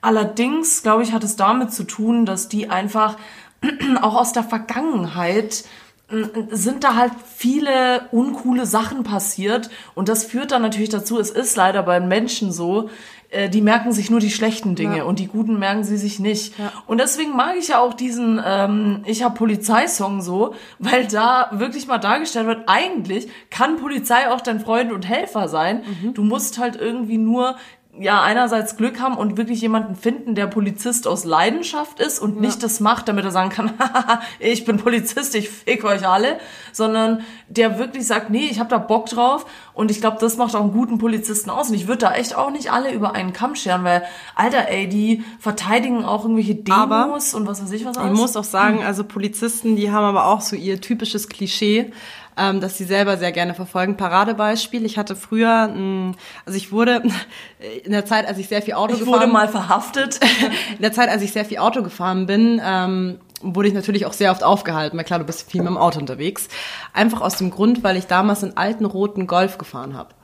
Allerdings, 0.00 0.82
glaube 0.82 1.02
ich, 1.02 1.12
hat 1.12 1.24
es 1.24 1.36
damit 1.36 1.72
zu 1.72 1.84
tun, 1.84 2.24
dass 2.24 2.48
die 2.48 2.70
einfach 2.70 3.16
auch 4.02 4.14
aus 4.14 4.32
der 4.32 4.42
Vergangenheit 4.44 5.64
äh, 6.10 6.24
sind 6.50 6.84
da 6.84 6.94
halt 6.94 7.12
viele 7.36 8.08
uncoole 8.10 8.66
Sachen 8.66 9.02
passiert 9.04 9.70
und 9.94 10.08
das 10.08 10.24
führt 10.24 10.52
dann 10.52 10.62
natürlich 10.62 10.90
dazu, 10.90 11.18
es 11.18 11.30
ist 11.30 11.56
leider 11.56 11.82
bei 11.82 12.00
Menschen 12.00 12.52
so, 12.52 12.90
äh, 13.34 13.48
die 13.50 13.60
merken 13.60 13.92
sich 13.92 14.10
nur 14.10 14.20
die 14.20 14.30
schlechten 14.30 14.74
Dinge 14.74 14.98
Ja. 14.98 15.04
und 15.04 15.18
die 15.18 15.26
guten 15.26 15.58
merken 15.58 15.84
sie 15.84 15.96
sich 15.98 16.18
nicht. 16.18 16.54
Und 16.86 16.98
deswegen 17.00 17.36
mag 17.36 17.56
ich 17.58 17.68
ja 17.68 17.80
auch 17.80 17.94
diesen 17.94 18.40
ähm, 18.44 19.02
Ich 19.06 19.22
hab 19.22 19.34
Polizeisong 19.36 20.22
so, 20.22 20.54
weil 20.78 21.06
da 21.06 21.48
wirklich 21.52 21.86
mal 21.86 21.98
dargestellt 21.98 22.46
wird, 22.46 22.62
eigentlich 22.66 23.28
kann 23.50 23.76
Polizei 23.76 24.30
auch 24.30 24.40
dein 24.40 24.60
Freund 24.60 24.92
und 24.92 25.08
Helfer 25.08 25.48
sein. 25.48 25.82
Du 26.14 26.22
musst 26.22 26.58
halt 26.58 26.76
irgendwie 26.76 27.18
nur 27.18 27.56
ja, 27.96 28.22
einerseits 28.24 28.76
Glück 28.76 29.00
haben 29.00 29.16
und 29.16 29.36
wirklich 29.36 29.60
jemanden 29.60 29.94
finden, 29.94 30.34
der 30.34 30.48
Polizist 30.48 31.06
aus 31.06 31.24
Leidenschaft 31.24 32.00
ist 32.00 32.18
und 32.18 32.40
nicht 32.40 32.60
das 32.64 32.80
macht, 32.80 33.06
damit 33.06 33.24
er 33.24 33.30
sagen 33.30 33.50
kann, 33.50 33.70
"Hahaha, 33.78 34.20
ich 34.40 34.64
bin 34.64 34.78
Polizist, 34.78 35.32
ich 35.36 35.48
fick 35.48 35.84
euch 35.84 36.04
alle, 36.04 36.38
sondern 36.72 37.20
der 37.48 37.78
wirklich 37.78 38.04
sagt, 38.04 38.30
nee, 38.30 38.48
ich 38.50 38.58
habe 38.58 38.68
da 38.68 38.78
Bock 38.78 39.06
drauf 39.06 39.46
und 39.74 39.90
ich 39.90 40.00
glaube, 40.00 40.18
das 40.20 40.36
macht 40.36 40.54
auch 40.54 40.60
einen 40.60 40.72
guten 40.72 40.98
Polizisten 40.98 41.50
aus 41.50 41.68
und 41.68 41.74
ich 41.74 41.88
würde 41.88 41.98
da 41.98 42.14
echt 42.14 42.36
auch 42.36 42.50
nicht 42.50 42.70
alle 42.70 42.92
über 42.92 43.14
einen 43.14 43.32
Kamm 43.32 43.56
scheren, 43.56 43.82
weil, 43.84 44.04
Alter, 44.34 44.68
ey, 44.68 44.88
die 44.88 45.24
verteidigen 45.40 46.04
auch 46.04 46.22
irgendwelche 46.22 46.54
Demos 46.54 47.34
Aber 47.34 47.40
und 47.40 47.46
was 47.48 47.62
weiß 47.62 47.72
ich 47.72 47.84
was 47.84 47.96
Ich 47.96 48.02
alles. 48.02 48.18
muss 48.18 48.36
auch 48.36 48.44
sagen, 48.44 48.84
also 48.84 49.04
Polizisten, 49.04 49.74
die 49.76 49.90
haben 49.90 50.04
aber 50.04 50.26
auch 50.26 50.40
so 50.40 50.54
ihr 50.54 50.80
typisches 50.80 51.28
Klischee, 51.28 51.92
ähm, 52.36 52.60
dass 52.60 52.78
sie 52.78 52.84
selber 52.84 53.16
sehr 53.16 53.32
gerne 53.32 53.54
verfolgen. 53.54 53.96
Paradebeispiel, 53.96 54.84
ich 54.84 54.98
hatte 54.98 55.16
früher, 55.16 55.68
mh, 55.68 56.14
also 56.46 56.56
ich 56.56 56.70
wurde 56.72 57.02
in 57.84 57.92
der 57.92 58.04
Zeit, 58.06 58.26
als 58.26 58.38
ich 58.38 58.48
sehr 58.48 58.62
viel 58.62 58.74
Auto 58.74 58.94
ich 58.94 59.00
gefahren 59.00 59.20
wurde 59.20 59.26
mal 59.26 59.48
verhaftet. 59.48 60.20
in 60.76 60.82
der 60.82 60.92
Zeit, 60.92 61.08
als 61.08 61.22
ich 61.22 61.32
sehr 61.32 61.44
viel 61.44 61.58
Auto 61.58 61.82
gefahren 61.82 62.26
bin, 62.26 62.60
ähm, 62.64 63.18
wurde 63.44 63.68
ich 63.68 63.74
natürlich 63.74 64.06
auch 64.06 64.12
sehr 64.12 64.30
oft 64.30 64.42
aufgehalten, 64.42 64.96
weil 64.96 65.04
klar, 65.04 65.18
du 65.18 65.24
bist 65.24 65.50
viel 65.50 65.62
mit 65.62 65.70
dem 65.70 65.76
Auto 65.76 65.98
unterwegs. 65.98 66.48
Einfach 66.92 67.20
aus 67.20 67.36
dem 67.36 67.50
Grund, 67.50 67.84
weil 67.84 67.96
ich 67.96 68.06
damals 68.06 68.42
einen 68.42 68.56
alten 68.56 68.84
roten 68.84 69.26
Golf 69.26 69.58
gefahren 69.58 69.94
habe. 69.94 70.14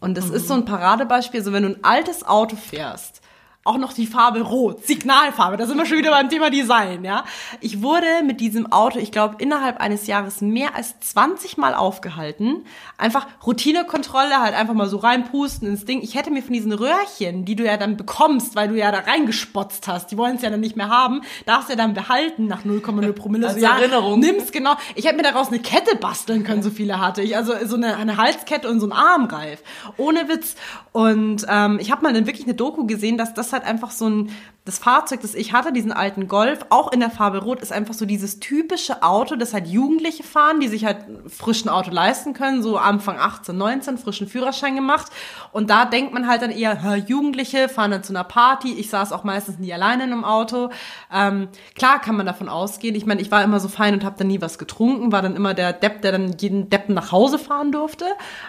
Und 0.00 0.16
das 0.16 0.30
ist 0.30 0.48
so 0.48 0.54
ein 0.54 0.64
Paradebeispiel, 0.64 1.42
so 1.42 1.52
wenn 1.52 1.62
du 1.62 1.70
ein 1.70 1.84
altes 1.84 2.26
Auto 2.26 2.56
fährst, 2.56 3.19
auch 3.64 3.76
noch 3.76 3.92
die 3.92 4.06
Farbe 4.06 4.40
Rot, 4.40 4.86
Signalfarbe, 4.86 5.58
da 5.58 5.66
sind 5.66 5.76
wir 5.76 5.84
schon 5.84 5.98
wieder 5.98 6.12
beim 6.12 6.30
Thema 6.30 6.48
Design, 6.48 7.04
ja. 7.04 7.24
Ich 7.60 7.82
wurde 7.82 8.06
mit 8.24 8.40
diesem 8.40 8.72
Auto, 8.72 8.98
ich 8.98 9.12
glaube, 9.12 9.36
innerhalb 9.38 9.80
eines 9.80 10.06
Jahres 10.06 10.40
mehr 10.40 10.74
als 10.74 10.98
20 11.00 11.58
Mal 11.58 11.74
aufgehalten. 11.74 12.64
Einfach 12.96 13.26
Routinekontrolle, 13.46 14.40
halt 14.40 14.54
einfach 14.54 14.72
mal 14.72 14.88
so 14.88 14.96
reinpusten 14.96 15.68
ins 15.68 15.84
Ding. 15.84 16.00
Ich 16.00 16.14
hätte 16.14 16.30
mir 16.30 16.42
von 16.42 16.54
diesen 16.54 16.72
Röhrchen, 16.72 17.44
die 17.44 17.54
du 17.54 17.64
ja 17.66 17.76
dann 17.76 17.98
bekommst, 17.98 18.56
weil 18.56 18.68
du 18.68 18.78
ja 18.78 18.90
da 18.92 19.00
reingespotzt 19.00 19.88
hast, 19.88 20.10
die 20.10 20.16
wollen 20.16 20.36
es 20.36 20.42
ja 20.42 20.48
dann 20.48 20.60
nicht 20.60 20.76
mehr 20.76 20.88
haben, 20.88 21.20
darfst 21.44 21.68
du 21.68 21.74
ja 21.74 21.76
dann 21.76 21.92
behalten 21.92 22.46
nach 22.46 22.64
0,0 22.64 23.12
Promille. 23.12 23.46
Als 23.46 23.56
so, 23.56 23.62
ja, 23.62 23.76
Erinnerung. 23.76 24.20
Nimm's 24.20 24.52
genau. 24.52 24.76
Ich 24.94 25.04
hätte 25.04 25.16
mir 25.16 25.22
daraus 25.22 25.48
eine 25.48 25.58
Kette 25.58 25.96
basteln 25.96 26.44
können, 26.44 26.62
so 26.62 26.70
viele 26.70 26.98
hatte 26.98 27.20
ich. 27.20 27.36
Also 27.36 27.52
so 27.66 27.76
eine, 27.76 27.98
eine 27.98 28.16
Halskette 28.16 28.70
und 28.70 28.80
so 28.80 28.86
ein 28.86 28.92
Armreif. 28.92 29.62
Ohne 29.98 30.30
Witz. 30.30 30.56
Und 30.92 31.44
ähm, 31.46 31.78
ich 31.78 31.90
habe 31.90 32.02
mal 32.02 32.14
dann 32.14 32.26
wirklich 32.26 32.46
eine 32.46 32.54
Doku 32.54 32.86
gesehen, 32.86 33.18
dass 33.18 33.34
das 33.34 33.49
halt 33.52 33.64
einfach 33.64 33.90
so 33.90 34.08
ein, 34.08 34.30
das 34.64 34.78
Fahrzeug, 34.78 35.22
das 35.22 35.34
ich 35.34 35.52
hatte, 35.52 35.72
diesen 35.72 35.90
alten 35.90 36.28
Golf, 36.28 36.66
auch 36.68 36.92
in 36.92 37.00
der 37.00 37.10
Farbe 37.10 37.38
Rot, 37.38 37.60
ist 37.60 37.72
einfach 37.72 37.94
so 37.94 38.04
dieses 38.04 38.40
typische 38.40 39.02
Auto, 39.02 39.36
das 39.36 39.54
halt 39.54 39.66
Jugendliche 39.66 40.22
fahren, 40.22 40.60
die 40.60 40.68
sich 40.68 40.84
halt 40.84 40.98
frischen 41.26 41.70
Auto 41.70 41.90
leisten 41.90 42.34
können, 42.34 42.62
so 42.62 42.76
Anfang 42.76 43.18
18, 43.18 43.56
19, 43.56 43.98
frischen 43.98 44.28
Führerschein 44.28 44.76
gemacht. 44.76 45.10
Und 45.52 45.70
da 45.70 45.86
denkt 45.86 46.12
man 46.12 46.28
halt 46.28 46.42
dann 46.42 46.50
eher, 46.50 46.96
Jugendliche 46.96 47.68
fahren 47.68 47.90
dann 47.90 48.04
zu 48.04 48.12
einer 48.12 48.24
Party. 48.24 48.74
Ich 48.74 48.90
saß 48.90 49.12
auch 49.12 49.24
meistens 49.24 49.58
nie 49.58 49.72
alleine 49.72 50.04
in 50.04 50.12
einem 50.12 50.24
Auto. 50.24 50.70
Ähm, 51.12 51.48
klar 51.74 52.00
kann 52.00 52.16
man 52.16 52.26
davon 52.26 52.48
ausgehen. 52.48 52.94
Ich 52.94 53.06
meine, 53.06 53.22
ich 53.22 53.30
war 53.30 53.42
immer 53.42 53.60
so 53.60 53.68
fein 53.68 53.94
und 53.94 54.04
habe 54.04 54.16
dann 54.18 54.26
nie 54.26 54.42
was 54.42 54.58
getrunken, 54.58 55.10
war 55.10 55.22
dann 55.22 55.36
immer 55.36 55.54
der 55.54 55.72
Depp, 55.72 56.02
der 56.02 56.12
dann 56.12 56.36
jeden 56.38 56.68
Deppen 56.68 56.94
nach 56.94 57.12
Hause 57.12 57.38
fahren 57.38 57.72
durfte. 57.72 58.04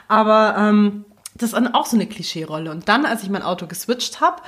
Aber 0.07 0.55
ähm, 0.57 1.05
das 1.35 1.49
ist 1.49 1.55
dann 1.55 1.73
auch 1.73 1.85
so 1.85 1.95
eine 1.95 2.07
Klischee-Rolle. 2.07 2.71
Und 2.71 2.89
dann, 2.89 3.05
als 3.05 3.23
ich 3.23 3.29
mein 3.29 3.41
Auto 3.41 3.65
geswitcht 3.65 4.21
habe 4.21 4.41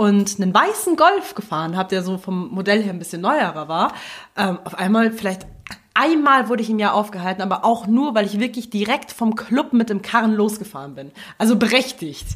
und 0.00 0.40
einen 0.40 0.54
weißen 0.54 0.96
Golf 0.96 1.34
gefahren 1.34 1.76
habe, 1.76 1.90
der 1.90 2.02
so 2.02 2.16
vom 2.16 2.48
Modell 2.48 2.82
her 2.82 2.90
ein 2.90 2.98
bisschen 2.98 3.20
neuerer 3.20 3.68
war, 3.68 3.92
ähm, 4.34 4.58
auf 4.64 4.74
einmal 4.74 5.12
vielleicht 5.12 5.46
einmal 5.92 6.48
wurde 6.48 6.62
ich 6.62 6.70
im 6.70 6.78
Jahr 6.78 6.94
aufgehalten, 6.94 7.42
aber 7.42 7.66
auch 7.66 7.86
nur, 7.86 8.14
weil 8.14 8.24
ich 8.24 8.40
wirklich 8.40 8.70
direkt 8.70 9.12
vom 9.12 9.34
Club 9.34 9.74
mit 9.74 9.90
dem 9.90 10.00
Karren 10.00 10.32
losgefahren 10.32 10.94
bin. 10.94 11.10
Also 11.36 11.56
berechtigt. 11.56 12.26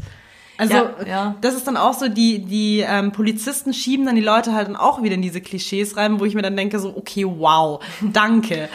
Also 0.59 0.75
Ja, 0.75 0.91
ja. 1.07 1.35
das 1.41 1.55
ist 1.55 1.67
dann 1.67 1.79
auch 1.79 1.95
so, 1.95 2.09
die, 2.09 2.41
die 2.41 2.85
ähm, 2.87 3.13
Polizisten 3.13 3.73
schieben 3.73 4.05
dann 4.05 4.15
die 4.15 4.21
Leute 4.21 4.53
halt 4.53 4.69
dann 4.69 4.77
auch 4.77 5.03
wieder 5.03 5.15
in 5.15 5.23
diese 5.23 5.41
Klischees 5.41 5.97
rein, 5.97 6.21
wo 6.21 6.27
ich 6.27 6.35
mir 6.35 6.43
dann 6.43 6.57
denke, 6.57 6.79
so, 6.79 6.95
okay, 6.95 7.25
wow, 7.27 7.83
danke. 8.13 8.69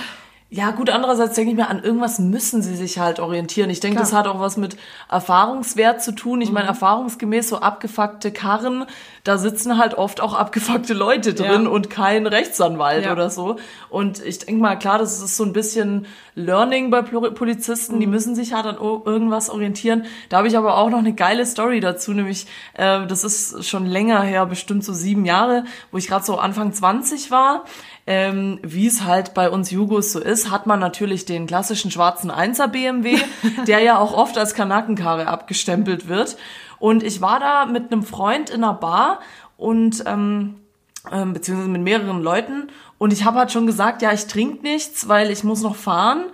Ja, 0.52 0.72
gut, 0.72 0.90
andererseits 0.90 1.36
denke 1.36 1.52
ich 1.52 1.56
mir, 1.58 1.70
an 1.70 1.84
irgendwas 1.84 2.18
müssen 2.18 2.64
sie 2.64 2.76
sich 2.76 2.98
halt 2.98 3.20
orientieren. 3.20 3.70
Ich 3.70 3.82
denke, 3.82 3.98
Klar. 3.98 4.08
Mhm. 4.08 4.10
das 4.12 4.18
hat 4.18 4.28
auch 4.28 4.40
was 4.40 4.58
mit 4.58 4.78
Erfahrungswert 5.08 6.02
zu 6.02 6.12
tun. 6.14 6.42
Ich 6.42 6.52
meine, 6.52 6.68
erfahrungsgemäß 6.68 7.50
so 7.50 7.60
abgefuckte 7.60 8.32
Karren, 8.32 8.86
da 9.24 9.38
sitzen 9.38 9.78
halt 9.78 9.94
oft 9.94 10.22
auch 10.22 10.34
abgefuckte 10.34 10.94
Leute 10.96 11.36
drin 11.36 11.64
Ja. 11.66 11.70
und 11.70 11.92
kein 11.92 12.26
Rechtsanwalt 12.26 13.06
Ja. 13.06 13.12
oder 13.12 13.30
so. 13.30 13.58
Und 13.90 14.26
ich 14.26 14.40
denke 14.40 14.60
mal, 14.60 14.76
klar, 14.76 14.98
das 14.98 15.22
ist 15.22 15.38
so 15.38 15.44
ein 15.44 15.54
bisschen 15.54 16.08
Learning 16.34 16.90
bei 16.90 17.04
Pol- 17.04 17.32
Polizisten. 17.32 18.00
Die 18.00 18.08
Mhm. 18.08 18.12
müssen 18.14 18.34
sich 18.36 18.54
halt 18.54 18.66
an 18.66 18.78
irgendwas 18.78 19.52
orientieren. 19.52 20.06
Da 20.30 20.38
habe 20.38 20.48
ich 20.48 20.58
aber 20.58 20.78
auch 20.78 20.90
noch 20.90 20.98
eine 21.00 21.14
geile 21.14 21.46
Story 21.46 21.80
dazu, 21.80 22.12
nämlich, 22.14 22.48
äh, 22.74 23.06
das 23.06 23.24
ist 23.24 23.68
schon 23.68 23.86
länger 23.86 24.22
her, 24.22 24.48
bestimmt 24.48 24.84
so 24.84 24.94
sieben 24.94 25.26
Jahre, 25.26 25.66
wo 25.92 25.98
ich 26.00 26.08
gerade 26.08 26.26
so 26.26 26.38
Anfang 26.40 26.74
20 26.74 27.30
war 27.30 27.66
ähm, 28.10 28.58
wie 28.64 28.88
es 28.88 29.04
halt 29.04 29.36
bei 29.36 29.52
uns 29.52 29.70
Jugos 29.70 30.12
so 30.12 30.20
ist, 30.20 30.50
hat 30.50 30.66
man 30.66 30.80
natürlich 30.80 31.26
den 31.26 31.46
klassischen 31.46 31.92
schwarzen 31.92 32.32
1er 32.32 32.68
BMW, 32.68 33.20
der 33.68 33.82
ja 33.82 34.00
auch 34.00 34.14
oft 34.14 34.36
als 34.36 34.56
Kanackenkarre 34.56 35.28
abgestempelt 35.28 36.08
wird. 36.08 36.36
Und 36.80 37.04
ich 37.04 37.22
war 37.22 37.40
da 37.40 37.68
mit 37.68 37.92
einem 37.92 38.02
Freund 38.02 38.50
in 38.50 38.64
einer 38.64 38.74
Bar 38.74 39.20
und 39.58 40.04
ähm, 40.08 40.56
ähm, 41.12 41.34
beziehungsweise 41.34 41.70
mit 41.70 41.84
mehreren 41.84 42.24
Leuten 42.24 42.70
und 43.00 43.14
ich 43.14 43.24
habe 43.24 43.40
halt 43.40 43.52
schon 43.52 43.66
gesagt, 43.66 44.02
ja, 44.02 44.12
ich 44.12 44.28
trinke 44.28 44.62
nichts, 44.62 45.08
weil 45.08 45.32
ich 45.32 45.46
muss 45.46 45.62
noch 45.64 45.76
fahren. 45.78 46.26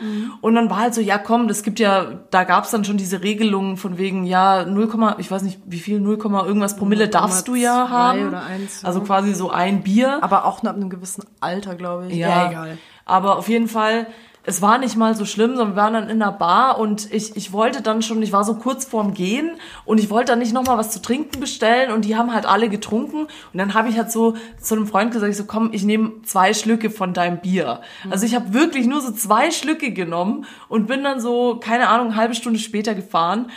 Und 0.41 0.55
dann 0.55 0.69
war 0.69 0.77
halt 0.79 0.95
so, 0.95 0.99
ja, 0.99 1.19
komm, 1.19 1.47
das 1.47 1.61
gibt 1.61 1.79
ja, 1.79 2.23
da 2.31 2.43
gab's 2.43 2.71
dann 2.71 2.83
schon 2.83 2.97
diese 2.97 3.21
Regelungen 3.21 3.77
von 3.77 3.99
wegen, 3.99 4.25
ja, 4.25 4.65
0, 4.65 5.15
ich 5.19 5.29
weiß 5.29 5.43
nicht, 5.43 5.61
wie 5.67 5.79
viel, 5.79 5.99
0, 5.99 6.17
irgendwas 6.17 6.75
Promille 6.75 7.07
darfst 7.07 7.47
du 7.47 7.53
ja 7.53 7.85
0,2 7.85 7.89
haben. 7.89 8.27
oder 8.29 8.43
eins, 8.43 8.81
ja. 8.81 8.87
Also 8.87 9.01
quasi 9.01 9.35
so 9.35 9.51
ein 9.51 9.83
Bier. 9.83 10.23
Aber 10.23 10.45
auch 10.45 10.63
nur 10.63 10.71
ab 10.71 10.75
einem 10.75 10.89
gewissen 10.89 11.23
Alter, 11.39 11.75
glaube 11.75 12.07
ich. 12.07 12.15
Ja, 12.15 12.49
egal. 12.49 12.77
Aber 13.05 13.37
auf 13.37 13.47
jeden 13.47 13.67
Fall 13.67 14.07
es 14.45 14.61
war 14.61 14.77
nicht 14.77 14.95
mal 14.95 15.15
so 15.15 15.25
schlimm, 15.25 15.55
sondern 15.55 15.75
wir 15.75 15.81
waren 15.81 15.93
dann 15.93 16.09
in 16.09 16.21
einer 16.21 16.31
Bar 16.31 16.79
und 16.79 17.11
ich, 17.11 17.35
ich 17.35 17.51
wollte 17.51 17.81
dann 17.81 18.01
schon, 18.01 18.21
ich 18.21 18.31
war 18.31 18.43
so 18.43 18.55
kurz 18.55 18.85
vorm 18.85 19.13
Gehen 19.13 19.51
und 19.85 19.99
ich 19.99 20.09
wollte 20.09 20.31
dann 20.31 20.39
nicht 20.39 20.53
nochmal 20.53 20.77
was 20.77 20.91
zu 20.91 21.01
trinken 21.01 21.39
bestellen 21.39 21.91
und 21.91 22.05
die 22.05 22.15
haben 22.15 22.33
halt 22.33 22.45
alle 22.45 22.69
getrunken 22.69 23.21
und 23.21 23.57
dann 23.57 23.73
habe 23.73 23.89
ich 23.89 23.97
halt 23.97 24.11
so 24.11 24.35
zu 24.61 24.75
einem 24.75 24.87
Freund 24.87 25.11
gesagt, 25.11 25.31
ich 25.31 25.37
so 25.37 25.45
komm, 25.45 25.69
ich 25.73 25.83
nehme 25.83 26.21
zwei 26.23 26.53
Schlücke 26.53 26.89
von 26.89 27.13
deinem 27.13 27.39
Bier. 27.39 27.81
Also 28.09 28.25
ich 28.25 28.35
habe 28.35 28.53
wirklich 28.53 28.85
nur 28.85 29.01
so 29.01 29.11
zwei 29.11 29.51
Schlücke 29.51 29.91
genommen 29.91 30.45
und 30.69 30.87
bin 30.87 31.03
dann 31.03 31.19
so, 31.19 31.59
keine 31.59 31.89
Ahnung, 31.89 32.07
eine 32.07 32.15
halbe 32.15 32.35
Stunde 32.35 32.59
später 32.59 32.93
gefahren 32.93 33.47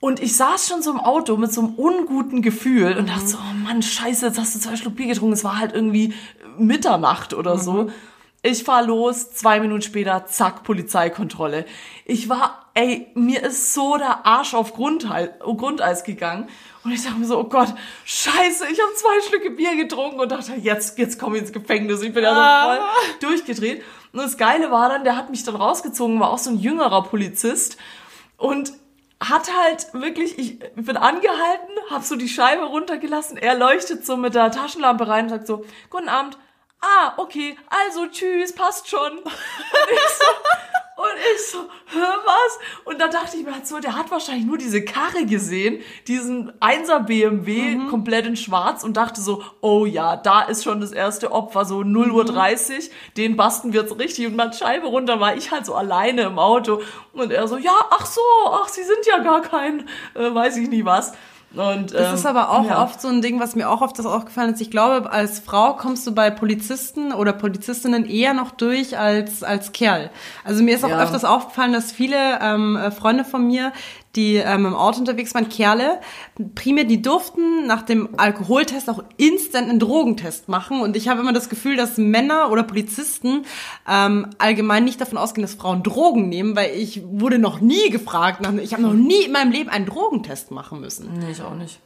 und 0.00 0.20
ich 0.20 0.36
saß 0.36 0.68
schon 0.68 0.82
so 0.82 0.90
im 0.90 1.00
Auto 1.00 1.36
mit 1.36 1.52
so 1.52 1.62
einem 1.62 1.74
unguten 1.74 2.42
Gefühl 2.42 2.96
und 2.98 3.08
dachte 3.08 3.26
so, 3.26 3.38
oh 3.38 3.54
Mann, 3.64 3.82
scheiße, 3.82 4.26
jetzt 4.26 4.38
hast 4.38 4.54
du 4.54 4.58
zwei 4.58 4.76
Schluck 4.76 4.96
Bier 4.96 5.06
getrunken. 5.06 5.32
Es 5.32 5.44
war 5.44 5.58
halt 5.58 5.72
irgendwie 5.72 6.14
Mitternacht 6.58 7.32
oder 7.32 7.58
so. 7.58 7.90
Ich 8.46 8.62
fahr 8.62 8.82
los, 8.82 9.32
zwei 9.32 9.58
Minuten 9.58 9.82
später, 9.82 10.24
zack, 10.26 10.62
Polizeikontrolle. 10.62 11.66
Ich 12.04 12.28
war, 12.28 12.66
ey, 12.74 13.08
mir 13.14 13.42
ist 13.42 13.74
so 13.74 13.96
der 13.96 14.24
Arsch 14.24 14.54
auf 14.54 14.72
Grundeis, 14.72 15.30
Grundeis 15.40 16.04
gegangen. 16.04 16.48
Und 16.84 16.92
ich 16.92 17.02
dachte 17.02 17.18
mir 17.18 17.26
so, 17.26 17.40
oh 17.40 17.44
Gott, 17.44 17.74
scheiße, 18.04 18.68
ich 18.70 18.80
habe 18.80 18.94
zwei 18.94 19.20
Schlücke 19.28 19.50
Bier 19.50 19.74
getrunken 19.74 20.20
und 20.20 20.30
dachte, 20.30 20.52
jetzt, 20.54 20.96
jetzt 20.96 21.18
komme 21.18 21.36
ich 21.36 21.42
ins 21.42 21.52
Gefängnis. 21.52 22.02
Ich 22.02 22.14
bin 22.14 22.22
ja 22.22 22.34
so 22.34 22.68
voll 22.68 23.30
durchgedreht. 23.30 23.82
Und 24.12 24.20
das 24.20 24.36
Geile 24.36 24.70
war 24.70 24.90
dann, 24.90 25.02
der 25.02 25.16
hat 25.16 25.28
mich 25.28 25.42
dann 25.42 25.56
rausgezogen, 25.56 26.20
war 26.20 26.30
auch 26.30 26.38
so 26.38 26.50
ein 26.50 26.58
jüngerer 26.60 27.02
Polizist. 27.02 27.76
Und 28.36 28.74
hat 29.18 29.50
halt 29.52 29.92
wirklich, 29.92 30.38
ich 30.38 30.60
bin 30.76 30.96
angehalten, 30.96 31.74
hab 31.90 32.04
so 32.04 32.14
die 32.14 32.28
Scheibe 32.28 32.62
runtergelassen, 32.64 33.38
er 33.38 33.56
leuchtet 33.56 34.06
so 34.06 34.16
mit 34.16 34.36
der 34.36 34.52
Taschenlampe 34.52 35.08
rein 35.08 35.24
und 35.24 35.30
sagt 35.30 35.48
so, 35.48 35.64
guten 35.90 36.08
Abend. 36.08 36.38
Ah, 36.80 37.14
okay, 37.16 37.56
also 37.68 38.06
tschüss, 38.06 38.54
passt 38.54 38.88
schon. 38.88 39.18
Und 39.18 39.92
ich 39.92 40.08
so, 40.18 40.24
und 40.96 41.18
ich 41.34 41.46
so, 41.50 41.58
hä, 41.92 42.06
was? 42.24 42.58
Und 42.86 42.98
da 42.98 43.08
dachte 43.08 43.36
ich 43.36 43.44
mir 43.44 43.52
halt 43.52 43.66
so, 43.66 43.78
der 43.80 43.94
hat 43.96 44.10
wahrscheinlich 44.10 44.46
nur 44.46 44.56
diese 44.56 44.82
Karre 44.82 45.26
gesehen, 45.26 45.82
diesen 46.06 46.52
1er 46.52 47.00
BMW, 47.00 47.86
komplett 47.90 48.24
in 48.24 48.36
schwarz 48.36 48.82
und 48.82 48.96
dachte 48.96 49.20
so, 49.20 49.44
oh 49.60 49.84
ja, 49.84 50.16
da 50.16 50.40
ist 50.42 50.64
schon 50.64 50.80
das 50.80 50.92
erste 50.92 51.32
Opfer, 51.32 51.66
so 51.66 51.82
0 51.82 52.10
Uhr 52.12 52.24
30, 52.24 52.90
den 53.18 53.36
basten 53.36 53.74
wir 53.74 53.82
jetzt 53.82 53.98
richtig 53.98 54.26
und 54.26 54.36
man 54.36 54.54
Scheibe 54.54 54.86
runter, 54.86 55.20
war 55.20 55.36
ich 55.36 55.50
halt 55.50 55.66
so 55.66 55.74
alleine 55.74 56.22
im 56.22 56.38
Auto 56.38 56.80
und 57.12 57.30
er 57.30 57.46
so, 57.46 57.58
ja, 57.58 57.76
ach 57.90 58.06
so, 58.06 58.22
ach, 58.46 58.68
sie 58.68 58.84
sind 58.84 59.04
ja 59.04 59.18
gar 59.18 59.42
kein, 59.42 59.86
äh, 60.14 60.34
weiß 60.34 60.56
ich 60.56 60.70
nie 60.70 60.86
was. 60.86 61.12
Und, 61.54 61.94
Das 61.94 62.08
ähm, 62.08 62.14
ist 62.14 62.26
aber 62.26 62.50
auch 62.50 62.66
ja. 62.66 62.82
oft 62.82 63.00
so 63.00 63.08
ein 63.08 63.22
Ding, 63.22 63.40
was 63.40 63.54
mir 63.56 63.70
auch 63.70 63.80
oft 63.80 63.98
das 63.98 64.04
aufgefallen 64.04 64.52
ist. 64.52 64.60
Ich 64.60 64.70
glaube, 64.70 65.10
als 65.10 65.38
Frau 65.38 65.72
kommst 65.74 66.06
du 66.06 66.14
bei 66.14 66.28
Polizisten 66.30 67.12
oder 67.12 67.32
Polizistinnen 67.32 68.04
eher 68.04 68.34
noch 68.34 68.50
durch 68.50 68.98
als 68.98 69.42
als 69.42 69.72
Kerl. 69.72 70.10
Also 70.44 70.62
mir 70.62 70.74
ist 70.74 70.84
auch 70.84 70.90
Ja. 70.90 71.02
öfters 71.02 71.24
aufgefallen, 71.24 71.72
dass 71.72 71.92
viele 71.92 72.38
ähm, 72.42 72.76
äh, 72.76 72.90
Freunde 72.90 73.24
von 73.24 73.46
mir, 73.46 73.72
die 74.16 74.36
ähm, 74.36 74.66
im 74.66 74.74
Auto 74.74 74.98
unterwegs 74.98 75.34
waren, 75.34 75.48
Kerle, 75.48 76.00
primär, 76.54 76.84
die 76.84 77.02
durften 77.02 77.66
nach 77.66 77.82
dem 77.82 78.08
Alkoholtest 78.16 78.88
auch 78.88 79.04
instant 79.16 79.68
einen 79.68 79.78
Drogentest 79.78 80.48
machen. 80.48 80.80
Und 80.80 80.96
ich 80.96 81.08
habe 81.08 81.20
immer 81.20 81.32
das 81.32 81.48
Gefühl, 81.48 81.76
dass 81.76 81.98
Männer 81.98 82.50
oder 82.50 82.62
Polizisten 82.62 83.44
ähm, 83.88 84.30
allgemein 84.38 84.84
nicht 84.84 85.00
davon 85.00 85.18
ausgehen, 85.18 85.42
dass 85.42 85.54
Frauen 85.54 85.82
Drogen 85.82 86.28
nehmen, 86.28 86.56
weil 86.56 86.74
ich 86.74 87.02
wurde 87.04 87.38
noch 87.38 87.60
nie 87.60 87.90
gefragt. 87.90 88.40
Nach, 88.40 88.52
ich 88.54 88.72
habe 88.72 88.82
noch 88.82 88.94
nie 88.94 89.24
in 89.26 89.32
meinem 89.32 89.52
Leben 89.52 89.70
einen 89.70 89.86
Drogentest 89.86 90.50
machen 90.50 90.80
müssen. 90.80 91.12
Nee, 91.18 91.32
ich 91.32 91.42
auch 91.42 91.54
nicht. 91.54 91.80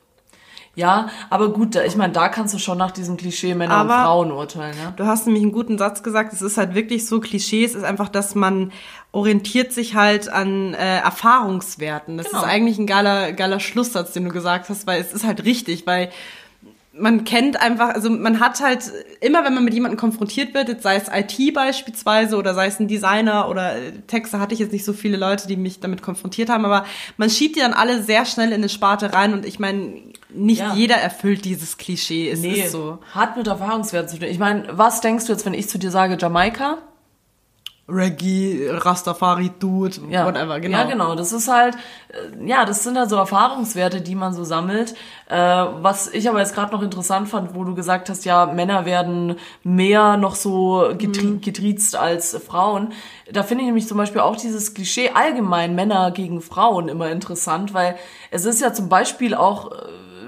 Ja, 0.81 1.09
aber 1.29 1.53
gut, 1.53 1.75
da- 1.75 1.85
ich 1.85 1.97
meine, 1.97 2.13
da 2.13 2.29
kannst 2.29 2.55
du 2.55 2.59
schon 2.59 2.79
nach 2.79 2.91
diesem 2.91 3.17
Klischee 3.17 3.55
Männer 3.55 3.75
und 3.75 3.91
Aber- 3.91 4.03
Frauen 4.05 4.33
urteilen, 4.33 4.75
ja. 4.83 4.93
Du 4.97 5.05
hast 5.07 5.27
nämlich 5.27 5.43
einen 5.43 5.53
guten 5.53 5.77
Satz 5.79 6.03
gesagt. 6.03 6.33
Es 6.33 6.43
ist 6.43 6.57
halt 6.57 6.75
wirklich 6.75 7.07
so 7.07 7.21
Klischees, 7.21 7.75
ist 7.75 7.85
einfach, 7.85 8.09
dass 8.09 8.35
man 8.35 8.73
orientiert 9.13 9.73
sich 9.73 9.95
halt 9.95 10.29
an 10.29 10.75
äh, 10.75 10.99
Erfahrungswerten. 11.01 12.17
Das 12.17 12.29
Genau. 12.31 12.43
ist 12.43 12.49
eigentlich 12.49 12.79
ein 12.79 12.87
geiler, 12.87 13.33
geiler 13.33 13.61
Schlusssatz, 13.61 14.13
den 14.13 14.25
du 14.25 14.31
gesagt 14.31 14.69
hast, 14.69 14.87
weil 14.87 15.01
es 15.01 15.13
ist 15.13 15.25
halt 15.27 15.45
richtig, 15.45 15.87
weil 15.87 16.11
man 16.93 17.25
kennt 17.25 17.61
einfach, 17.63 17.91
also 17.95 18.11
man 18.11 18.41
hat 18.41 18.61
halt 18.61 18.91
immer, 19.21 19.45
wenn 19.45 19.55
man 19.55 19.65
mit 19.65 19.75
jemandem 19.75 19.99
konfrontiert 19.99 20.55
wird, 20.55 20.69
jetzt 20.69 20.83
sei 20.83 20.97
es 20.97 21.05
IT 21.13 21.55
beispielsweise 21.55 22.37
oder 22.37 22.53
sei 22.55 22.67
es 22.67 22.81
ein 22.81 22.89
Designer 22.89 23.49
oder 23.49 23.77
äh, 23.77 23.93
Texte, 24.09 24.41
hatte 24.41 24.55
ich 24.55 24.61
jetzt 24.61 24.73
nicht 24.73 24.85
so 24.85 24.93
viele 24.93 25.17
Leute, 25.17 25.47
die 25.47 25.57
mich 25.57 25.79
damit 25.81 26.03
konfrontiert 26.03 26.49
haben, 26.49 26.65
aber 26.65 26.85
man 27.17 27.31
schiebt 27.31 27.55
die 27.57 27.61
dann 27.61 27.75
alle 27.75 28.03
sehr 28.03 28.25
schnell 28.27 28.49
in 28.49 28.55
eine 28.55 28.69
Sparte 28.69 29.13
rein 29.13 29.33
und 29.33 29.47
ich 29.47 29.59
meine, 29.61 29.95
nicht 30.33 30.61
Ja. 30.61 30.75
jeder 30.75 30.97
erfüllt 30.97 31.45
dieses 31.45 31.77
Klischee. 31.79 32.29
Es 32.31 32.41
Nee, 32.41 32.63
ist 32.65 32.73
so. 32.73 32.99
hat 33.15 33.37
mit 33.37 33.47
Erfahrungswerten 33.47 34.09
zu 34.09 34.19
tun. 34.19 34.29
Ich 34.29 34.39
meine, 34.39 34.65
was 34.73 35.01
denkst 35.01 35.27
du 35.27 35.33
jetzt, 35.33 35.47
wenn 35.47 35.55
ich 35.55 35.69
zu 35.69 35.79
dir 35.79 35.91
sage 35.91 36.17
Jamaika? 36.21 36.79
Reggae, 37.91 38.69
Rastafari, 38.73 39.51
Dude, 39.59 39.97
Ja, 40.09 40.27
whatever, 40.27 40.61
genau. 40.61 40.79
Ja, 40.79 40.85
genau. 40.85 41.15
Das 41.15 41.33
ist 41.33 41.49
halt, 41.49 41.75
äh, 42.09 42.47
ja, 42.47 42.65
das 42.65 42.83
sind 42.85 42.97
halt 42.99 43.11
so 43.11 43.17
Erfahrungswerte, 43.17 44.01
die 44.01 44.15
man 44.15 44.33
so 44.33 44.45
sammelt. 44.45 44.95
Äh, 45.29 45.37
was 45.37 46.09
ich 46.09 46.29
aber 46.29 46.39
jetzt 46.41 46.55
gerade 46.55 46.73
noch 46.73 46.83
interessant 46.83 47.29
fand, 47.29 47.55
wo 47.55 47.65
du 47.65 47.75
gesagt 47.75 48.09
hast, 48.09 48.25
ja, 48.25 48.47
Männer 48.47 48.85
werden 48.85 49.37
mehr 49.63 50.17
noch 50.17 50.35
so 50.35 50.93
getrie 50.97 51.27
Mhm. 51.27 51.41
getriezt 51.41 51.97
als 51.97 52.37
Frauen. 52.47 52.93
Da 53.33 53.43
finde 53.43 53.63
ich 53.63 53.67
nämlich 53.67 53.87
zum 53.87 53.97
Beispiel 53.99 54.21
auch 54.21 54.37
dieses 54.37 54.75
Klischee 54.75 55.11
allgemein 55.15 55.75
Männer 55.75 56.11
gegen 56.11 56.41
Frauen 56.41 56.89
immer 56.89 57.11
interessant, 57.11 57.75
weil 57.75 57.97
es 58.31 58.45
ist 58.45 58.61
ja 58.61 58.73
zum 58.73 58.89
Beispiel 58.89 59.35
auch, 59.35 59.71
äh, 59.73 59.75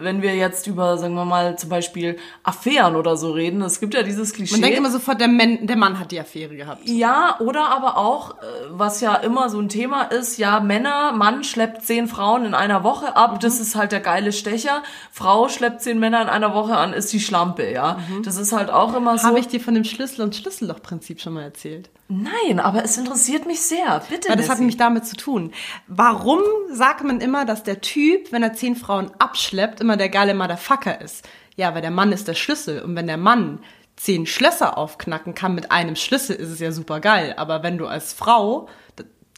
wenn 0.03 0.23
wir 0.23 0.35
jetzt 0.35 0.67
über, 0.67 0.99
sagen 0.99 1.15
wir 1.15 1.25
mal, 1.25 1.59
zum 1.59 1.69
Beispiel 1.71 2.19
Affären 2.43 2.97
oder 2.97 3.17
so 3.17 3.33
reden, 3.33 3.63
es 3.63 3.81
gibt 3.81 3.95
ja 3.95 4.03
dieses 4.03 4.33
Klischee. 4.33 4.55
Man 4.55 4.63
denkt 4.63 4.79
immer 4.79 4.91
sofort, 4.91 5.21
der, 5.21 5.29
Mann, 5.29 5.67
der 5.67 5.77
Mann 5.77 5.99
hat 5.99 6.11
die 6.11 6.21
Affäre 6.21 6.57
gehabt. 6.57 6.89
Ja, 6.89 7.37
oder 7.41 7.69
aber 7.69 7.97
auch, 7.97 8.39
äh, 8.39 8.45
was 8.71 9.01
ja 9.01 9.15
immer 9.17 9.49
so 9.49 9.59
ein 9.59 9.69
Thema 9.69 10.03
ist, 10.03 10.39
ja, 10.39 10.61
Männer, 10.61 11.13
Mann 11.13 11.45
schleppt 11.45 11.83
zehn 11.83 12.09
Frauen 12.09 12.45
in 12.45 12.55
einer 12.55 12.85
Woche 12.85 13.17
ab, 13.17 13.41
das 13.41 13.61
ist 13.61 13.75
halt 13.75 13.93
der 13.93 14.01
geile 14.01 14.33
Stecher. 14.33 14.83
Frau 15.11 15.49
schleppt 15.49 15.83
zehn 15.83 15.99
Männer 15.99 16.23
in 16.23 16.29
einer 16.29 16.55
Woche 16.55 16.77
an, 16.77 16.93
ist 16.93 17.13
die 17.13 17.21
Schlampe, 17.21 17.71
ja. 17.71 17.99
Das 18.25 18.37
ist 18.37 18.53
halt 18.53 18.71
auch 18.71 18.95
immer 18.95 19.19
so. 19.19 19.27
Habe 19.27 19.39
ich 19.39 19.49
dir 19.49 19.61
von 19.61 19.75
dem 19.75 19.85
Schlüssel- 19.85 20.23
und 20.23 20.35
Schlüsselloch-Prinzip 20.35 21.21
schon 21.21 21.35
mal 21.35 21.43
erzählt? 21.43 21.91
Nein, 22.09 22.61
aber 22.61 22.85
es 22.85 22.99
interessiert 22.99 23.47
mich 23.47 23.63
sehr. 23.63 24.03
Bitte. 24.11 24.29
Weil 24.29 24.37
das 24.37 24.47
hat 24.47 24.57
Nessie. 24.57 24.61
nämlich 24.61 24.77
damit 24.77 25.07
zu 25.07 25.17
tun. 25.17 25.53
Warum 25.87 26.41
sagt 26.71 27.05
man 27.05 27.21
immer, 27.21 27.45
dass 27.45 27.63
der 27.63 27.81
Typ, 27.81 28.33
wenn 28.33 28.43
er 28.43 28.53
zehn 28.53 28.77
Frauen 28.77 29.11
abschleppt, 29.19 29.81
immer 29.81 29.92
der 29.97 30.09
geile 30.09 30.35
Motherfucker 30.35 31.01
ist? 31.01 31.29
Ja, 31.57 31.75
weil 31.75 31.83
der 31.83 31.91
Mann 31.91 32.13
ist 32.13 32.29
der 32.29 32.35
Schlüssel. 32.35 32.83
Und 32.83 32.97
wenn 32.97 33.07
der 33.07 33.17
Mann 33.17 33.63
zehn 33.97 34.27
Schlösser 34.27 34.79
aufknacken 34.79 35.35
kann 35.35 35.55
mit 35.55 35.71
einem 35.71 35.97
Schlüssel, 35.97 36.37
ist 36.37 36.49
es 36.49 36.61
ja 36.61 36.73
super 36.73 37.01
geil. 37.01 37.35
Aber 37.37 37.63
wenn 37.63 37.79
du 37.79 37.87
als 37.87 38.13
Frau, 38.13 38.69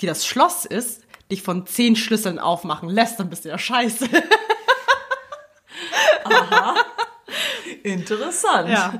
die 0.01 0.07
das 0.07 0.27
Schloss 0.27 0.65
ist, 0.65 1.03
dich 1.31 1.43
von 1.43 1.67
zehn 1.67 1.97
Schlüsseln 1.97 2.39
aufmachen 2.39 2.89
lässt, 2.89 3.19
dann 3.19 3.31
bist 3.31 3.45
du 3.45 3.49
ja 3.49 3.59
scheiße. 3.59 4.09
Interessant. 7.83 8.69
Ja. 8.69 8.95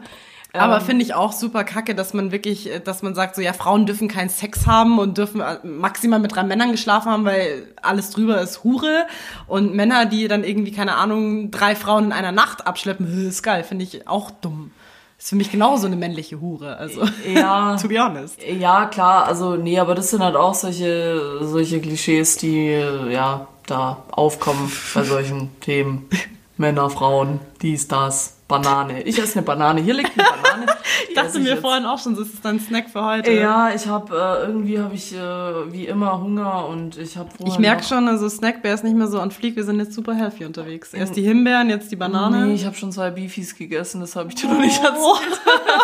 Aber 0.61 0.81
finde 0.81 1.05
ich 1.05 1.15
auch 1.15 1.33
super 1.33 1.65
kacke, 1.65 1.95
dass 1.95 2.15
man 2.15 2.31
wirklich, 2.31 2.71
äh, 2.71 2.81
dass 2.81 3.03
man 3.03 3.15
sagt, 3.15 3.35
so 3.35 3.43
ja, 3.43 3.53
Frauen 3.53 3.87
dürfen 3.87 4.09
keinen 4.09 4.29
Sex 4.29 4.67
haben 4.67 4.99
und 4.99 5.19
dürfen 5.19 5.41
äh, 5.41 5.59
maximal 5.65 6.21
mit 6.21 6.35
drei 6.35 6.45
Männern 6.45 6.71
geschlafen 6.73 7.11
haben, 7.11 7.25
weil 7.25 7.67
alles 7.83 8.11
drüber 8.11 8.41
ist 8.41 8.65
Hure. 8.65 9.07
Und 9.47 9.75
Männer, 9.75 10.07
die 10.07 10.29
dann 10.29 10.45
irgendwie, 10.45 10.73
keine 10.73 10.95
Ahnung, 10.95 11.51
drei 11.51 11.75
Frauen 11.75 12.07
in 12.07 12.13
einer 12.13 12.33
Nacht 12.33 12.67
abschleppen, 12.67 13.29
ist 13.29 13.43
geil, 13.43 13.65
finde 13.65 13.85
ich 13.85 14.07
auch 14.07 14.31
dumm. 14.31 14.71
Ist 15.19 15.31
für 15.31 15.37
mich 15.37 15.51
genauso 15.51 15.87
eine 15.87 15.97
männliche 15.97 16.41
Hure, 16.41 16.77
also. 16.77 17.03
Ja. 17.33 17.77
to 17.81 17.89
be 17.89 17.99
honest. 17.99 18.39
Ja, 18.43 18.87
klar, 18.87 19.27
also 19.27 19.57
nee, 19.57 19.79
aber 19.79 19.95
das 19.95 20.11
sind 20.11 20.23
halt 20.23 20.37
auch 20.37 20.55
solche, 20.55 21.39
solche 21.41 21.81
Klischees, 21.81 22.37
die 22.37 22.69
äh, 22.69 23.13
ja 23.13 23.49
da 23.67 24.03
aufkommen 24.11 24.71
bei 24.95 25.03
solchen 25.05 25.61
Themen. 25.61 26.09
Männer, 26.57 26.89
Frauen, 26.91 27.41
dies, 27.63 27.89
das, 27.89 28.34
Banane. 28.49 29.03
Ich 29.03 29.19
esse 29.19 29.39
eine 29.39 29.47
Banane. 29.47 29.81
Hier 29.81 29.95
liegt 29.95 30.13
eine 30.19 30.29
Banane. 30.29 30.67
Ich 31.09 31.15
dachte 31.15 31.39
mir 31.39 31.57
vorhin 31.57 31.87
auch 31.87 31.99
schon, 31.99 32.17
das 32.17 32.29
ist 32.29 32.45
dein 32.45 32.59
Snack 32.59 32.91
für 32.91 33.05
heute. 33.05 33.33
Ja, 33.33 33.71
ich 33.73 33.87
habe 33.87 34.15
äh, 34.17 34.47
irgendwie 34.47 34.81
habe 34.81 34.95
ich 34.95 35.15
äh, 35.15 35.73
wie 35.73 35.87
immer 35.87 36.21
Hunger 36.21 36.67
und 36.67 36.99
ich 36.99 37.17
habe 37.17 37.29
Ich 37.47 37.59
merke 37.59 37.85
schon, 37.85 38.09
also 38.09 38.29
Snackbär 38.29 38.75
ist 38.75 38.83
nicht 38.83 38.97
mehr 38.97 39.07
so 39.07 39.21
on 39.21 39.31
fleek, 39.31 39.55
wir 39.55 39.65
sind 39.65 39.79
jetzt 39.79 39.95
super 39.95 40.15
healthy 40.15 40.45
unterwegs. 40.45 40.93
Erst 40.93 41.15
die 41.17 41.23
Himbeeren, 41.23 41.71
jetzt 41.71 41.93
die 41.93 41.97
Banane. 41.97 42.47
Nee, 42.47 42.55
ich 42.55 42.67
habe 42.67 42.75
schon 42.75 42.91
zwei 42.91 43.11
Beefies 43.11 43.57
gegessen, 43.57 44.01
das 44.01 44.17
habe 44.17 44.29
ich 44.31 44.35
dir 44.35 44.49
noch 44.49 44.59
nicht 44.59 44.83
erzählt. 44.83 45.41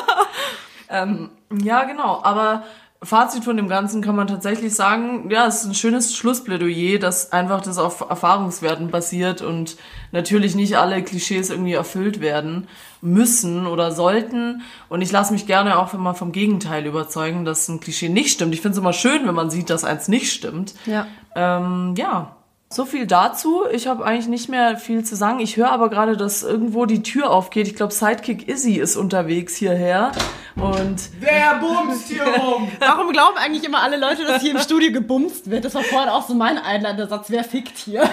ähm, 0.88 1.30
ja, 1.62 1.84
genau, 1.84 2.20
aber 2.22 2.64
Fazit 3.02 3.44
von 3.44 3.56
dem 3.56 3.68
Ganzen 3.68 4.02
kann 4.02 4.14
man 4.14 4.26
tatsächlich 4.26 4.74
sagen, 4.74 5.30
ja, 5.30 5.46
es 5.46 5.62
ist 5.62 5.66
ein 5.66 5.74
schönes 5.74 6.14
Schlussplädoyer, 6.14 6.98
dass 6.98 7.32
einfach 7.32 7.62
das 7.62 7.78
auf 7.78 8.00
Erfahrungswerten 8.00 8.90
basiert 8.90 9.40
und 9.40 9.78
natürlich 10.12 10.54
nicht 10.54 10.76
alle 10.76 11.02
Klischees 11.02 11.48
irgendwie 11.48 11.72
erfüllt 11.72 12.20
werden 12.20 12.68
müssen 13.00 13.66
oder 13.66 13.90
sollten. 13.92 14.60
Und 14.90 15.00
ich 15.00 15.12
lasse 15.12 15.32
mich 15.32 15.46
gerne 15.46 15.78
auch 15.78 15.94
immer 15.94 16.14
vom 16.14 16.30
Gegenteil 16.30 16.84
überzeugen, 16.84 17.46
dass 17.46 17.68
ein 17.68 17.80
Klischee 17.80 18.10
nicht 18.10 18.32
stimmt. 18.32 18.52
Ich 18.52 18.60
finde 18.60 18.72
es 18.74 18.78
immer 18.78 18.92
schön, 18.92 19.26
wenn 19.26 19.34
man 19.34 19.48
sieht, 19.48 19.70
dass 19.70 19.84
eins 19.84 20.08
nicht 20.08 20.30
stimmt. 20.30 20.74
Ja. 20.84 21.06
Ähm, 21.34 21.94
ja, 21.96 22.36
So 22.72 22.84
viel 22.84 23.04
dazu. 23.04 23.64
Ich 23.72 23.88
habe 23.88 24.04
eigentlich 24.04 24.28
nicht 24.28 24.48
mehr 24.48 24.76
viel 24.76 25.02
zu 25.04 25.16
sagen. 25.16 25.40
Ich 25.40 25.56
höre 25.56 25.72
aber 25.72 25.90
gerade, 25.90 26.16
dass 26.16 26.44
irgendwo 26.44 26.86
die 26.86 27.02
Tür 27.02 27.30
aufgeht. 27.30 27.66
Ich 27.66 27.74
glaube, 27.74 27.92
Sidekick 27.92 28.46
Izzy 28.48 28.74
ist 28.76 28.94
unterwegs 28.96 29.56
hierher. 29.56 30.12
Und 30.54 31.00
Wer 31.18 31.56
bumst 31.56 32.06
hier 32.06 32.22
rum? 32.22 32.70
Warum 32.78 33.10
glauben 33.10 33.36
eigentlich 33.38 33.64
immer 33.64 33.82
alle 33.82 33.96
Leute, 33.96 34.24
dass 34.24 34.40
hier 34.40 34.52
im 34.52 34.60
Studio 34.60 34.92
gebumst 34.92 35.50
wird? 35.50 35.64
Das 35.64 35.74
war 35.74 35.82
vorhin 35.82 36.10
auch 36.10 36.24
so 36.28 36.34
mein 36.34 36.58
Einleitersatz. 36.58 37.26
Wer 37.28 37.42
fickt 37.42 37.76
hier? 37.76 38.08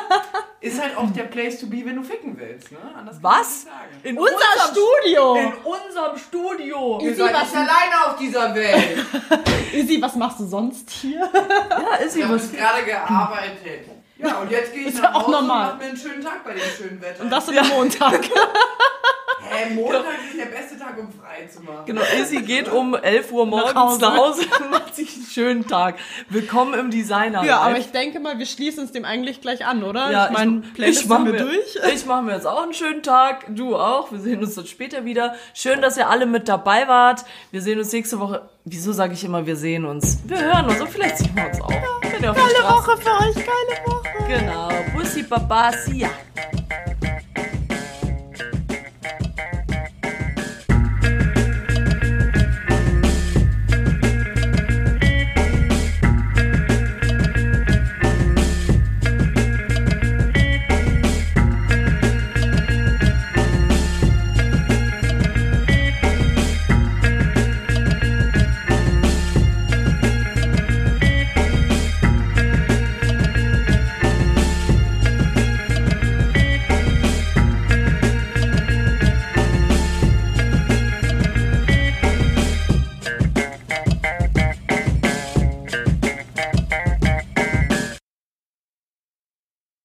Ist 0.60 0.80
halt 0.80 0.96
auch 0.96 1.10
der 1.10 1.24
Place 1.24 1.58
to 1.60 1.66
be, 1.66 1.82
wenn 1.84 1.96
du 1.96 2.02
ficken 2.04 2.36
willst, 2.38 2.70
ne? 2.72 2.78
Anders 2.96 3.18
was? 3.20 3.66
In 4.04 4.16
Unser 4.18 4.32
unserem- 4.32 4.72
Studio! 4.72 5.34
In 5.34 5.52
unserem 5.64 6.16
Studio. 6.18 6.98
Ihr 7.02 7.10
Izzy, 7.10 7.20
seid 7.22 7.34
was- 7.34 7.42
nicht 7.42 7.56
alleine 7.56 8.06
auf 8.06 8.16
dieser 8.18 8.54
Welt. 8.54 9.06
Izzy, 9.74 10.00
was 10.00 10.14
machst 10.16 10.40
du 10.40 10.46
sonst 10.46 10.90
hier? 10.90 11.28
Ja, 11.32 12.04
Izzy, 12.04 12.20
Ich 12.20 12.24
habe 12.24 12.34
was? 12.36 12.52
gerade 12.52 12.84
gearbeitet. 12.84 13.90
Ja, 14.18 14.38
und 14.38 14.50
jetzt 14.50 14.72
gehe 14.72 14.82
ich 14.82 14.88
Ist 14.88 14.96
nach 14.96 15.02
ja 15.04 15.14
auch 15.14 15.22
Hause 15.26 15.30
normal. 15.32 15.72
und 15.72 15.72
mache 15.74 15.78
mir 15.84 15.88
einen 15.90 15.96
schönen 15.98 16.22
Tag 16.24 16.44
bei 16.44 16.52
dem 16.54 16.62
schönen 16.76 17.00
Wetter. 17.02 17.22
Und 17.22 17.30
das 17.30 17.48
in 17.48 17.54
der 17.54 17.64
Montag. 17.64 18.20
Hä, 19.56 19.74
Montag 19.74 20.04
ist 20.28 20.38
der 20.38 20.46
beste 20.46 20.78
Tag, 20.78 20.98
um 20.98 21.08
frei 21.10 21.46
zu 21.46 21.62
machen. 21.62 21.86
Genau, 21.86 22.02
Izzy 22.20 22.42
geht 22.42 22.70
um 22.70 22.94
11 23.02 23.32
Uhr 23.32 23.46
morgens 23.46 23.74
Hause. 23.74 24.00
nach 24.02 24.16
Hause 24.16 24.42
und 24.60 24.70
macht 24.70 24.94
sich 24.94 25.14
einen 25.14 25.24
schönen 25.26 25.66
Tag. 25.66 25.94
Willkommen 26.28 26.74
im 26.74 26.90
Designer. 26.90 27.42
Ja, 27.44 27.60
aber 27.60 27.78
ich 27.78 27.90
denke 27.90 28.20
mal, 28.20 28.38
wir 28.38 28.44
schließen 28.46 28.80
uns 28.82 28.92
dem 28.92 29.04
eigentlich 29.06 29.40
gleich 29.40 29.64
an, 29.66 29.82
oder? 29.82 30.10
Ja, 30.10 30.26
ich 30.26 30.32
meine, 30.32 30.60
Playlist 30.74 31.08
mach 31.08 31.16
sind 31.18 31.26
wir 31.26 31.32
mir, 31.32 31.38
durch. 31.40 31.78
Ich 31.94 32.04
mache 32.04 32.22
mir 32.22 32.34
jetzt 32.34 32.46
auch 32.46 32.62
einen 32.62 32.74
schönen 32.74 33.02
Tag. 33.02 33.46
Du 33.48 33.76
auch. 33.76 34.12
Wir 34.12 34.20
sehen 34.20 34.40
uns 34.42 34.54
dann 34.54 34.66
später 34.66 35.04
wieder. 35.06 35.34
Schön, 35.54 35.80
dass 35.80 35.96
ihr 35.96 36.08
alle 36.10 36.26
mit 36.26 36.48
dabei 36.48 36.86
wart. 36.88 37.24
Wir 37.50 37.62
sehen 37.62 37.78
uns 37.78 37.90
nächste 37.92 38.20
Woche. 38.20 38.48
Wieso 38.64 38.92
sage 38.92 39.14
ich 39.14 39.24
immer, 39.24 39.46
wir 39.46 39.56
sehen 39.56 39.84
uns? 39.86 40.18
Wir 40.26 40.40
hören 40.40 40.66
uns 40.66 40.80
und 40.80 40.88
vielleicht 40.90 41.18
sehen 41.18 41.32
wir 41.34 41.46
uns 41.46 41.60
auch. 41.62 41.68
Der 42.20 42.32
Geile 42.32 42.64
Woche 42.64 42.96
für 42.98 43.10
euch, 43.10 43.34
geile 43.34 43.86
Woche. 43.86 44.08
Genau. 44.28 44.68
Bussi 44.94 45.22
Baba, 45.22 45.72
see 45.72 45.98
ya. 45.98 46.08